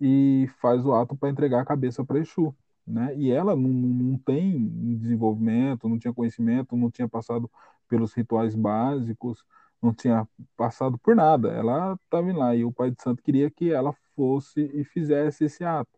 [0.00, 2.54] e faz o ato para entregar a cabeça para Exu
[2.86, 3.14] né?
[3.16, 7.50] E ela não, não tem desenvolvimento, não tinha conhecimento, não tinha passado
[7.88, 9.44] pelos rituais básicos,
[9.82, 10.26] não tinha
[10.56, 11.52] passado por nada.
[11.52, 15.64] Ela estava lá e o Pai de Santo queria que ela fosse e fizesse esse
[15.64, 15.90] ato.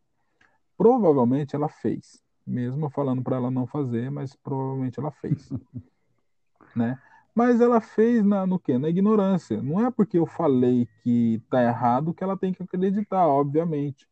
[0.76, 5.50] Provavelmente ela fez, mesmo falando para ela não fazer, mas provavelmente ela fez,
[6.74, 6.98] né?
[7.34, 8.78] Mas ela fez na, no quê?
[8.78, 9.62] Na ignorância.
[9.62, 14.08] Não é porque eu falei que está errado que ela tem que acreditar, obviamente,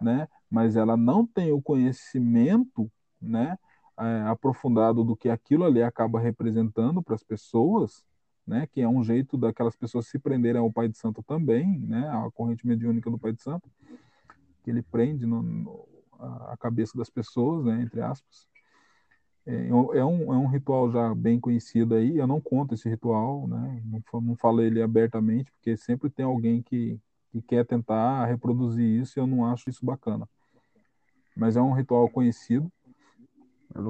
[0.00, 0.28] né?
[0.50, 2.90] mas ela não tem o conhecimento,
[3.20, 3.58] né,
[3.98, 8.04] é, aprofundado do que aquilo ali acaba representando para as pessoas,
[8.48, 12.08] né, que é um jeito daquelas pessoas se prenderem ao Pai de Santo também, né,
[12.08, 13.70] a corrente mediúnica do Pai de Santo,
[14.64, 15.88] que ele prende no, no,
[16.18, 18.48] a cabeça das pessoas, né, entre aspas.
[19.46, 23.46] É, é, um, é um ritual já bem conhecido aí, eu não conto esse ritual,
[23.46, 26.98] né, não, não falo ele abertamente, porque sempre tem alguém que,
[27.30, 30.26] que quer tentar reproduzir isso e eu não acho isso bacana
[31.38, 32.70] mas é um ritual conhecido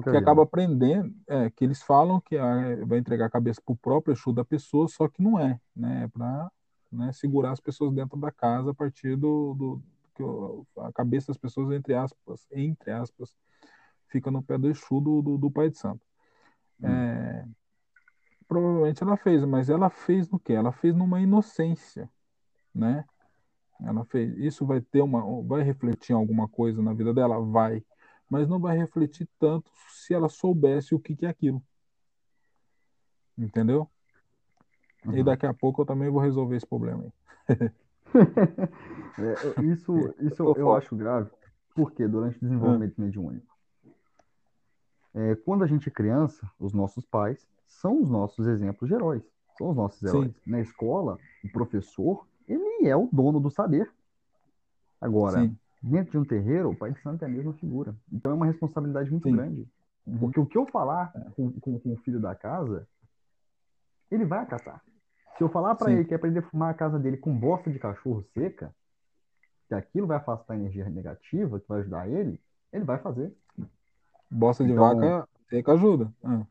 [0.03, 3.77] que acaba aprendendo, é, que eles falam que a, vai entregar a cabeça para o
[3.77, 6.05] próprio Exu da pessoa, só que não é, né?
[6.05, 6.51] É para
[6.91, 9.83] né, segurar as pessoas dentro da casa a partir do, do
[10.15, 10.23] que
[10.81, 13.37] a cabeça das pessoas entre aspas, entre aspas,
[14.09, 16.05] fica no pé do Exu do, do, do Pai de Santo.
[16.83, 16.89] Hum.
[16.89, 17.47] É,
[18.47, 20.53] provavelmente ela fez, mas ela fez no que?
[20.53, 22.11] Ela fez numa inocência,
[22.75, 23.05] né?
[23.81, 24.37] Ela fez.
[24.39, 27.85] Isso vai ter uma, vai refletir alguma coisa na vida dela, vai,
[28.29, 31.63] mas não vai refletir tanto se ela soubesse o que, que é aquilo.
[33.37, 33.89] Entendeu?
[35.05, 35.17] Uhum.
[35.17, 37.13] E daqui a pouco eu também vou resolver esse problema aí.
[39.19, 41.31] é, isso, isso eu, eu acho grave,
[41.75, 43.05] porque durante o desenvolvimento uhum.
[43.05, 43.57] mediúnico,
[45.15, 49.23] é, quando a gente é criança, os nossos pais são os nossos exemplos de heróis,
[49.57, 50.31] são os nossos heróis.
[50.31, 50.51] Sim.
[50.51, 53.93] Na escola, o professor ele é o dono do saber.
[55.01, 55.57] Agora, Sim.
[55.83, 57.95] Dentro de um terreiro, o pai de santo é a mesma figura.
[58.13, 59.37] Então é uma responsabilidade muito Sim.
[59.37, 59.69] grande.
[60.07, 60.19] Uhum.
[60.19, 62.87] Porque o que eu falar com, com, com, o filho da casa,
[64.11, 64.83] ele vai acatar.
[65.37, 67.71] Se eu falar para ele que é para ele defumar a casa dele com bosta
[67.71, 68.75] de cachorro seca,
[69.69, 72.41] que aquilo vai afastar a energia negativa, que vai ajudar ele,
[72.73, 73.33] ele vai fazer.
[74.31, 76.13] Bosta de então, vaca seca ajuda.
[76.25, 76.43] Ah.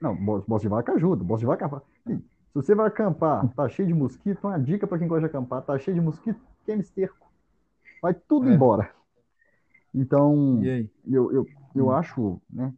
[0.00, 1.24] Não, bosta de vaca ajuda.
[1.24, 1.82] Bosta de vaca.
[2.06, 2.22] Se
[2.54, 5.78] você vai acampar, tá cheio de mosquito, uma dica para quem gosta de acampar, tá
[5.78, 7.25] cheio de mosquito, queime esterco.
[8.00, 8.54] Vai tudo é.
[8.54, 8.90] embora.
[9.94, 10.60] Então,
[11.06, 11.90] eu, eu, eu hum.
[11.90, 12.72] acho né,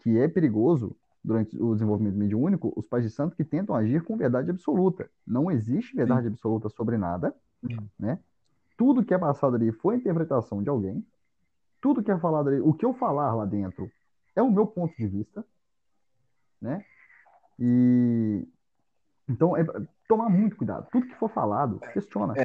[0.00, 4.16] que é perigoso durante o desenvolvimento mediúnico, os pais de santo que tentam agir com
[4.16, 5.10] verdade absoluta.
[5.26, 6.28] Não existe verdade Sim.
[6.28, 7.34] absoluta sobre nada,
[7.98, 8.18] né?
[8.76, 11.04] Tudo que é passado ali foi a interpretação de alguém.
[11.80, 13.90] Tudo que é falado ali, o que eu falar lá dentro
[14.34, 15.44] é o meu ponto de vista,
[16.60, 16.84] né?
[17.58, 18.46] E
[19.28, 19.64] então é
[20.08, 20.88] tomar muito cuidado.
[20.90, 22.34] Tudo que for falado, questiona.
[22.36, 22.44] É,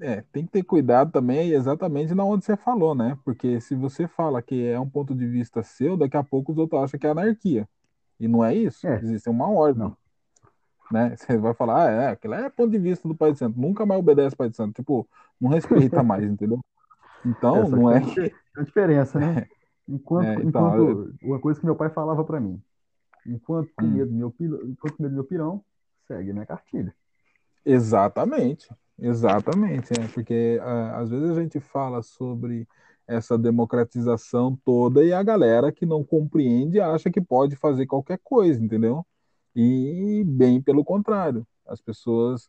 [0.00, 3.18] é, tem que ter cuidado também exatamente na onde você falou, né?
[3.24, 6.58] Porque se você fala que é um ponto de vista seu, daqui a pouco os
[6.58, 7.68] outros acham que é anarquia.
[8.18, 8.86] E não é isso.
[8.86, 8.98] É.
[8.98, 9.84] Existe uma ordem.
[9.84, 9.96] Não.
[10.90, 11.14] Né?
[11.16, 13.58] Você vai falar, ah, é, aquilo é ponto de vista do Pai de Santo.
[13.58, 14.74] Nunca mais obedece o Pai de Santo.
[14.74, 15.08] Tipo,
[15.40, 16.60] não respeita mais, entendeu?
[17.24, 18.00] Então, Essa não é.
[18.00, 19.46] Tem a diferença, né?
[19.88, 20.78] Enquanto, é, então, enquanto
[21.22, 21.28] eu...
[21.28, 22.62] uma coisa que meu pai falava para mim,
[23.26, 23.90] enquanto com hum.
[23.90, 25.64] medo meu enquanto medo meu pirão,
[26.06, 26.94] segue minha cartilha.
[27.70, 28.66] Exatamente,
[28.98, 30.58] exatamente, é, porque
[30.94, 32.66] às vezes a gente fala sobre
[33.06, 38.62] essa democratização toda e a galera que não compreende acha que pode fazer qualquer coisa,
[38.62, 39.06] entendeu?
[39.54, 42.48] E bem pelo contrário, as pessoas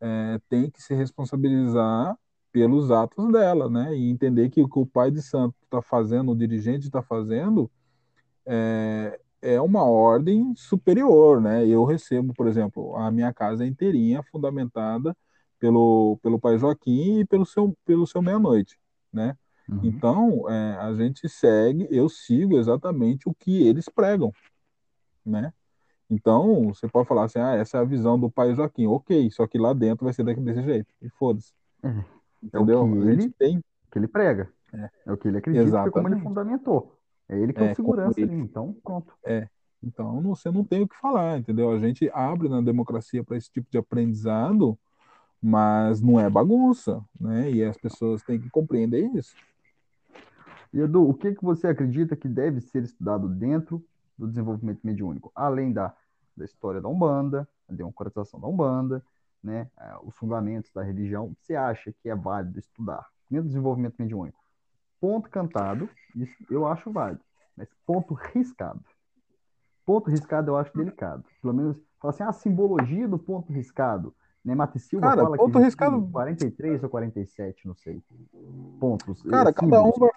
[0.00, 2.16] é, têm que se responsabilizar
[2.52, 3.96] pelos atos dela, né?
[3.96, 7.70] E entender que o que o pai de santo está fazendo, o dirigente está fazendo,
[8.46, 11.66] é, é uma ordem superior, né?
[11.66, 15.16] Eu recebo, por exemplo, a minha casa inteirinha fundamentada
[15.58, 18.78] pelo, pelo pai Joaquim e pelo seu, pelo seu meia-noite,
[19.12, 19.36] né?
[19.68, 19.80] Uhum.
[19.82, 24.32] Então, é, a gente segue, eu sigo exatamente o que eles pregam,
[25.24, 25.52] né?
[26.08, 28.86] Então, você pode falar assim, ah, essa é a visão do pai Joaquim.
[28.86, 30.92] Ok, só que lá dentro vai ser desse jeito.
[31.00, 31.52] E foda-se.
[31.82, 32.04] Uhum.
[32.42, 32.80] Entendeu?
[32.80, 33.64] É o que ele, tem...
[33.90, 34.50] que ele prega.
[34.74, 35.88] É, é o que ele acredita, Exatamente.
[35.88, 36.98] é como ele fundamentou.
[37.32, 39.14] É ele que é, é o segurança ali, então pronto.
[39.24, 39.48] É.
[39.82, 41.70] Então você não tem o que falar, entendeu?
[41.70, 44.78] A gente abre na democracia para esse tipo de aprendizado,
[45.42, 47.50] mas não é bagunça, né?
[47.50, 49.34] E as pessoas têm que compreender isso.
[50.74, 53.82] E Edu, o que, que você acredita que deve ser estudado dentro
[54.16, 55.32] do desenvolvimento mediúnico?
[55.34, 55.94] Além da,
[56.36, 59.02] da história da Umbanda, a democratização da Umbanda,
[59.42, 63.96] né, é, os fundamentos da religião, você acha que é válido estudar dentro do desenvolvimento
[63.98, 64.41] mediúnico?
[65.02, 67.24] Ponto cantado, isso eu acho válido,
[67.56, 68.80] mas ponto riscado.
[69.84, 71.24] Ponto riscado eu acho delicado.
[71.40, 74.14] Pelo menos, fala assim, a simbologia do ponto riscado.
[74.44, 74.54] Né?
[74.54, 76.08] Mate Silva Cara, fala ponto que riscado...
[76.08, 78.00] 43 ou 47, não sei.
[78.78, 79.24] Pontos.
[79.24, 80.10] Cara, cada um, vai,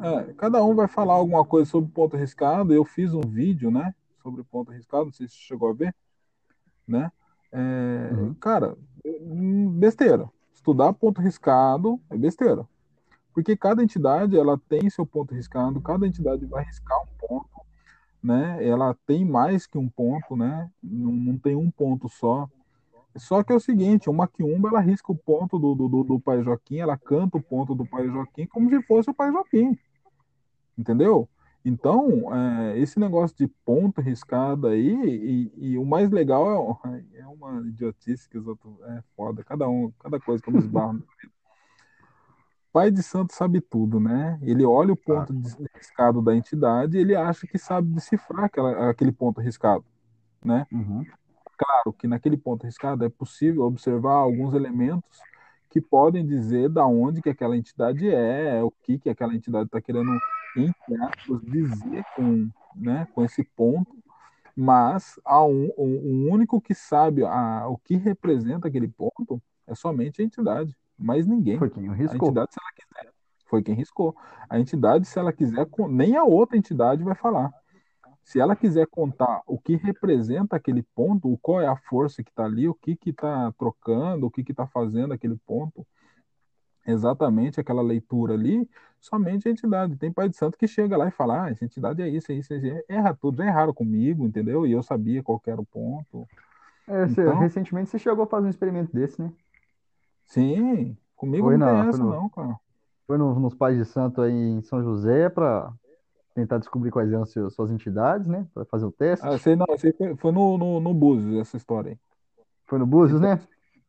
[0.00, 2.74] é, cada um vai falar alguma coisa sobre ponto riscado.
[2.74, 3.94] Eu fiz um vídeo, né?
[4.20, 5.94] Sobre ponto riscado, não sei se você chegou a ver,
[6.88, 7.12] né?
[7.52, 8.34] É, uhum.
[8.34, 8.76] Cara,
[9.06, 10.28] hum, besteira.
[10.52, 12.66] Estudar ponto riscado é besteira.
[13.38, 17.60] Porque cada entidade ela tem seu ponto riscado, cada entidade vai riscar um ponto,
[18.20, 18.58] né?
[18.66, 20.68] Ela tem mais que um ponto, né?
[20.82, 22.48] Não, não tem um ponto só.
[23.14, 26.42] Só que é o seguinte, uma quiumba ela risca o ponto do, do, do Pai
[26.42, 29.78] Joaquim, ela canta o ponto do Pai Joaquim como se fosse o Pai Joaquim.
[30.76, 31.28] Entendeu?
[31.64, 37.26] Então, é, esse negócio de ponto riscado aí, e, e o mais legal é, é,
[37.28, 38.74] uma idiotice que os outros.
[38.82, 41.00] É foda, cada um, cada coisa que eu me esbarro.
[42.72, 44.38] Pai de santo sabe tudo, né?
[44.42, 45.64] Ele olha o ponto ah.
[45.76, 49.84] riscado da entidade e ele acha que sabe decifrar aquela, aquele ponto riscado,
[50.44, 50.66] né?
[50.70, 51.04] Uhum.
[51.56, 55.18] Claro que naquele ponto riscado é possível observar alguns elementos
[55.70, 59.80] que podem dizer da onde que aquela entidade é, o que que aquela entidade está
[59.80, 60.10] querendo
[60.56, 63.96] entre aspas, dizer com, né, com esse ponto,
[64.56, 69.74] mas há um, um, um único que sabe a, o que representa aquele ponto é
[69.74, 71.58] somente a entidade, mas ninguém.
[71.58, 72.28] Foi quem riscou.
[72.28, 73.12] A entidade, se ela quiser,
[73.46, 74.16] foi quem riscou.
[74.48, 77.52] A entidade, se ela quiser, nem a outra entidade vai falar.
[78.24, 82.44] Se ela quiser contar o que representa aquele ponto, qual é a força que está
[82.44, 85.86] ali, o que está trocando, o que está fazendo aquele ponto,
[86.86, 88.68] exatamente aquela leitura ali,
[89.00, 89.96] somente a entidade.
[89.96, 92.34] Tem pai de santo que chega lá e fala, ah, essa entidade é isso, é
[92.34, 92.84] isso, é isso.
[92.88, 94.66] Erra tudo, já erraram comigo, entendeu?
[94.66, 96.26] E eu sabia qual era o ponto.
[96.86, 99.32] É, então, recentemente você chegou a fazer um experimento desse, né?
[100.28, 102.56] Sim, comigo foi não, não tem essa no, não, cara.
[103.06, 105.72] Foi no, nos pais de santo aí em São José para
[106.34, 108.46] tentar descobrir quais eram suas, suas entidades, né?
[108.54, 109.26] Para fazer o teste.
[109.26, 111.98] Ah, sei não, sei, foi, foi no, no, no Búzios essa história aí.
[112.66, 113.40] Foi no Búzios, né?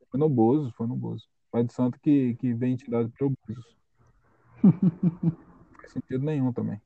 [0.10, 1.30] Foi no Búzios, foi no Búzios.
[1.52, 3.78] Pai de santo que, que vem entidade para o Búzios.
[5.76, 6.82] faz sentido nenhum também.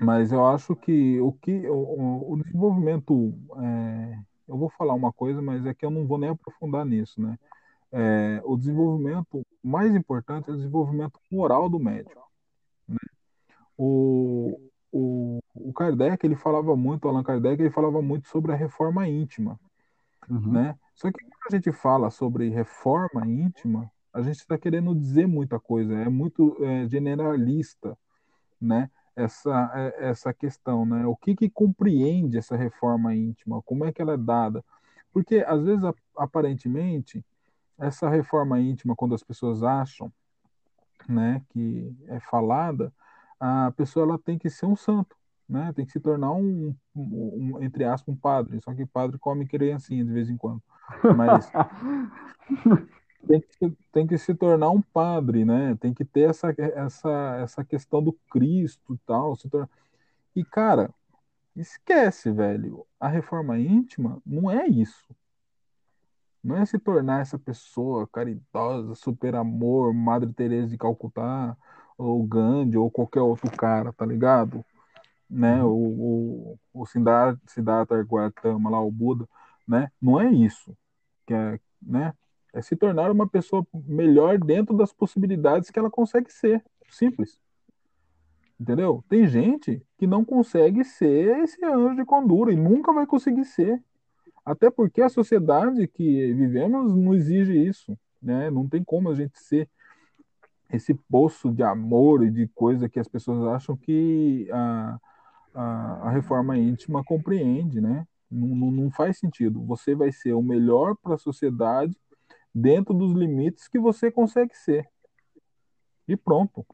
[0.00, 4.18] Mas eu acho que o que o, o desenvolvimento, é,
[4.48, 7.38] eu vou falar uma coisa, mas é que eu não vou nem aprofundar nisso, né?
[7.90, 12.22] É, o desenvolvimento mais importante é o desenvolvimento moral do médico.
[12.86, 12.98] Né?
[13.76, 14.60] O,
[14.92, 19.58] o, o Kardec, ele falava muito, Allan Kardec, ele falava muito sobre a reforma íntima,
[20.28, 20.52] uhum.
[20.52, 20.78] né?
[20.94, 25.60] Só que quando a gente fala sobre reforma íntima, a gente está querendo dizer muita
[25.60, 27.96] coisa, é muito é, generalista,
[28.60, 28.90] né?
[29.18, 31.04] essa, é, essa questão, né?
[31.04, 33.60] O que, que compreende essa reforma íntima?
[33.62, 34.64] Como é que ela é dada?
[35.12, 35.84] Porque, às vezes,
[36.16, 37.24] aparentemente,
[37.78, 40.12] essa reforma íntima, quando as pessoas acham
[41.08, 42.92] né, que é falada,
[43.40, 45.16] a pessoa ela tem que ser um santo,
[45.48, 45.72] né?
[45.74, 48.60] Tem que se tornar um, um, um entre aspas, um padre.
[48.60, 50.62] Só que padre come criancinha de vez em quando.
[51.16, 51.50] Mas
[53.26, 55.76] tem que, tem que se tornar um padre, né?
[55.80, 59.36] Tem que ter essa, essa, essa questão do Cristo e tal.
[59.36, 59.70] Se torna...
[60.34, 60.90] E, cara,
[61.56, 62.84] esquece, velho.
[63.00, 65.08] A reforma íntima não é isso.
[66.42, 71.56] Não é se tornar essa pessoa caridosa, super amor, Madre Teresa de Calcutá,
[71.96, 74.64] ou Gandhi, ou qualquer outro cara, tá ligado?
[75.28, 75.62] Né?
[75.62, 75.70] Uhum.
[75.70, 79.28] O, o, o Siddhartha, Siddhartha Gautama lá, o Buda,
[79.66, 79.90] né?
[80.00, 80.76] Não é isso.
[81.26, 82.14] Que é, né?
[82.52, 86.64] É se tornar uma pessoa melhor dentro das possibilidades que ela consegue ser.
[86.88, 87.38] Simples.
[88.58, 89.04] Entendeu?
[89.08, 93.82] Tem gente que não consegue ser esse anjo de condura e nunca vai conseguir ser.
[94.48, 97.98] Até porque a sociedade que vivemos não exige isso.
[98.20, 98.50] Né?
[98.50, 99.68] Não tem como a gente ser
[100.70, 104.98] esse poço de amor e de coisa que as pessoas acham que a,
[105.54, 108.06] a, a reforma íntima compreende, né?
[108.30, 109.62] Não, não, não faz sentido.
[109.66, 111.94] Você vai ser o melhor para a sociedade
[112.54, 114.88] dentro dos limites que você consegue ser.
[116.06, 116.64] E pronto.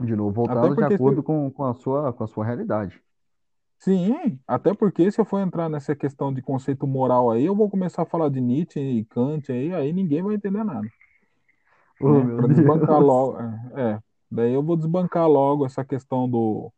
[0.00, 1.26] De novo, voltado de acordo se...
[1.26, 3.02] com, com, a sua, com a sua realidade.
[3.80, 7.70] Sim, até porque se eu for entrar nessa questão de conceito moral aí, eu vou
[7.70, 10.86] começar a falar de Nietzsche e Kant aí, aí ninguém vai entender nada.
[11.98, 12.36] Oh, né?
[12.36, 13.38] Para desbancar logo.
[13.40, 13.98] É, é,
[14.30, 16.70] daí eu vou desbancar logo essa questão do,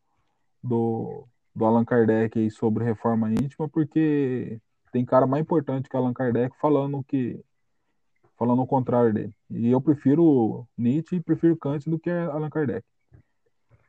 [0.62, 4.60] do, do Allan Kardec aí sobre reforma íntima, porque
[4.92, 7.44] tem cara mais importante que Allan Kardec falando que
[8.38, 9.34] falando o contrário dele.
[9.50, 12.86] E eu prefiro Nietzsche e prefiro Kant do que Allan Kardec.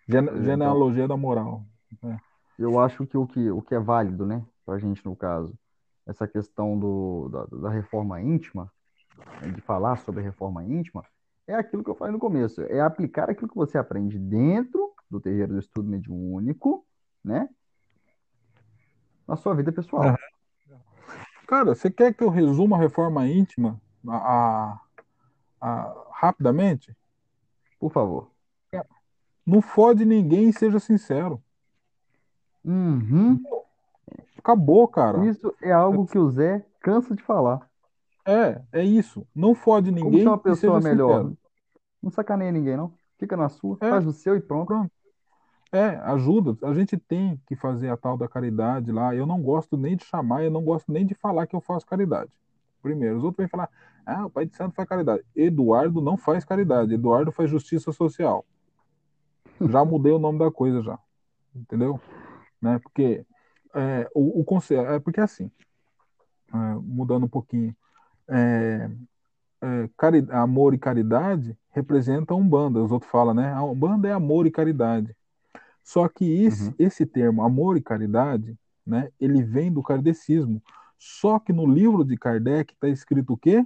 [0.08, 1.64] Gene então, genealogia da moral.
[2.02, 2.18] Né?
[2.58, 5.54] Eu acho que o que, o que é válido, né, para a gente no caso,
[6.06, 8.72] essa questão do, da, da reforma íntima,
[9.42, 11.04] né, de falar sobre a reforma íntima,
[11.48, 15.20] é aquilo que eu falei no começo, é aplicar aquilo que você aprende dentro do
[15.20, 16.86] terreiro do estudo mediúnico,
[17.24, 17.50] né,
[19.28, 20.18] na sua vida pessoal.
[21.48, 24.82] Cara, você quer que eu resuma a reforma íntima a, a,
[25.62, 26.96] a, rapidamente?
[27.80, 28.32] Por favor.
[29.46, 31.44] Não fode ninguém e seja sincero.
[32.64, 33.42] Uhum.
[34.38, 35.26] Acabou, cara.
[35.26, 37.68] Isso é algo que o Zé cansa de falar.
[38.26, 39.26] É, é isso.
[39.36, 40.12] Não fode ninguém.
[40.12, 41.24] Como uma pessoa melhor.
[41.24, 41.38] Sincero.
[42.02, 42.94] Não sacaneia ninguém, não.
[43.18, 43.90] Fica na sua, é.
[43.90, 44.68] faz o seu e pronto.
[44.68, 44.92] pronto.
[45.72, 46.56] É, ajuda.
[46.68, 49.16] A gente tem que fazer a tal da caridade lá.
[49.16, 51.86] Eu não gosto nem de chamar, eu não gosto nem de falar que eu faço
[51.86, 52.32] caridade.
[52.82, 53.70] Primeiro, os outros vêm falar,
[54.06, 55.24] ah, o pai de santo faz caridade.
[55.36, 58.46] Eduardo não faz caridade, Eduardo faz justiça social.
[59.62, 61.00] Já mudei o nome da coisa já.
[61.56, 62.00] Entendeu?
[62.64, 62.80] Né?
[62.80, 63.26] Porque
[63.76, 65.52] é, o, o conselho, é porque assim,
[66.54, 67.76] é, mudando um pouquinho,
[68.30, 68.90] é,
[69.62, 72.82] é, cari, amor e caridade representam um banda.
[72.82, 73.52] Os outros falam, né?
[73.52, 75.14] A banda é amor e caridade.
[75.84, 76.76] Só que esse, uhum.
[76.80, 78.58] esse termo, amor e caridade,
[78.88, 80.64] né, ele vem do kardecismo.
[80.98, 83.66] Só que no livro de Kardec está escrito o quê?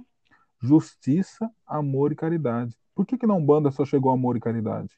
[0.60, 2.76] Justiça, amor e caridade.
[2.96, 4.90] Por que, que na Umbanda só chegou amor e caridade?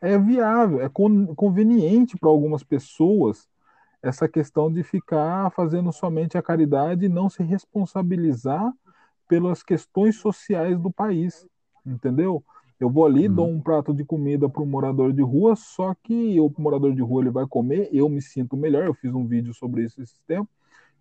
[0.00, 3.48] É viável, é conveniente para algumas pessoas
[4.02, 8.72] essa questão de ficar fazendo somente a caridade e não se responsabilizar
[9.28, 11.46] pelas questões sociais do país,
[11.84, 12.42] entendeu?
[12.80, 13.34] Eu vou ali, uhum.
[13.34, 17.02] dou um prato de comida para o morador de rua, só que o morador de
[17.02, 18.86] rua ele vai comer, eu me sinto melhor.
[18.86, 20.48] Eu fiz um vídeo sobre isso esse tempo.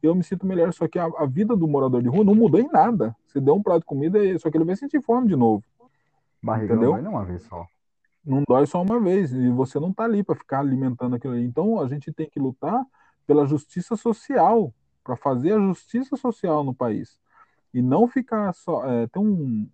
[0.03, 2.59] Eu me sinto melhor, só que a, a, vida do morador de rua não mudou
[2.59, 3.15] em nada.
[3.25, 5.63] Você deu um prato de comida, só que ele vai sentir fome de novo.
[6.43, 6.91] Barriga entendeu?
[6.95, 7.65] não dói uma vez só.
[8.25, 9.31] Não dói só uma vez.
[9.31, 11.43] E você não está ali para ficar alimentando aquilo ali.
[11.43, 12.85] Então a gente tem que lutar
[13.25, 14.73] pela justiça social,
[15.03, 17.19] para fazer a justiça social no país.
[17.73, 18.85] E não ficar só.
[18.85, 19.69] É, tem um,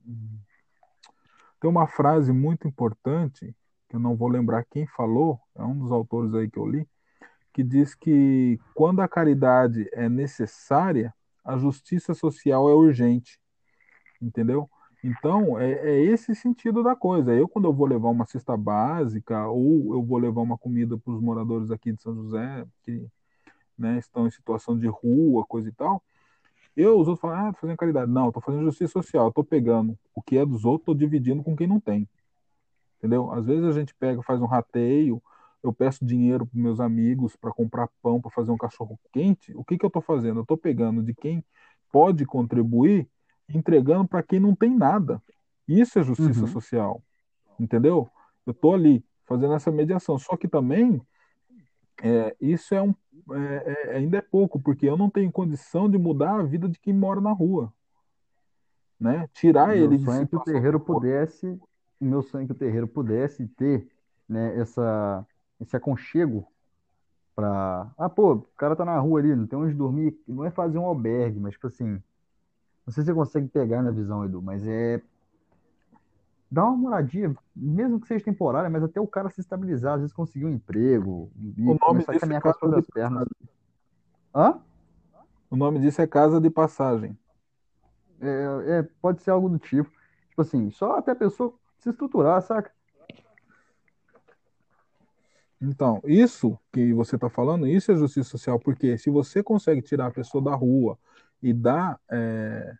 [1.59, 3.55] tem uma frase muito importante,
[3.89, 6.87] que eu não vou lembrar quem falou, é um dos autores aí que eu li,
[7.53, 11.13] que diz que quando a caridade é necessária,
[11.43, 13.39] a justiça social é urgente.
[14.21, 14.69] Entendeu?
[15.07, 17.31] Então, é, é, esse sentido da coisa.
[17.31, 21.13] Eu, quando eu vou levar uma cesta básica, ou eu vou levar uma comida para
[21.13, 23.05] os moradores aqui de São José, que
[23.77, 26.01] né, estão em situação de rua, coisa e tal,
[26.75, 28.11] eu, os outros falam, ah, tô fazendo caridade.
[28.11, 29.31] Não, tô fazendo justiça social.
[29.31, 32.09] Tô pegando o que é dos outros, tô dividindo com quem não tem.
[32.97, 33.31] Entendeu?
[33.31, 35.21] Às vezes a gente pega, faz um rateio,
[35.61, 39.53] eu peço dinheiro para meus amigos para comprar pão, para fazer um cachorro quente.
[39.55, 40.39] O que que eu tô fazendo?
[40.39, 41.43] Eu tô pegando de quem
[41.91, 43.07] pode contribuir,
[43.49, 45.21] entregando para quem não tem nada.
[45.67, 46.47] Isso é justiça uhum.
[46.47, 47.01] social.
[47.59, 48.09] Entendeu?
[48.45, 50.17] Eu estou ali fazendo essa mediação.
[50.19, 51.01] Só que também
[52.01, 52.93] é, isso é um,
[53.31, 56.79] é, é, ainda é pouco, porque eu não tenho condição de mudar a vida de
[56.79, 57.73] quem mora na rua.
[58.99, 59.27] Né?
[59.33, 61.59] Tirar meu ele de sonho é que o terreiro pudesse,
[61.99, 63.89] meu sonho é que o terreiro pudesse ter
[64.27, 65.25] né, essa,
[65.59, 66.47] esse aconchego
[67.35, 70.49] para ah, pô, o cara tá na rua ali, não tem onde dormir, não é
[70.49, 72.01] fazer um albergue, mas tipo assim,
[72.85, 75.01] não sei se você consegue pegar na visão, Edu, mas é
[76.49, 80.15] dar uma moradia, mesmo que seja temporária, mas até o cara se estabilizar, às vezes
[80.15, 83.27] conseguir um emprego, um o nome disso é casa de pernas.
[84.33, 84.59] Hã?
[85.49, 87.17] O nome disso é casa de passagem.
[88.21, 89.89] É, é, pode ser algo do tipo.
[90.29, 92.71] Tipo assim, só até a pessoa se estruturar, saca?
[95.61, 100.07] Então, isso que você está falando, isso é justiça social, porque se você consegue tirar
[100.07, 100.97] a pessoa da rua
[101.45, 102.73] e dar é,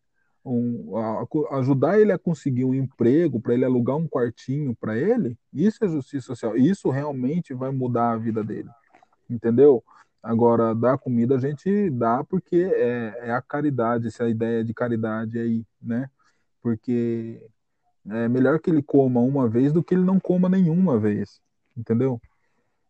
[0.43, 0.97] um,
[1.51, 5.87] ajudar ele a conseguir um emprego, para ele alugar um quartinho para ele, isso é
[5.87, 6.57] justiça social.
[6.57, 8.69] Isso realmente vai mudar a vida dele,
[9.29, 9.83] entendeu?
[10.21, 15.37] Agora, dar comida a gente dá porque é, é a caridade, essa ideia de caridade
[15.37, 16.09] aí, né?
[16.59, 17.39] Porque
[18.09, 21.39] é melhor que ele coma uma vez do que ele não coma nenhuma vez,
[21.77, 22.19] entendeu?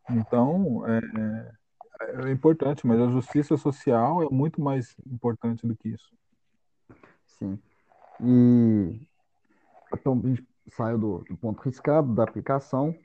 [0.10, 1.52] Então, é,
[2.02, 6.14] é, é importante, mas a justiça social é muito mais importante do que isso.
[7.26, 7.60] Sim.
[8.22, 9.00] E
[9.94, 12.96] então a gente saiu do, do ponto riscado, da aplicação,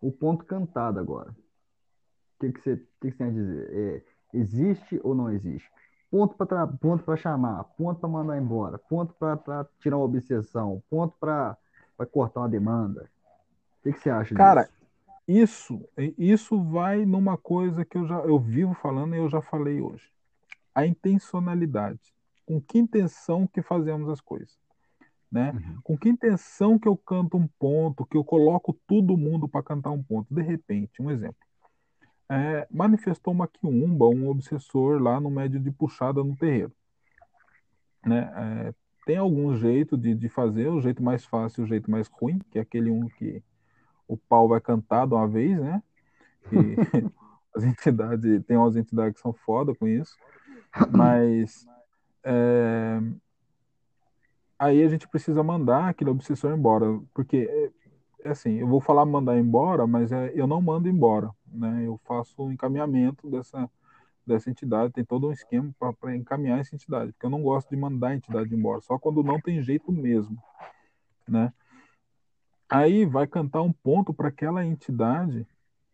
[0.00, 1.30] o ponto cantado agora.
[1.30, 3.70] O que, que, você, que, que você tem a dizer?
[3.72, 4.02] É,
[4.34, 5.70] existe ou não existe?
[6.10, 11.16] Ponto para ponto para chamar, ponto para mandar embora, ponto para tirar uma obsessão, ponto
[11.18, 11.56] para
[12.12, 13.10] cortar uma demanda.
[13.80, 14.85] O que, que você acha Cara, disso?
[15.26, 19.80] Isso isso vai numa coisa que eu já eu vivo falando e eu já falei
[19.80, 20.10] hoje.
[20.74, 22.14] A intencionalidade
[22.46, 24.56] com que intenção que fazemos as coisas.
[25.30, 25.50] Né?
[25.50, 25.80] Uhum.
[25.82, 29.90] Com que intenção que eu canto um ponto, que eu coloco todo mundo para cantar
[29.90, 30.32] um ponto.
[30.32, 31.36] De repente, um exemplo.
[32.28, 36.72] É, manifestou uma quiumba, um obsessor lá no médio de puxada no terreiro.
[38.04, 38.32] Né?
[38.36, 38.74] É,
[39.04, 42.58] tem algum jeito de, de fazer, o jeito mais fácil o jeito mais ruim, que
[42.58, 43.42] é aquele um que
[44.08, 45.82] o pau vai cantar de uma vez, né?
[46.48, 46.56] Que
[47.54, 50.16] as entidades, tem umas entidades que são foda com isso,
[50.90, 51.66] mas
[52.24, 53.00] é...
[54.58, 57.46] Aí a gente precisa mandar aquele obsessor embora, porque
[58.22, 61.82] é, é assim, eu vou falar mandar embora, mas é, eu não mando embora, né?
[61.86, 63.70] Eu faço o um encaminhamento dessa
[64.26, 67.76] dessa entidade, tem todo um esquema para encaminhar essa entidade, porque eu não gosto de
[67.76, 70.36] mandar a entidade embora, só quando não tem jeito mesmo,
[71.28, 71.52] né?
[72.68, 75.46] Aí vai cantar um ponto para aquela entidade,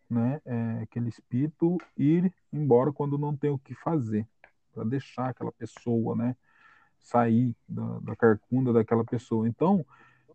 [0.09, 0.41] né?
[0.45, 4.27] É, aquele espírito ir embora quando não tem o que fazer
[4.73, 6.35] para deixar aquela pessoa, né,
[6.99, 9.47] sair da, da, carcunda daquela pessoa.
[9.47, 9.85] Então,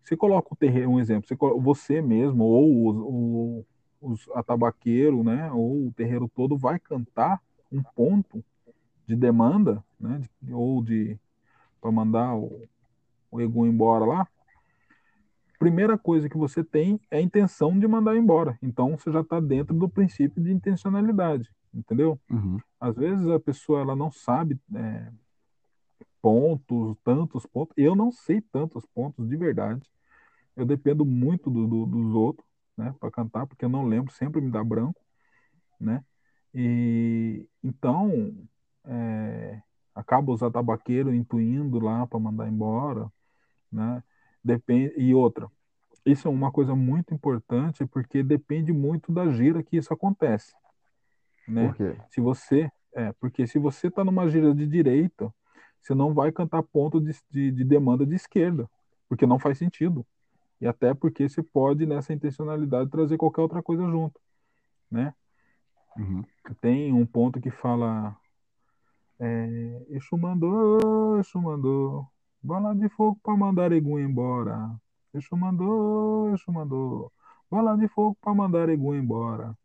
[0.03, 3.65] você coloca o terreno, um exemplo, você, você mesmo ou o,
[4.01, 7.41] os atabaqueiro, né, ou o terreiro todo vai cantar
[7.71, 8.43] um ponto
[9.05, 11.19] de demanda, né, de, ou de
[11.81, 12.67] para mandar o,
[13.31, 14.27] o Egum embora lá.
[15.59, 18.57] Primeira coisa que você tem é a intenção de mandar embora.
[18.63, 22.19] Então você já está dentro do princípio de intencionalidade entendeu?
[22.29, 22.59] Uhum.
[22.79, 25.11] Às vezes a pessoa ela não sabe é,
[26.21, 27.73] pontos, tantos pontos.
[27.77, 29.89] Eu não sei tantos pontos de verdade.
[30.55, 34.41] Eu dependo muito do, do, dos outros, né, para cantar, porque eu não lembro, sempre
[34.41, 35.01] me dá branco,
[35.79, 36.03] né?
[36.53, 38.35] E então
[38.85, 39.61] é,
[39.93, 43.09] acaba os atabaqueiros intuindo lá para mandar embora,
[43.71, 44.03] né?
[44.43, 45.49] Depende e outra.
[46.05, 50.53] Isso é uma coisa muito importante porque depende muito da gira que isso acontece
[51.49, 51.73] né?
[52.09, 55.33] Se você, é, porque se você está numa gira de direita,
[55.81, 58.69] você não vai cantar ponto de, de, de, demanda de esquerda,
[59.07, 60.05] porque não faz sentido.
[60.61, 64.19] E até porque você pode, nessa intencionalidade, trazer qualquer outra coisa junto,
[64.91, 65.13] né?
[65.97, 66.23] Uhum.
[66.61, 68.15] Tem um ponto que fala
[69.19, 72.07] é, Exu mandou, Exu mandou
[72.41, 74.69] bola de fogo para mandar Egum embora.
[75.13, 77.11] Exu mandou, Exu mandou
[77.49, 79.57] bola de fogo para mandar Egum embora.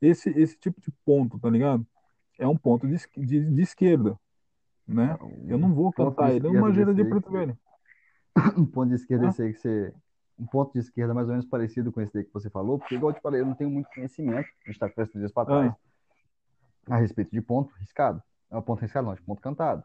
[0.00, 1.86] Esse, esse tipo de ponto, tá ligado?
[2.38, 4.18] É um ponto de, de, de esquerda,
[4.86, 5.16] né?
[5.46, 7.56] Eu não vou cantar ele numa gira de preto velho.
[8.56, 9.94] Um ponto de esquerda esse aí que você...
[10.38, 12.94] Um ponto de esquerda mais ou menos parecido com esse aí que você falou, porque
[12.94, 15.44] igual eu te falei, eu não tenho muito conhecimento, a gente tá conversando dias para
[15.44, 15.72] trás,
[16.88, 16.94] ah.
[16.94, 18.22] a respeito de ponto riscado.
[18.50, 19.84] É um ponto riscado não, de ponto cantado.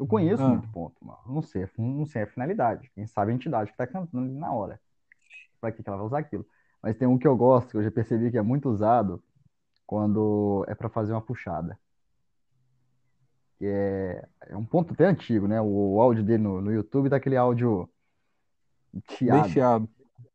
[0.00, 0.48] Eu conheço ah.
[0.48, 1.18] muito ponto, mano.
[1.26, 2.90] Não sei, não sei a finalidade.
[2.94, 4.80] Quem sabe a entidade que tá cantando na hora.
[5.60, 6.46] Pra que ela vai usar aquilo.
[6.82, 9.22] Mas tem um que eu gosto, que eu já percebi que é muito usado,
[9.86, 11.78] quando é para fazer uma puxada.
[13.58, 15.60] Que é, é um ponto até antigo, né?
[15.60, 17.86] O, o áudio dele no, no YouTube daquele áudio
[19.10, 19.42] chiado.
[19.42, 19.88] Bem chiado.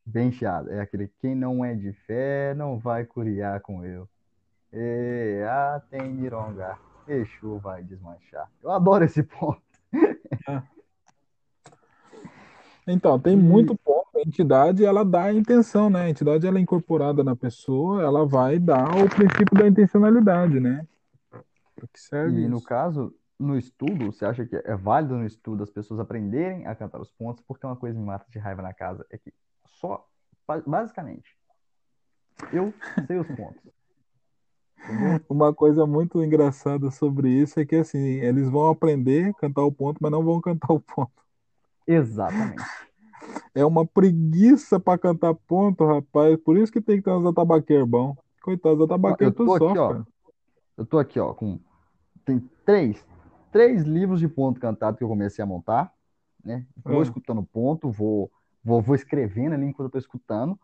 [0.05, 0.71] Bem chiado.
[0.71, 4.07] É aquele quem não é de fé não vai curiar com eu.
[4.71, 6.77] E a tem mironga.
[7.07, 8.49] Exu vai desmanchar.
[8.64, 9.61] Eu adoro esse ponto.
[12.88, 14.06] Então, tem muito ponto.
[14.15, 16.03] A entidade, ela dá a intenção, né?
[16.03, 20.88] A entidade, ela é incorporada na pessoa, ela vai dar o princípio da intencionalidade, né?
[21.76, 25.64] Para que serve E no caso, no estudo, você acha que é válido no estudo
[25.64, 27.44] as pessoas aprenderem a cantar os pontos?
[27.45, 29.34] Porque uma coisa me mata de raiva na casa é que
[29.65, 30.07] só,
[30.65, 31.36] basicamente,
[32.53, 32.73] eu
[33.07, 33.73] sei os pontos.
[35.30, 39.72] Uma coisa muito engraçada sobre isso é que assim, eles vão aprender a cantar o
[39.72, 41.12] ponto, mas não vão cantar o ponto.
[41.88, 42.64] Exatamente.
[43.53, 46.38] É uma preguiça para cantar ponto, rapaz.
[46.38, 48.16] Por isso que tem que ter uns atabaqueiros bom.
[48.41, 50.03] Coitado, os atabaqueiros tudo aqui, ó,
[50.78, 51.60] Eu tô aqui, ó, com
[52.24, 53.06] tem três,
[53.52, 55.91] três livros de ponto cantado que eu comecei a montar,
[56.44, 56.66] né?
[56.84, 57.03] Vou é.
[57.03, 58.32] escutando ponto, vou,
[58.64, 60.60] vou, vou escrevendo ali enquanto eu tô escutando,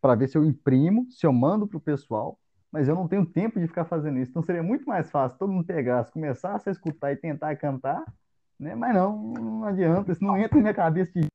[0.00, 2.38] para ver se eu imprimo, se eu mando pro pessoal,
[2.72, 4.30] mas eu não tenho tempo de ficar fazendo isso.
[4.30, 8.04] Então seria muito mais fácil todo mundo pegasse, começasse a escutar e tentar cantar,
[8.58, 8.74] né?
[8.74, 11.28] Mas não, não adianta, isso não entra na minha cabeça de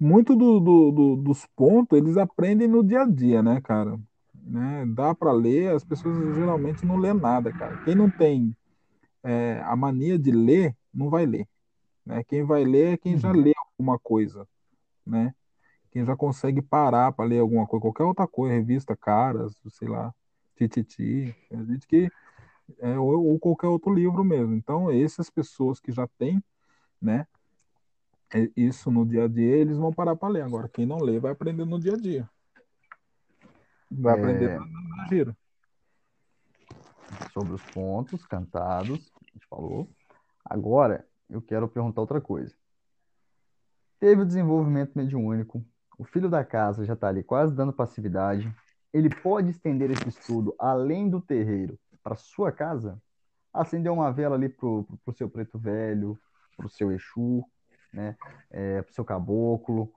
[0.00, 3.98] muito do, do, do, dos pontos eles aprendem no dia a dia, né, cara?
[4.34, 4.86] Né?
[4.86, 7.78] Dá para ler, as pessoas geralmente não lê nada, cara.
[7.84, 8.56] Quem não tem
[9.22, 11.46] é, a mania de ler, não vai ler.
[12.06, 12.22] Né?
[12.24, 13.40] Quem vai ler é quem já uhum.
[13.40, 14.46] lê alguma coisa,
[15.04, 15.34] né?
[15.90, 20.14] Quem já consegue parar para ler alguma coisa, qualquer outra coisa, revista, caras, sei lá,
[20.56, 22.10] tititi, a gente que
[22.78, 24.54] é, ou, ou qualquer outro livro mesmo.
[24.54, 26.42] Então, essas pessoas que já têm,
[27.00, 27.26] né,
[28.34, 30.42] é, isso no dia a dia, eles vão parar para ler.
[30.42, 32.28] Agora, quem não lê vai aprender no dia a dia.
[33.90, 34.18] Vai é...
[34.18, 35.36] aprender na gira.
[37.32, 39.88] Sobre os pontos cantados, a gente falou.
[40.44, 42.54] Agora, eu quero perguntar outra coisa.
[43.98, 45.64] Teve o desenvolvimento mediúnico,
[45.98, 48.50] o filho da casa já está ali quase dando passividade.
[48.92, 53.02] Ele pode estender esse estudo além do terreiro para sua casa?
[53.52, 56.16] Acender uma vela ali para o seu preto velho,
[56.56, 57.44] para o seu Exu,
[57.92, 58.16] né?
[58.50, 59.88] É, para o seu caboclo,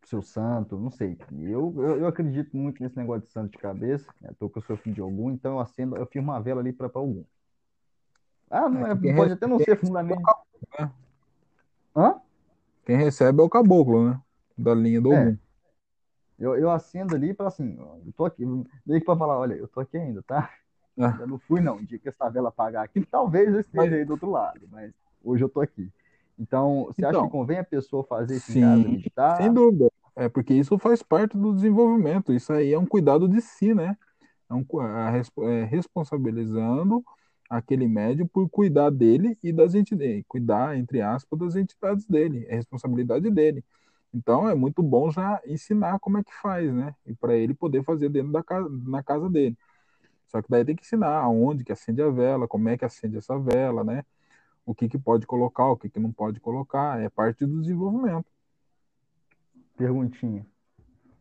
[0.00, 1.18] para o seu santo, não sei.
[1.32, 4.30] Eu, eu, eu, acredito muito nesse negócio de santo de cabeça, né?
[4.38, 6.72] Tô com eu sou filho de algum, então eu acendo, eu firmo uma vela ali
[6.72, 7.24] para algum.
[8.50, 10.22] Ah, não é, pode recebe, até não ser fundamento.
[10.78, 10.92] É né?
[11.96, 12.20] Hã?
[12.84, 14.20] Quem recebe é o caboclo, né?
[14.56, 15.36] Da linha do é.
[16.38, 19.68] Eu, eu acendo ali para assim, eu tô aqui, meio que para falar, olha, eu
[19.68, 20.50] tô aqui ainda, tá?
[20.98, 21.14] Ah.
[21.20, 21.76] Eu não fui, não.
[21.76, 23.92] O dia que essa vela apagar aqui, talvez eu esteja mas...
[23.92, 25.92] aí do outro lado, mas hoje eu tô aqui.
[26.38, 29.36] Então, você então, acha que convém a pessoa fazer isso sim, em casa, meditar?
[29.36, 29.90] Sem dúvida.
[30.14, 32.32] É porque isso faz parte do desenvolvimento.
[32.32, 33.94] Isso aí é um cuidado de si, né?
[34.48, 34.64] É, um,
[35.44, 37.04] é responsabilizando
[37.48, 42.46] aquele médium por cuidar dele e das entidades, cuidar, entre aspas, das entidades dele.
[42.48, 43.62] É responsabilidade dele.
[44.14, 46.94] Então, é muito bom já ensinar como é que faz, né?
[47.06, 49.56] E para ele poder fazer dentro da casa, na casa dele.
[50.26, 53.16] Só que daí tem que ensinar aonde que acende a vela, como é que acende
[53.16, 54.04] essa vela, né?
[54.66, 58.26] o que, que pode colocar, o que, que não pode colocar, é parte do desenvolvimento.
[59.76, 60.44] Perguntinha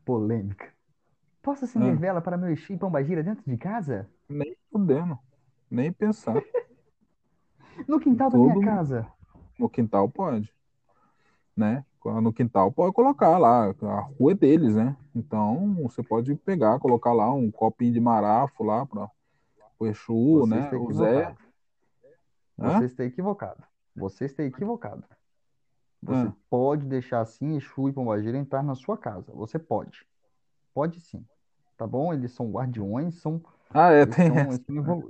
[0.04, 0.74] polêmica.
[1.44, 1.96] Posso acender ah.
[1.96, 4.10] vela para meu Exu e Pombagira dentro de casa?
[4.28, 5.18] Nem podendo,
[5.70, 6.34] nem pensar.
[7.88, 9.08] no quintal Todo da minha casa?
[9.60, 10.52] No quintal pode,
[11.56, 11.86] né?
[12.06, 14.96] No quintal pode colocar lá, a rua é deles, né?
[15.16, 19.10] Então você pode pegar, colocar lá um copinho de marafo lá para
[19.80, 20.70] o Exu, Você né?
[20.72, 21.36] O Zé.
[22.58, 23.64] Você está equivocado.
[23.96, 25.04] Você está equivocado.
[26.02, 26.36] Você Hã?
[26.50, 29.32] pode deixar assim Exu e Pombagira entrar na sua casa.
[29.34, 30.06] Você pode.
[30.74, 31.26] Pode sim.
[31.76, 32.14] Tá bom?
[32.14, 33.42] Eles são guardiões, são.
[33.74, 35.10] Ah, é, tem são.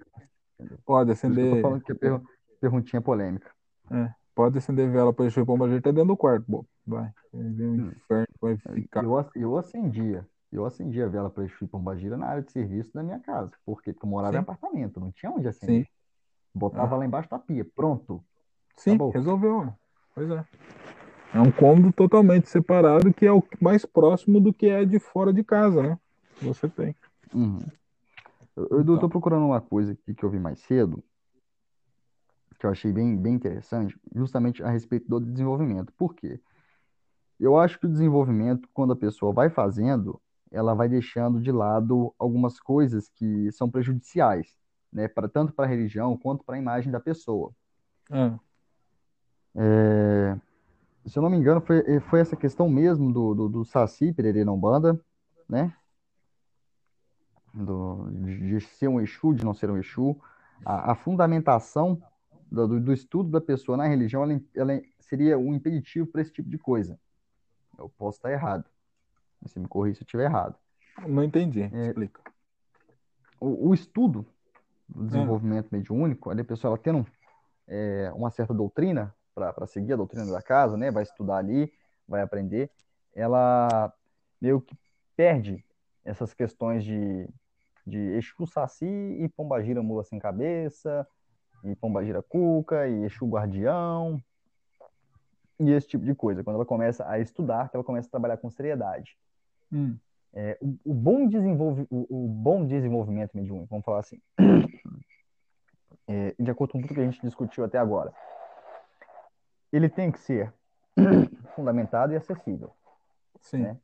[0.86, 1.46] Pode acender.
[1.46, 2.22] Eu tô falando que é per...
[2.62, 3.52] perguntinha polêmica.
[3.92, 4.14] É.
[4.36, 6.44] Pode acender vela para Exu e Pombagira até dentro do quarto.
[6.46, 7.10] Bom, vai.
[7.34, 9.04] Um inferno, vai ficar.
[9.04, 10.28] Eu, eu acendia.
[10.52, 13.52] Eu acendia a vela para Exu e Pombagira na área de serviço da minha casa.
[13.66, 14.38] Porque eu morava sim.
[14.38, 15.86] em apartamento, não tinha onde acender.
[15.86, 15.92] Sim.
[16.54, 16.98] Botava ah.
[17.00, 17.66] lá embaixo da pia.
[17.74, 18.22] Pronto.
[18.76, 19.12] Sim, Acabou.
[19.12, 19.74] resolveu.
[20.14, 20.46] Pois é.
[21.34, 25.34] É um cômodo totalmente separado que é o mais próximo do que é de fora
[25.34, 26.00] de casa, né?
[26.42, 26.94] Você tem.
[27.34, 27.60] Uhum.
[28.56, 29.00] Eu, eu então.
[29.00, 31.04] tô procurando uma coisa aqui que eu vi mais cedo,
[32.58, 35.94] que eu achei bem, bem interessante, justamente a respeito do desenvolvimento.
[35.94, 36.40] Por quê?
[37.40, 40.22] Eu acho que o desenvolvimento, quando a pessoa vai fazendo,
[40.52, 44.56] ela vai deixando de lado algumas coisas que são prejudiciais
[44.96, 47.52] né, pra, tanto para a religião quanto para a imagem da pessoa.
[48.10, 48.32] É.
[49.58, 50.38] É,
[51.06, 54.46] se eu não me engano, foi, foi essa questão mesmo do, do, do Saci Pererê
[54.46, 55.00] não banda,
[55.50, 55.74] né?
[57.54, 60.18] Do, de ser um Exu, de não ser um Exu.
[60.66, 62.02] A, a fundamentação
[62.52, 66.50] do, do, estudo da pessoa na religião ela, ela seria um impeditivo para esse tipo
[66.50, 67.00] de coisa.
[67.78, 68.66] Eu posso estar errado.
[69.42, 70.56] Você me corrija se eu estiver errado.
[71.08, 72.22] Não entendi, é, explica.
[73.40, 74.26] O, o, estudo
[74.88, 75.78] do desenvolvimento é.
[75.78, 77.06] mediúnico, ali a pessoa ela tendo
[77.68, 80.90] é, uma certa doutrina para seguir a doutrina da casa, né?
[80.90, 81.72] Vai estudar ali,
[82.08, 82.72] vai aprender,
[83.14, 83.94] ela
[84.40, 84.78] meio que
[85.16, 85.64] perde
[86.04, 87.28] essas questões de,
[87.86, 91.06] de Exu Saci e Pombagira Mula Sem Cabeça,
[91.66, 94.22] e Pombagira Cuca, e Exu Guardião,
[95.60, 96.44] e esse tipo de coisa.
[96.44, 99.18] Quando ela começa a estudar, que ela começa a trabalhar com seriedade.
[99.72, 99.98] Hum.
[100.34, 104.20] É, o, o, bom desenvolve, o, o, bom desenvolvimento mediúnico, vamos falar assim,
[106.08, 108.14] é, de acordo com tudo que a gente discutiu até agora,
[109.72, 110.54] ele tem que ser
[111.56, 112.72] fundamentado e acessível.
[113.40, 113.60] Sim.
[113.60, 113.78] Né?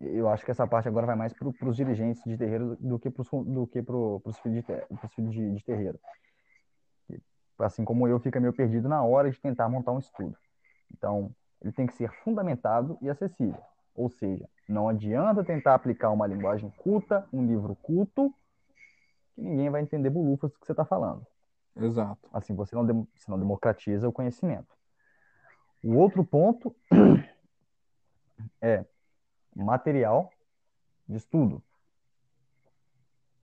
[0.00, 3.08] Eu acho que essa parte agora vai mais para os dirigentes de terreiro do que
[3.08, 5.98] para os filhos, de, filhos de, de terreiro.
[7.58, 10.36] Assim como eu, fica meio perdido na hora de tentar montar um estudo.
[10.92, 13.60] Então, ele tem que ser fundamentado e acessível.
[13.94, 18.34] Ou seja, não adianta tentar aplicar uma linguagem culta, um livro culto,
[19.34, 21.26] que ninguém vai entender bolufas do que você está falando.
[21.76, 22.28] Exato.
[22.32, 24.74] Assim, você não, você não democratiza o conhecimento.
[25.82, 26.74] O outro ponto
[28.60, 28.84] é
[29.54, 30.30] material
[31.08, 31.62] de estudo,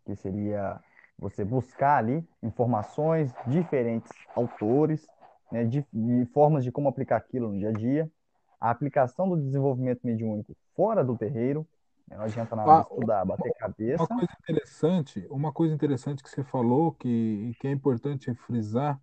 [0.05, 0.81] que seria
[1.19, 5.05] você buscar ali informações, diferentes autores,
[5.51, 8.11] né, de, de, formas de como aplicar aquilo no dia a dia,
[8.59, 11.67] a aplicação do desenvolvimento mediúnico fora do terreiro,
[12.07, 14.03] né, não adianta nada ah, estudar, bater cabeça.
[14.03, 18.99] Uma coisa interessante, uma coisa interessante que você falou que, que é importante frisar,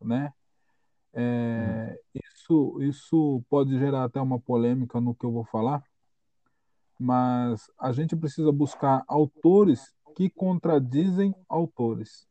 [0.00, 0.32] né,
[1.14, 2.20] é, hum.
[2.24, 5.82] isso, isso pode gerar até uma polêmica no que eu vou falar,
[6.98, 12.26] mas a gente precisa buscar autores que contradizem autores.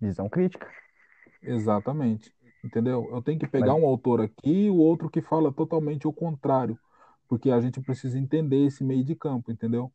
[0.00, 0.66] Visão crítica.
[1.42, 2.34] Exatamente.
[2.64, 3.06] Entendeu?
[3.12, 6.78] Eu tenho que pegar um autor aqui e o outro que fala totalmente o contrário,
[7.28, 9.92] porque a gente precisa entender esse meio de campo, entendeu?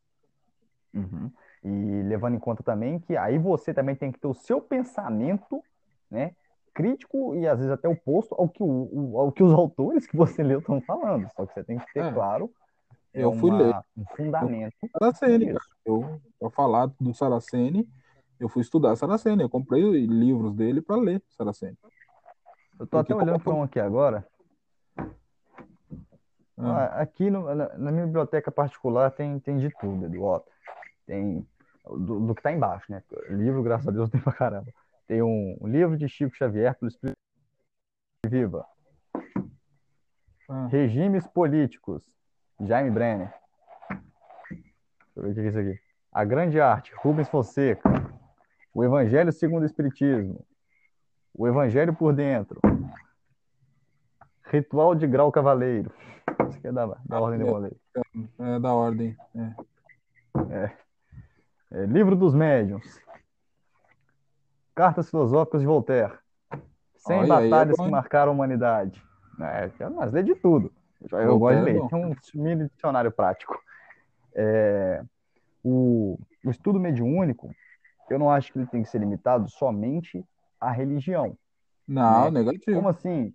[0.93, 1.31] Uhum.
[1.63, 5.61] E levando em conta também que aí você também tem que ter o seu pensamento,
[6.09, 6.35] né?
[6.73, 10.43] crítico e às vezes até oposto ao que, o, ao que os autores que você
[10.43, 11.27] leu estão falando.
[11.35, 12.11] Só que você tem que ter, é.
[12.13, 12.53] claro,
[13.13, 14.73] é eu fui ler um fundamento.
[14.91, 15.53] Saraceni,
[15.85, 17.87] eu para falar do Saraceni,
[18.39, 21.77] eu fui estudar Saraceni, eu comprei livros dele para ler Saraceni.
[22.79, 24.25] Eu tô Porque até olhando para um aqui agora.
[24.97, 25.07] Ah.
[26.57, 30.45] ah aqui no, na, na, minha biblioteca particular tem, tem de tudo, Eduardo.
[31.05, 31.45] Tem
[31.85, 33.03] do, do que está embaixo, né?
[33.29, 34.71] Livro, graças a Deus, tem pra caramba.
[35.07, 37.17] Tem um, um livro de Chico Xavier pelo Espírito
[38.27, 38.65] Viva.
[40.49, 40.67] Ah.
[40.67, 42.09] Regimes políticos,
[42.65, 43.33] Jaime Brenner.
[43.89, 43.99] Deixa
[45.15, 45.79] eu ver o que é isso aqui.
[46.11, 47.89] A Grande Arte, Rubens Fonseca.
[48.73, 50.45] O Evangelho segundo o Espiritismo.
[51.33, 52.59] O Evangelho por Dentro.
[54.45, 55.91] Ritual de Grau Cavaleiro.
[56.47, 57.71] Isso aqui é da, da Ordem de Rolê.
[57.95, 59.17] É, é, da Ordem.
[59.35, 59.53] É.
[60.53, 60.71] É.
[61.71, 61.85] é.
[61.85, 63.01] Livro dos Médiuns.
[64.75, 66.13] Cartas Filosóficas de Voltaire.
[66.97, 69.03] 100 Olha, batalhas é que marcaram a humanidade.
[69.39, 70.71] É, mas lê de tudo.
[71.11, 71.87] Eu, eu gosto de ler.
[71.87, 73.57] Tem um mini dicionário prático.
[74.33, 75.03] É,
[75.63, 77.53] o, o estudo mediúnico,
[78.09, 80.23] eu não acho que ele tem que ser limitado somente
[80.59, 81.37] à religião.
[81.87, 82.43] Não, né?
[82.43, 82.77] negativo.
[82.77, 83.33] Como assim?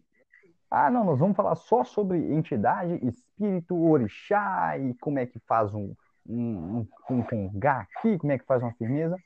[0.70, 5.72] Ah, não, nós vamos falar só sobre entidade, espírito, orixá e como é que faz
[5.74, 5.94] um,
[6.28, 9.16] um, um, congá aqui, como é que faz uma firmeza.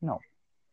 [0.00, 0.18] Não.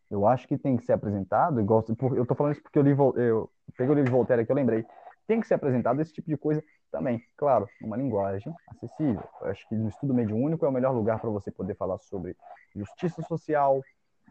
[0.09, 1.83] Eu acho que tem que ser apresentado, igual,
[2.15, 4.55] eu estou falando isso porque eu, li, eu peguei o livro de Voltaire aqui, eu
[4.55, 4.85] lembrei.
[5.25, 9.23] Tem que ser apresentado esse tipo de coisa também, claro, numa linguagem acessível.
[9.41, 12.35] Eu acho que no estudo mediúnico é o melhor lugar para você poder falar sobre
[12.75, 13.81] justiça social,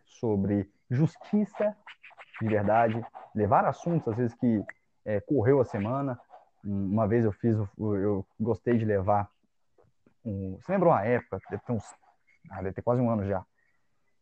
[0.05, 1.77] sobre justiça
[2.41, 3.05] de verdade,
[3.35, 4.63] levar assuntos, às vezes, que
[5.05, 6.21] é, correu a semana.
[6.65, 9.31] Uma vez eu fiz, eu gostei de levar.
[10.25, 11.85] Um, você lembra uma época, deve ter uns.
[12.51, 13.45] Ah, deve ter quase um ano já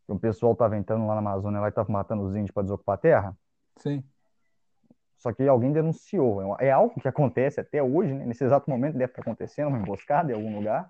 [0.06, 2.94] o pessoal estava entrando lá na Amazônia lá e estava matando os índios para desocupar
[2.94, 3.36] a terra.
[3.76, 4.04] Sim.
[5.24, 6.58] Só que alguém denunciou.
[6.60, 8.26] É, é algo que acontece até hoje, né?
[8.26, 10.86] nesse exato momento deve estar acontecendo uma emboscada em algum lugar.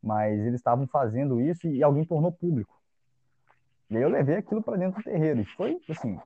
[0.00, 2.80] Mas eles estavam fazendo isso e alguém tornou público.
[3.90, 5.40] E aí eu levei aquilo para dentro do terreiro.
[5.40, 6.20] E foi, assim,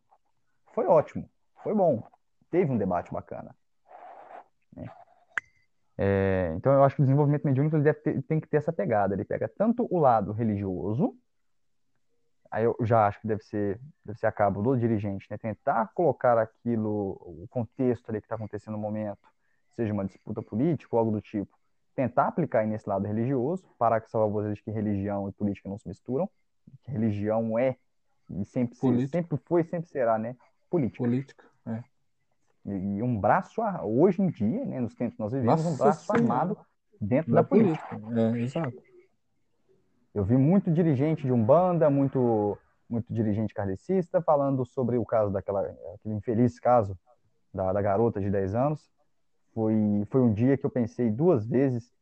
[0.75, 1.27] foi ótimo.
[1.63, 2.07] Foi bom.
[2.51, 3.57] Teve um debate bacana.
[4.77, 4.85] Né?
[5.97, 9.15] É, então eu acho que o desenvolvimento mediúnico ele ter, tem que ter essa pegada.
[9.15, 11.17] Ele pega tanto o lado religioso,
[12.51, 15.39] aí eu já acho que deve ser, deve ser a cabo do dirigente, né?
[15.39, 19.21] Tentar colocar aquilo, o contexto ali que está acontecendo no momento,
[19.77, 21.57] seja uma disputa política ou algo do tipo,
[21.95, 25.79] tentar aplicar nesse lado religioso, parar com essa baboseira de que religião e política não
[25.79, 26.29] se misturam,
[26.83, 27.77] que religião é
[28.31, 30.37] e sempre, se, sempre foi e sempre será, né?
[30.69, 31.03] Política.
[31.03, 31.83] Política, é.
[32.67, 36.07] e um braço, hoje em dia, né, nos tempos que nós vivemos, Nossa um braço
[36.07, 36.23] senhora.
[36.23, 36.59] armado
[37.01, 37.99] dentro da, da política.
[37.99, 38.21] política.
[38.21, 38.90] É, exato.
[40.15, 42.59] Eu vi muito dirigente de Umbanda, muito,
[42.89, 45.63] muito dirigente kardecista falando sobre o caso daquela,
[45.95, 46.99] aquele infeliz caso
[47.55, 48.91] da, da garota de 10 anos.
[49.55, 49.75] Foi,
[50.11, 51.93] foi um dia que eu pensei duas vezes,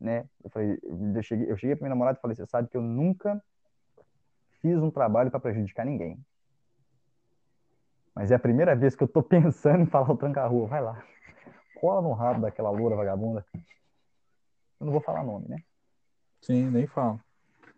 [0.00, 0.28] né?
[0.42, 2.82] Eu, falei, eu cheguei, eu cheguei para minha namorada e falei, você sabe que eu
[2.82, 3.42] nunca
[4.60, 6.18] fiz um trabalho para prejudicar ninguém.
[8.14, 10.66] Mas é a primeira vez que eu tô pensando em falar o tranca-rua.
[10.66, 11.04] Vai lá.
[11.80, 13.44] Cola no rabo daquela loura vagabunda.
[13.54, 15.62] Eu não vou falar nome, né?
[16.40, 17.20] Sim, nem falo.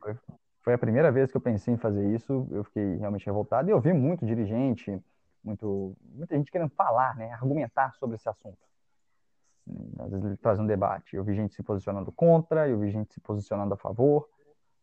[0.01, 0.17] Foi,
[0.63, 2.47] foi a primeira vez que eu pensei em fazer isso.
[2.51, 3.69] Eu fiquei realmente revoltado.
[3.69, 5.01] E eu vi muito dirigente,
[5.43, 7.33] muito, muita gente querendo falar, né?
[7.33, 8.59] Argumentar sobre esse assunto.
[9.99, 11.17] Às vezes ele traz um debate.
[11.17, 14.29] Eu vi gente se posicionando contra, eu vi gente se posicionando a favor.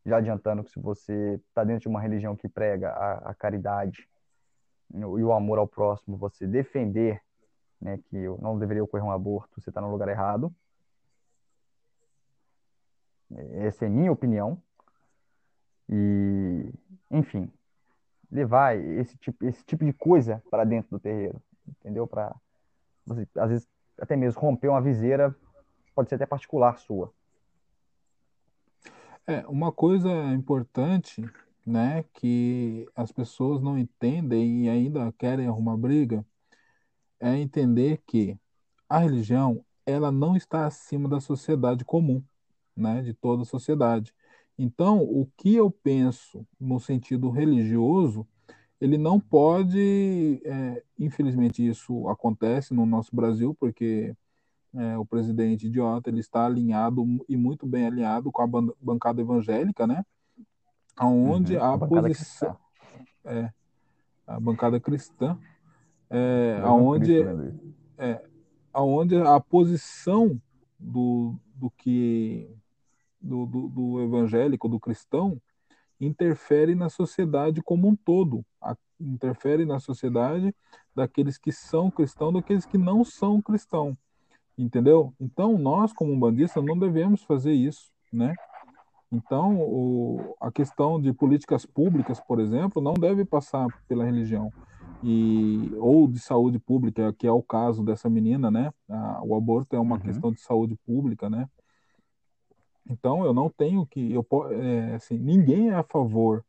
[0.06, 4.08] Já adiantando que se você está dentro de uma religião que prega a, a caridade
[4.94, 7.22] e o amor ao próximo, você defender
[7.80, 10.54] né, que não deveria ocorrer um aborto, você está no lugar errado.
[13.54, 14.62] Essa é minha opinião.
[15.90, 16.70] E,
[17.12, 17.52] enfim,
[18.32, 22.08] levar esse tipo, esse tipo de coisa para dentro do terreiro, entendeu?
[22.08, 22.36] Para,
[23.36, 23.68] às vezes,
[24.00, 25.36] até mesmo romper uma viseira,
[25.94, 27.14] pode ser até particular sua.
[29.26, 31.24] É, uma coisa importante
[31.66, 36.26] né, que as pessoas não entendem e ainda querem arrumar briga,
[37.20, 38.38] é entender que
[38.90, 42.22] a religião ela não está acima da sociedade comum,
[42.76, 44.14] né, de toda a sociedade.
[44.58, 48.28] Então, o que eu penso no sentido religioso,
[48.80, 54.16] ele não pode, é, infelizmente isso acontece no nosso Brasil, porque
[54.76, 59.88] é, o presidente idiota ele está alinhado e muito bem alinhado com a bancada evangélica,
[59.88, 60.04] né?
[60.96, 62.58] aonde uhum, a, a posição
[63.26, 63.50] é
[64.26, 65.38] a bancada cristã
[66.10, 67.22] é, aonde
[67.98, 68.24] é,
[68.72, 70.40] aonde a posição
[70.80, 72.50] do, do que
[73.24, 75.42] do, do, do, evangélico do cristão
[76.00, 80.54] interfere na sociedade como um todo a, interfere na sociedade
[80.96, 83.96] daqueles que são cristãos daqueles que não são cristãos
[84.58, 88.36] entendeu então nós como bandistas não devemos fazer isso né
[89.14, 94.52] então, o, a questão de políticas públicas, por exemplo, não deve passar pela religião.
[95.04, 98.74] E, ou de saúde pública, que é o caso dessa menina, né?
[98.90, 100.02] A, o aborto é uma uhum.
[100.02, 101.48] questão de saúde pública, né?
[102.90, 104.12] Então, eu não tenho que.
[104.12, 106.44] Eu, é, assim, ninguém é a favor,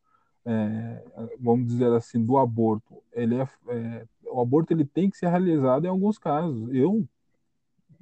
[0.44, 1.02] é,
[1.40, 3.02] vamos dizer assim, do aborto.
[3.12, 6.69] Ele é, é, o aborto ele tem que ser realizado em alguns casos.
[6.73, 7.06] Eu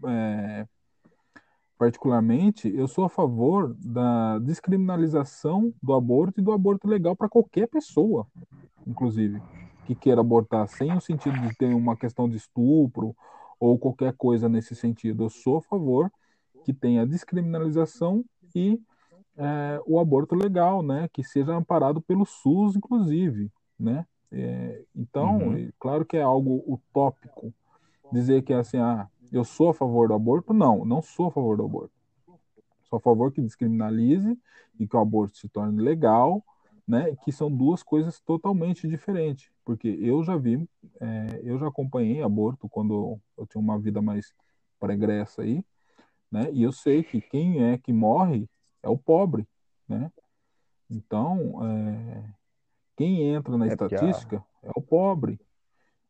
[0.04, 0.66] é,
[1.78, 7.66] particularmente, eu sou a favor da descriminalização do aborto e do aborto legal para qualquer
[7.66, 8.26] pessoa,
[8.86, 9.42] inclusive,
[9.84, 13.16] que queira abortar sem o sentido de ter uma questão de estupro
[13.58, 15.24] ou qualquer coisa nesse sentido.
[15.24, 16.10] Eu sou a favor
[16.64, 18.24] que tenha descriminalização
[18.54, 18.80] e
[19.36, 24.06] é, o aborto legal, né, que seja amparado pelo SUS, inclusive, né.
[24.30, 25.70] É, então, uhum.
[25.78, 27.52] claro que é algo utópico
[28.10, 30.52] dizer que é assim, ah, eu sou a favor do aborto?
[30.52, 31.92] Não, não sou a favor do aborto.
[32.84, 34.38] Sou a favor que descriminalize
[34.78, 36.44] e que o aborto se torne legal,
[36.86, 37.16] né?
[37.24, 39.50] Que são duas coisas totalmente diferentes.
[39.64, 40.68] Porque eu já vi,
[41.00, 44.34] é, eu já acompanhei aborto quando eu tinha uma vida mais
[44.78, 45.64] pregressa aí,
[46.32, 46.48] né?
[46.50, 48.48] E eu sei que quem é que morre
[48.82, 49.46] é o pobre,
[49.86, 50.10] né?
[50.90, 52.24] Então, é,
[52.96, 54.68] quem entra na é estatística a...
[54.68, 55.38] é o pobre.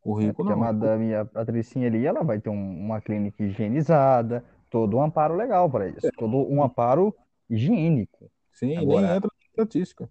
[0.04, 0.52] O é, rico é, não.
[0.52, 5.34] a madame, a Patricinha ali, ela vai ter um, uma clínica higienizada, todo um amparo
[5.34, 6.10] legal para isso, é.
[6.12, 7.14] todo um amparo
[7.50, 8.30] higiênico.
[8.52, 10.08] Sim, Agora, nem entra na estatística.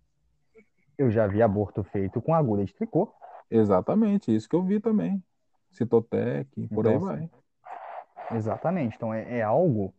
[0.98, 3.14] Eu já vi aborto feito com agulha de tricô.
[3.50, 5.22] Exatamente, isso que eu vi também.
[5.72, 7.30] Citotec, por então, aí vai.
[8.38, 9.94] Exatamente, então é, é algo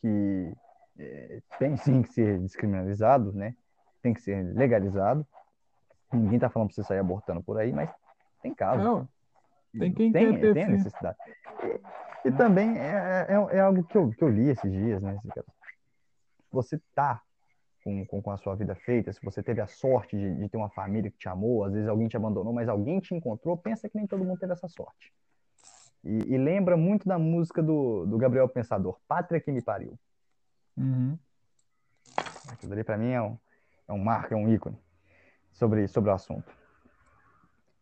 [0.00, 0.52] que
[0.98, 3.54] é, tem sim que ser descriminalizado, né?
[4.02, 5.26] Tem que ser legalizado.
[6.12, 7.90] Ninguém está falando para você sair abortando por aí, mas
[8.42, 8.82] tem caso.
[8.82, 9.08] Não,
[9.78, 11.18] tem quem tem, quer ter tem necessidade.
[12.24, 15.18] E, e também é, é, é, algo que eu, que eu li esses dias, né?
[16.50, 17.20] Você tá
[17.84, 20.56] com, com, com, a sua vida feita, se você teve a sorte de, de, ter
[20.56, 23.88] uma família que te amou, às vezes alguém te abandonou, mas alguém te encontrou, pensa
[23.88, 25.12] que nem todo mundo teve essa sorte.
[26.04, 29.98] E, e lembra muito da música do, do Gabriel Pensador, Pátria que me pariu.
[30.76, 31.18] Uhum.
[32.48, 33.36] Aquilo ali para mim é um,
[33.88, 34.78] é um marco, é um ícone
[35.52, 36.50] sobre, sobre o assunto.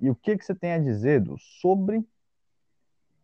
[0.00, 1.98] E o que, que você tem a dizer do, sobre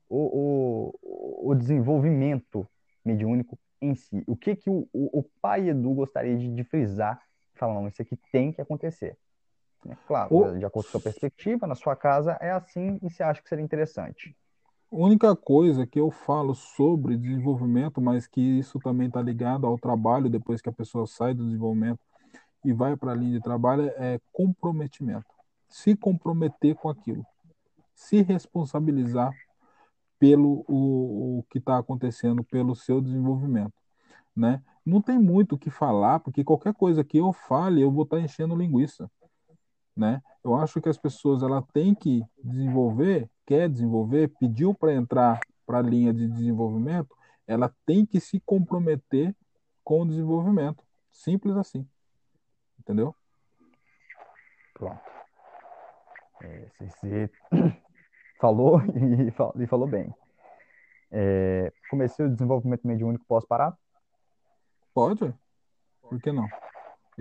[0.09, 2.67] o, o, o desenvolvimento
[3.05, 4.23] mediúnico em si?
[4.27, 7.23] O que, que o, o, o pai Edu gostaria de, de frisar,
[7.55, 9.19] falando, isso aqui tem que acontecer?
[9.89, 10.59] É claro, o...
[10.59, 13.49] de acordo com a sua perspectiva, na sua casa é assim e você acha que
[13.49, 14.37] seria interessante.
[14.97, 20.29] Única coisa que eu falo sobre desenvolvimento, mas que isso também está ligado ao trabalho
[20.29, 22.01] depois que a pessoa sai do desenvolvimento
[22.65, 25.27] e vai para a linha de trabalho é comprometimento.
[25.69, 27.25] Se comprometer com aquilo.
[27.95, 29.33] Se responsabilizar
[30.19, 33.73] pelo o, o que está acontecendo, pelo seu desenvolvimento.
[34.37, 34.63] Né?
[34.85, 38.19] Não tem muito o que falar, porque qualquer coisa que eu fale, eu vou estar
[38.19, 39.11] tá enchendo linguiça.
[39.97, 40.23] Né?
[40.45, 45.79] Eu acho que as pessoas ela têm que desenvolver, quer desenvolver, pediu para entrar para
[45.79, 47.17] a linha de desenvolvimento,
[47.47, 49.35] ela tem que se comprometer
[49.85, 50.85] com o desenvolvimento.
[51.11, 51.87] Simples assim.
[52.79, 53.15] Entendeu?
[54.75, 55.01] Pronto.
[56.43, 57.31] É, você
[58.41, 58.81] falou
[59.59, 60.13] e, falou bem.
[61.11, 63.77] É, comecei o desenvolvimento mediúnico, posso parar?
[64.95, 65.33] Pode.
[66.01, 66.47] Por que não?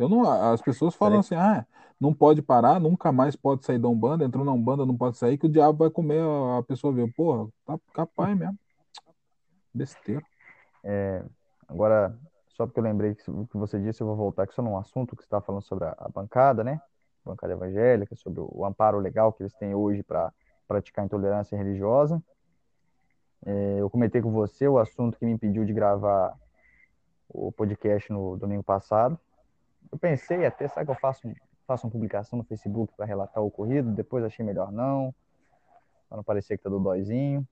[0.02, 1.66] Eu não, as pessoas falam assim, ah,
[2.00, 5.38] não pode parar, nunca mais pode sair da Umbanda, entrou na Umbanda, não pode sair,
[5.38, 6.22] que o diabo vai comer
[6.58, 7.08] a pessoa vê.
[7.08, 8.58] Porra, tá capaz mesmo.
[9.72, 10.24] Besteira.
[10.84, 11.24] É,
[11.68, 12.18] agora,
[12.50, 15.16] só porque eu lembrei que, que você disse, eu vou voltar aqui só num assunto
[15.16, 16.82] que você estava falando sobre a, a, bancada, né?
[17.24, 20.34] Bancada evangélica, sobre o amparo legal que eles têm hoje para
[20.68, 22.22] praticar intolerância religiosa.
[23.46, 26.36] É, eu comentei com você o assunto que me impediu de gravar
[27.30, 29.20] o podcast no domingo passado.
[29.92, 31.30] Eu pensei até, sabe que eu faço,
[31.68, 35.14] faço uma publicação no Facebook para relatar o ocorrido, depois achei melhor não,
[36.08, 37.48] para não parecer que tá dodóizinho.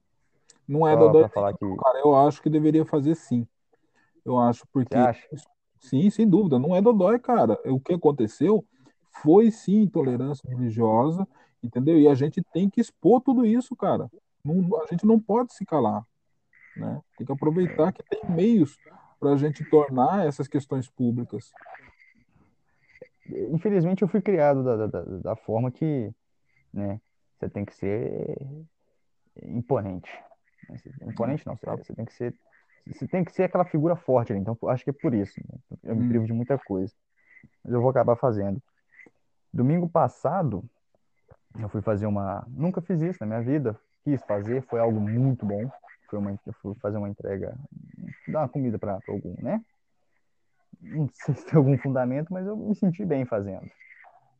[0.67, 1.75] Não é dodói, falar que...
[1.77, 3.47] cara, eu acho que deveria fazer sim.
[4.23, 4.95] Eu acho, porque...
[4.95, 5.27] Você acha?
[5.79, 7.57] Sim, sem dúvida, não é dodói, cara.
[7.65, 8.65] O que aconteceu
[9.23, 11.27] foi sim intolerância religiosa,
[11.63, 11.97] entendeu?
[11.97, 14.11] E a gente tem que expor tudo isso, cara.
[14.43, 16.05] Não, a gente não pode se calar,
[16.75, 17.01] né?
[17.17, 18.77] Tem que aproveitar que tem meios
[19.19, 21.51] para a gente tornar essas questões públicas.
[23.51, 26.11] Infelizmente, eu fui criado da, da, da forma que
[26.73, 26.99] né,
[27.37, 28.37] você tem que ser
[29.43, 30.11] imponente.
[31.01, 32.33] Imponente não, você tem que ser
[32.87, 34.41] você tem que ser aquela figura forte ali.
[34.41, 35.39] Então, acho que é por isso.
[35.47, 35.59] Né?
[35.83, 36.09] Eu me hum.
[36.09, 36.93] privo de muita coisa.
[37.63, 38.61] Mas eu vou acabar fazendo.
[39.53, 40.63] Domingo passado,
[41.59, 42.45] eu fui fazer uma.
[42.49, 43.79] Nunca fiz isso na minha vida.
[44.03, 45.69] Quis fazer, foi algo muito bom.
[46.09, 46.31] Foi uma...
[46.45, 47.55] Eu fui fazer uma entrega
[48.27, 49.63] dar uma comida para algum, né?
[50.81, 53.69] Não sei se tem algum fundamento, mas eu me senti bem fazendo.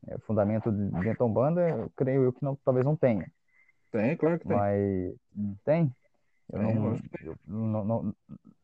[0.08, 3.30] É, fundamento de da Umbanda, eu creio eu que não, talvez não tenha.
[3.92, 4.58] Tem, claro que tem.
[4.58, 5.96] Mas tem?
[6.52, 7.00] Eu, tem, não, eu
[7.46, 8.16] não, não,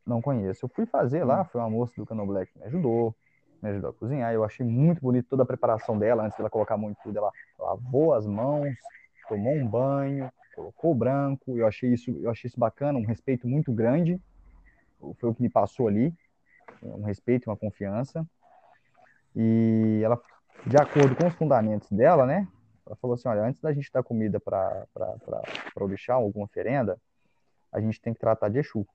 [0.05, 0.65] não, conheço.
[0.65, 1.45] Eu fui fazer lá, hum.
[1.45, 3.15] foi uma moça do Canoblé que me ajudou,
[3.61, 4.33] me ajudou a cozinhar.
[4.33, 7.17] Eu achei muito bonito toda a preparação dela, antes dela colocar muito tudo.
[7.17, 8.73] Ela lavou as mãos,
[9.27, 11.57] tomou um banho, colocou o branco.
[11.57, 14.19] Eu achei isso, eu achei isso bacana, um respeito muito grande
[15.13, 16.13] foi o que me passou ali,
[16.93, 18.25] um respeito, uma confiança.
[19.35, 20.21] E ela,
[20.65, 22.47] de acordo com os fundamentos dela, né?
[22.85, 24.85] Ela falou assim: olha, antes da gente dar comida para
[25.75, 26.97] o orixá, alguma oferenda,
[27.71, 28.87] a gente tem que tratar de Exu.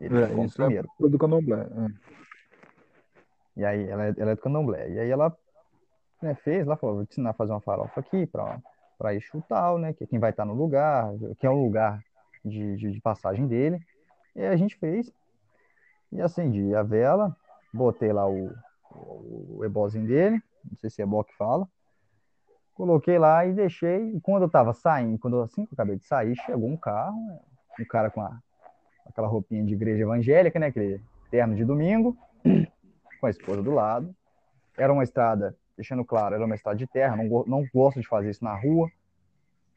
[0.00, 0.88] Ele é, isso primeiro.
[1.00, 1.60] é do candomblé.
[1.60, 2.14] É.
[3.56, 4.90] E aí, ela é, ela é do candomblé.
[4.90, 5.34] E aí ela
[6.20, 9.78] né, fez, ela falou: vou te ensinar a fazer uma farofa aqui para Exu tal,
[9.78, 9.92] né?
[9.92, 12.02] Que quem vai estar no lugar, que é o lugar
[12.44, 13.80] de, de, de passagem dele.
[14.34, 15.12] E a gente fez.
[16.12, 17.36] E acendi a vela,
[17.72, 18.52] botei lá o,
[18.90, 20.40] o, o ebózinho dele,
[20.70, 21.68] não sei se é ebó que fala.
[22.74, 24.16] Coloquei lá e deixei.
[24.16, 27.16] E quando eu tava saindo, quando assim que eu acabei de sair, chegou um carro,
[27.78, 28.36] um cara com a,
[29.06, 30.66] aquela roupinha de igreja evangélica, né?
[30.66, 31.00] Aquele
[31.30, 32.16] terno de domingo,
[33.20, 34.14] com a esposa do lado.
[34.76, 37.16] Era uma estrada, deixando claro, era uma estrada de terra.
[37.16, 38.90] Não, não gosto de fazer isso na rua,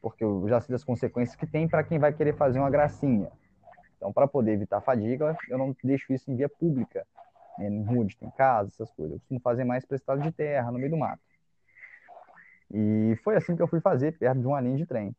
[0.02, 3.30] porque eu já sei das consequências que tem para quem vai querer fazer uma gracinha.
[3.98, 7.04] Então, para poder evitar fadiga, eu não deixo isso em via pública,
[7.58, 9.14] né, em rua onde tem casa, essas coisas.
[9.14, 11.20] Eu costumo fazer mais para estado de terra, no meio do mato.
[12.70, 15.14] E foi assim que eu fui fazer, perto de uma linha de trem.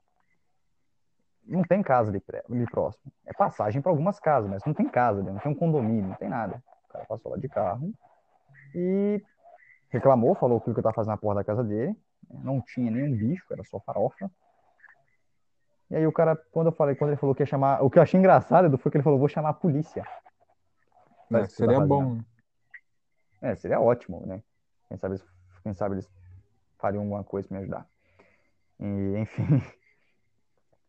[1.45, 3.11] Não tem casa ali, ali próximo.
[3.25, 6.29] É passagem para algumas casas, mas não tem casa, não tem um condomínio, não tem
[6.29, 6.63] nada.
[6.85, 7.91] O cara passou lá de carro
[8.73, 9.21] e
[9.89, 11.95] reclamou, falou o que eu estava fazendo na porta da casa dele.
[12.29, 14.31] Não tinha nenhum bicho, era só farofa.
[15.89, 17.83] E aí o cara, quando eu falei, quando ele falou que ia chamar.
[17.83, 20.03] O que eu achei engraçado foi que ele falou, vou chamar a polícia.
[21.31, 22.15] É, seria bom.
[22.15, 22.25] Né?
[23.41, 24.43] É, seria ótimo, né?
[24.87, 25.21] Quem sabe,
[25.63, 26.09] quem sabe eles
[26.77, 27.87] fariam alguma coisa para me ajudar.
[28.79, 28.85] E,
[29.19, 29.61] enfim.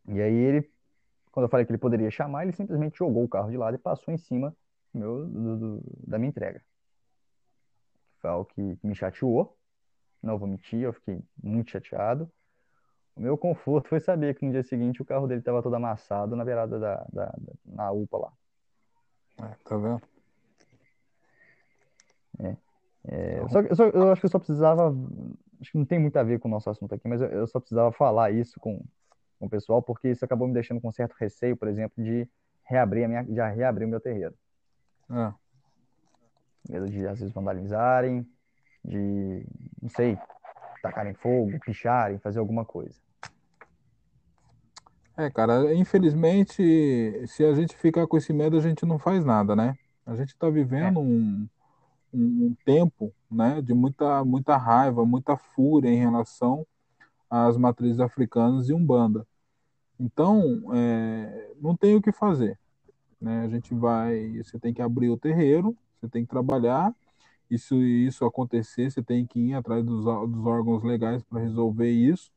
[0.07, 0.71] E aí ele,
[1.31, 3.79] quando eu falei que ele poderia chamar, ele simplesmente jogou o carro de lado e
[3.79, 4.55] passou em cima
[4.93, 6.61] meu, do, do, da minha entrega.
[8.19, 9.57] Foi algo que me chateou.
[10.21, 12.31] Não vou mentir, eu fiquei muito chateado.
[13.15, 16.35] O meu conforto foi saber que no dia seguinte o carro dele estava todo amassado
[16.35, 18.33] na beirada da, da, da na UPA lá.
[19.39, 20.01] É, tá vendo?
[22.39, 22.57] É.
[23.07, 24.95] é só, eu, só, eu acho que eu só precisava.
[25.59, 27.47] Acho que não tem muito a ver com o nosso assunto aqui, mas eu, eu
[27.47, 28.83] só precisava falar isso com,
[29.39, 32.27] com o pessoal, porque isso acabou me deixando com certo receio, por exemplo, de
[32.63, 34.33] reabrir a minha, de reabrir o meu terreiro.
[35.09, 35.33] Ah.
[36.67, 38.25] Medo de, às vezes, vandalizarem,
[38.83, 39.45] de,
[39.81, 40.17] não sei,
[40.81, 42.95] tacarem fogo, picharem, fazer alguma coisa.
[45.17, 46.63] É, cara, infelizmente,
[47.27, 49.75] se a gente ficar com esse medo, a gente não faz nada, né?
[50.05, 51.03] A gente está vivendo é.
[51.03, 51.47] um,
[52.13, 56.65] um, tempo, né, de muita, muita raiva, muita fúria em relação
[57.29, 59.27] às matrizes africanas e Umbanda.
[59.99, 62.57] Então, é, não tem o que fazer.
[63.21, 63.43] Né?
[63.43, 66.93] A gente vai, você tem que abrir o terreiro, você tem que trabalhar.
[67.51, 72.31] Isso isso acontecer, você tem que ir atrás dos, dos órgãos legais para resolver isso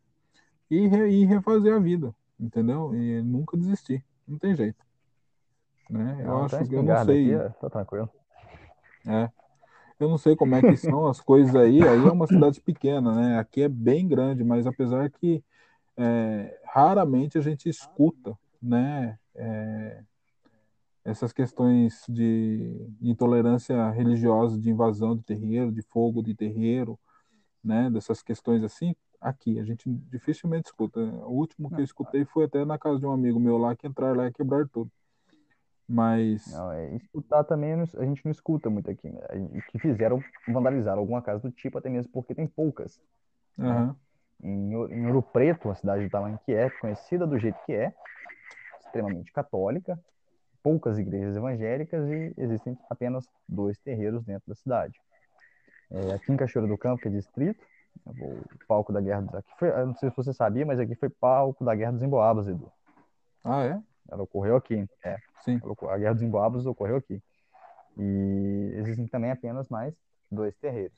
[0.68, 2.92] e, re, e refazer a vida, entendeu?
[2.92, 4.84] E nunca desistir, não tem jeito.
[5.88, 6.16] Né?
[6.18, 7.32] Eu não, acho tá que eu não sei.
[7.32, 8.10] Aqui, tá tranquilo.
[9.06, 9.30] É.
[10.00, 11.80] Eu não sei como é que são as coisas aí.
[11.86, 13.38] Aí é uma cidade pequena, né?
[13.38, 15.44] Aqui é bem grande, mas apesar que
[15.96, 19.16] é, raramente a gente escuta, né?
[19.36, 20.02] É,
[21.04, 26.98] essas questões de intolerância religiosa, de invasão de terreiro, de fogo de terreiro,
[27.62, 31.00] né, dessas questões assim, aqui a gente dificilmente escuta.
[31.00, 33.86] O último que eu escutei foi até na casa de um amigo meu lá que
[33.86, 34.90] entrar lá e quebrar tudo.
[35.86, 39.20] Mas não, é, escutar também a gente não escuta muito aqui, né?
[39.70, 42.98] que fizeram vandalizar alguma casa do tipo, até mesmo porque tem poucas.
[43.58, 43.64] Uhum.
[43.66, 43.96] Né?
[44.42, 47.94] Em, em Ouro Preto, uma cidade do tamanho que é, conhecida do jeito que é,
[48.80, 49.98] extremamente católica,
[50.64, 54.98] poucas igrejas evangélicas e existem apenas dois terreiros dentro da cidade.
[55.90, 57.62] É, aqui em Cachoeira do Campo, que é distrito,
[58.06, 59.34] o palco da Guerra dos...
[59.34, 62.02] Aqui foi, eu não sei se você sabia, mas aqui foi palco da Guerra dos
[62.02, 62.72] Emboabas, Edu.
[63.44, 63.80] Ah, é?
[64.10, 64.88] Ela ocorreu aqui.
[65.04, 65.18] É.
[65.40, 65.60] Sim.
[65.90, 67.22] A Guerra dos Emboabas ocorreu aqui.
[67.98, 69.94] E existem também apenas mais
[70.30, 70.96] dois terreiros.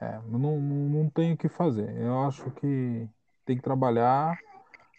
[0.00, 1.96] É, não, não tem o que fazer.
[1.96, 3.08] Eu acho que
[3.46, 4.38] tem que trabalhar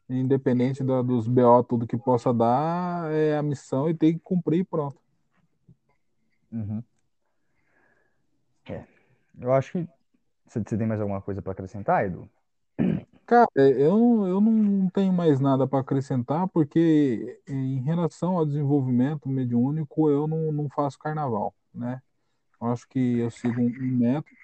[0.10, 4.62] independente da, dos BO, tudo que possa dar, é a missão e tem que cumprir
[4.62, 4.98] e pronto.
[6.52, 6.84] Uhum.
[8.68, 8.84] É.
[9.40, 9.88] Eu acho que
[10.48, 12.30] você tem mais alguma coisa para acrescentar, Edu?
[13.26, 20.10] Cara, eu, eu não tenho mais nada para acrescentar, porque em relação ao desenvolvimento mediúnico,
[20.10, 22.02] eu não, não faço carnaval, né?
[22.60, 24.36] Eu acho que eu sigo um, método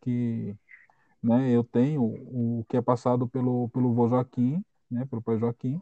[0.00, 0.56] que
[1.22, 5.80] né, eu tenho o que é passado pelo, pelo vô Joaquim, né, pelo pai Joaquim,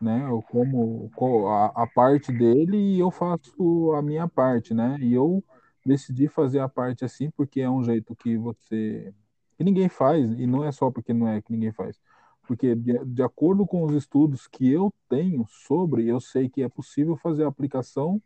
[0.00, 1.10] né, eu como
[1.48, 5.42] a, a parte dele e eu faço a minha parte, né, e eu
[5.84, 9.14] decidi fazer a parte assim porque é um jeito que você
[9.56, 12.00] que ninguém faz e não é só porque não é que ninguém faz.
[12.46, 16.68] Porque de, de, acordo com os estudos que eu tenho sobre eu sei que é
[16.68, 18.20] possível fazer a aplicação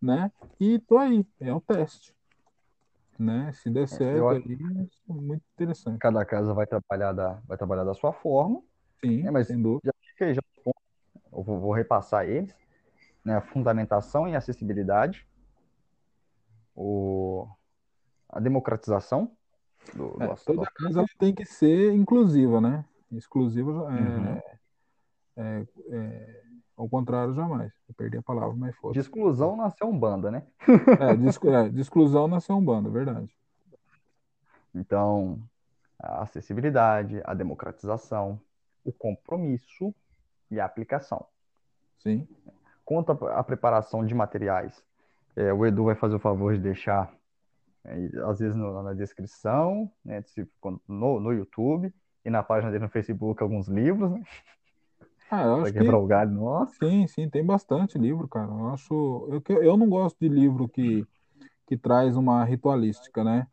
[0.00, 0.30] né?
[0.60, 2.15] E tô aí é o teste
[3.18, 4.44] né se der é, certo acho...
[4.44, 4.58] ali,
[5.08, 8.62] é muito interessante cada casa vai trabalhar da vai trabalhar da sua forma
[9.00, 9.92] sim é, mas sem dúvida.
[10.18, 10.40] já, já
[11.32, 12.54] eu vou, vou repassar eles
[13.24, 15.26] né a fundamentação e acessibilidade
[16.76, 17.48] o,
[18.28, 19.32] a democratização
[19.94, 22.84] do, é, do toda casa tem que ser inclusiva, né?
[23.12, 24.42] Exclusiva é, uhum.
[25.36, 26.42] é, é,
[26.76, 27.72] ao contrário, jamais.
[27.88, 28.92] Eu perdi a palavra, mas foi.
[28.92, 30.42] De exclusão nasceu um banda, né?
[31.00, 33.34] é, de, é, de exclusão nasceu um banda, verdade.
[34.74, 35.40] Então,
[35.98, 38.38] a acessibilidade, a democratização,
[38.84, 39.94] o compromisso
[40.50, 41.26] e a aplicação.
[41.98, 42.28] Sim.
[42.84, 44.84] Quanto à preparação de materiais,
[45.34, 47.12] é, o Edu vai fazer o favor de deixar,
[47.84, 47.96] é,
[48.28, 50.22] às vezes, no, na descrição, né,
[50.86, 51.92] no, no YouTube
[52.24, 54.22] e na página dele no Facebook, alguns livros, né?
[55.30, 55.88] Ah, eu acho que...
[55.88, 56.74] o galho, nossa.
[56.78, 58.50] Sim, sim, tem bastante livro, cara.
[58.50, 59.42] Eu acho...
[59.48, 61.06] Eu, eu não gosto de livro que,
[61.66, 63.46] que traz uma ritualística, né?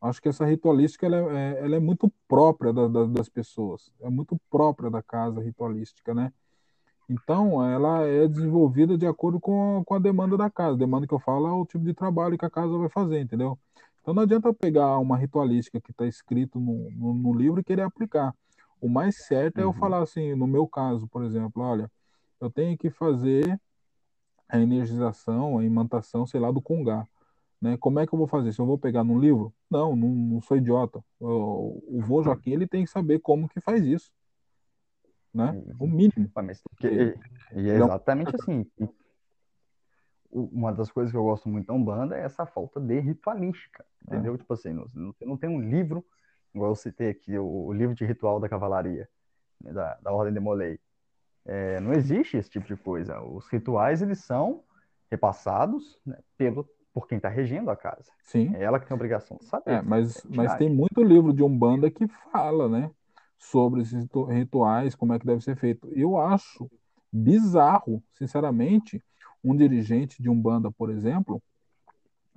[0.00, 4.08] Acho que essa ritualística ela é, ela é muito própria da, da, das pessoas, é
[4.08, 6.32] muito própria da casa ritualística, né?
[7.08, 10.74] Então, ela é desenvolvida de acordo com a, com a demanda da casa.
[10.74, 13.20] A demanda que eu falo é o tipo de trabalho que a casa vai fazer,
[13.20, 13.58] entendeu?
[14.02, 17.82] Então, não adianta pegar uma ritualística que está escrito no, no, no, livro e querer
[17.82, 18.34] aplicar.
[18.80, 19.62] O mais certo uhum.
[19.62, 19.74] é eu uhum.
[19.74, 21.90] falar assim, no meu caso, por exemplo, olha,
[22.40, 23.60] eu tenho que fazer
[24.48, 27.06] a energização, a imantação, sei lá, do Congá.
[27.60, 27.76] Né?
[27.76, 28.52] Como é que eu vou fazer?
[28.52, 29.52] Se eu vou pegar num livro?
[29.70, 31.04] Não, não, não sou idiota.
[31.20, 34.12] O, o vô Joaquim ele tem que saber como que faz isso
[35.32, 35.62] né?
[35.78, 36.30] O mínimo.
[36.34, 37.14] Mas, porque,
[37.54, 38.66] e é exatamente assim.
[40.30, 44.34] Uma das coisas que eu gosto muito da Umbanda é essa falta de ritualística, entendeu?
[44.34, 44.38] É.
[44.38, 46.04] Tipo assim, não, não tem um livro,
[46.54, 49.08] igual eu citei aqui, o, o livro de ritual da cavalaria,
[49.60, 50.78] né, da, da Ordem de Molay.
[51.44, 53.20] É, não existe esse tipo de coisa.
[53.22, 54.62] Os rituais, eles são
[55.10, 58.10] repassados né, pelo, por quem está regendo a casa.
[58.22, 58.54] Sim.
[58.54, 59.70] É ela que tem a obrigação de saber.
[59.72, 62.90] É, mas, mas tem muito livro de Umbanda que fala, né?
[63.38, 65.88] Sobre esses rituais, como é que deve ser feito.
[65.94, 66.68] Eu acho
[67.12, 69.02] bizarro, sinceramente,
[69.42, 71.40] um dirigente de Umbanda, por exemplo,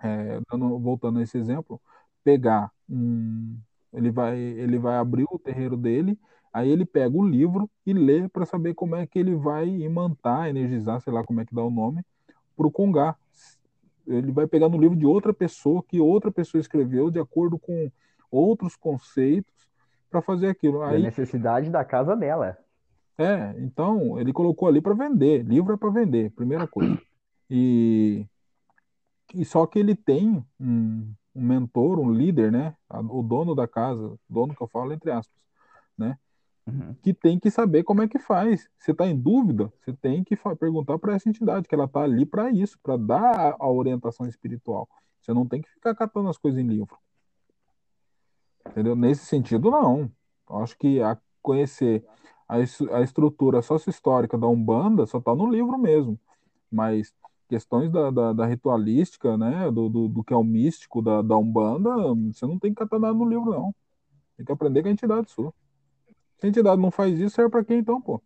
[0.02, 1.82] é, voltando a esse exemplo,
[2.24, 3.58] pegar um.
[3.94, 6.18] Ele vai, ele vai abrir o terreiro dele,
[6.54, 10.50] aí ele pega o livro e lê para saber como é que ele vai imantar,
[10.50, 12.04] energizar, sei lá como é que dá o nome,
[12.56, 13.16] para o Congá
[14.08, 17.92] ele vai pegar no livro de outra pessoa que outra pessoa escreveu de acordo com
[18.30, 19.70] outros conceitos
[20.10, 20.82] para fazer aquilo.
[20.82, 22.58] Aí, a necessidade da casa dela.
[23.18, 25.44] É, então ele colocou ali para vender.
[25.44, 27.00] Livro é para vender, primeira coisa.
[27.50, 28.26] E,
[29.34, 32.76] e só que ele tem um, um mentor, um líder, né?
[32.90, 35.42] O dono da casa, dono que eu falo entre aspas,
[35.98, 36.18] né?
[36.68, 36.94] Uhum.
[37.02, 38.70] que tem que saber como é que faz.
[38.78, 42.24] Você está em dúvida, você tem que perguntar para essa entidade, que ela está ali
[42.24, 44.88] para isso, para dar a orientação espiritual.
[45.20, 46.96] Você não tem que ficar catando as coisas em livro.
[48.68, 48.96] Entendeu?
[48.96, 50.12] Nesse sentido, não.
[50.50, 52.06] Eu acho que a conhecer
[52.48, 56.20] a, a estrutura sócio-histórica da Umbanda só está no livro mesmo.
[56.72, 57.14] Mas
[57.52, 61.36] questões da, da, da ritualística, né, do, do, do, que é o místico da, da
[61.36, 61.90] Umbanda,
[62.32, 63.76] você não tem que catar nada no livro, não.
[64.38, 65.54] Tem que aprender com a entidade sua.
[66.38, 68.22] Se a entidade não faz isso, serve pra quem então, pô?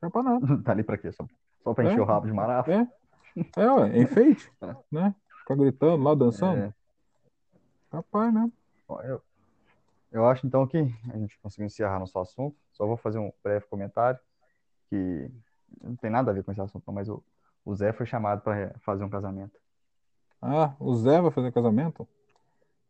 [0.00, 0.40] Serve pra nada.
[0.64, 1.12] tá ali pra quê?
[1.12, 1.24] Só,
[1.62, 2.72] só pra encher é, o rabo de marafa?
[2.72, 2.88] É,
[3.56, 4.76] é, ué, é enfeite, é.
[4.90, 5.14] né?
[5.38, 6.58] Ficar gritando lá, dançando.
[6.58, 6.74] É.
[7.88, 8.50] Capaz, né?
[9.04, 9.22] Eu,
[10.10, 12.56] eu acho então que a gente conseguiu encerrar nosso assunto.
[12.72, 14.18] Só vou fazer um breve comentário
[14.90, 15.30] que
[15.80, 17.22] não tem nada a ver com esse assunto, não, mas o,
[17.66, 19.58] o Zé foi chamado para fazer um casamento.
[20.40, 22.06] Ah, o Zé vai fazer casamento?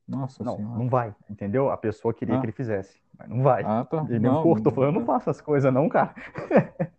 [0.07, 0.78] Nossa não, senhora.
[0.78, 1.70] não vai, entendeu?
[1.70, 2.40] A pessoa queria ah.
[2.40, 3.65] que ele fizesse, mas não vai.
[3.65, 4.05] Ah, tá.
[4.09, 6.15] Ele não, me cortou, falou, eu não faço as coisas não, cara.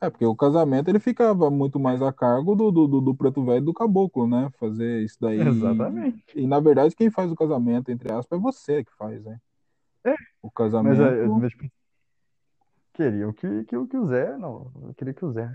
[0.00, 3.58] É, porque o casamento ele ficava muito mais a cargo do, do, do preto velho
[3.58, 4.50] e do caboclo, né?
[4.58, 5.40] Fazer isso daí.
[5.40, 6.22] Exatamente.
[6.34, 9.38] E, e, na verdade, quem faz o casamento, entre aspas, é você que faz, né?
[10.04, 10.14] É.
[10.42, 10.98] O casamento.
[10.98, 11.50] Mas eu, eu,
[12.94, 15.52] tipo, queria que, que, que o Zé, não, queria que o Zé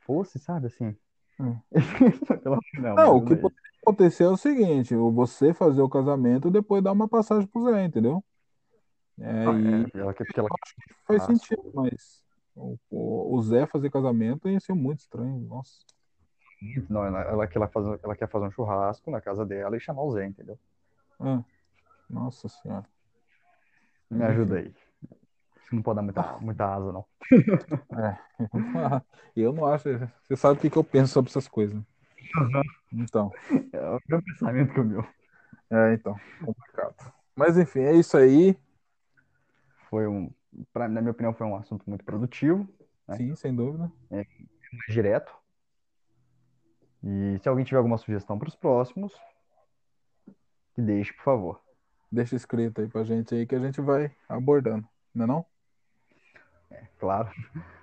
[0.00, 0.96] fosse, sabe, assim.
[1.40, 1.56] Hum.
[2.78, 6.82] não, não o que pode acontecer é o seguinte: você fazer o casamento e depois
[6.82, 8.22] dar uma passagem pro Zé, entendeu?
[9.18, 9.98] É, ah, e...
[9.98, 10.48] é, ela, que, ela...
[11.06, 12.22] faz sentido, mas
[12.54, 15.72] o, o, Zé fazer casamento ia ser muito estranho, nossa.
[16.88, 20.02] Não, ela, ela, ela, faz, ela quer fazer um churrasco na casa dela e chamar
[20.02, 20.58] o Zé, entendeu?
[21.18, 21.42] Ah,
[22.08, 22.86] nossa senhora.
[24.10, 24.72] Me ajuda aí.
[25.72, 27.04] Não pode dar muita, muita asa, não.
[27.98, 28.18] É.
[29.34, 29.88] Eu não acho.
[30.22, 31.74] Você sabe o que, que eu penso sobre essas coisas.
[31.74, 32.62] Uhum.
[32.92, 33.32] Então.
[33.72, 35.06] É o meu pensamento que o meu.
[35.70, 36.14] É, então.
[36.44, 37.12] Complicado.
[37.34, 38.56] Mas enfim, é isso aí.
[39.88, 40.30] Foi um.
[40.72, 42.68] Pra, na minha opinião, foi um assunto muito produtivo.
[43.08, 43.16] Né?
[43.16, 43.90] Sim, sem dúvida.
[44.10, 44.26] É,
[44.88, 45.32] direto.
[47.02, 49.12] E se alguém tiver alguma sugestão para os próximos,
[50.74, 51.60] que deixe, por favor.
[52.10, 55.46] Deixa escrito aí pra gente aí que a gente vai abordando, não é não?
[56.72, 57.30] É, claro.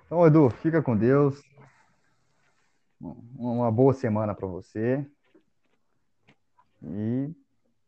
[0.06, 1.40] Então, Edu, fica com Deus.
[3.00, 5.06] Uma boa semana para você.
[6.82, 7.32] E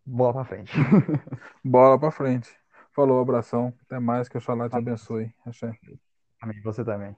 [0.07, 0.73] bola para frente.
[1.65, 2.51] bola para frente.
[2.93, 3.75] Falou, abração.
[3.85, 5.35] Até mais, que o Xalá te abençoe.
[5.45, 5.77] Axé.
[6.41, 6.61] Amém.
[6.63, 7.17] Você também.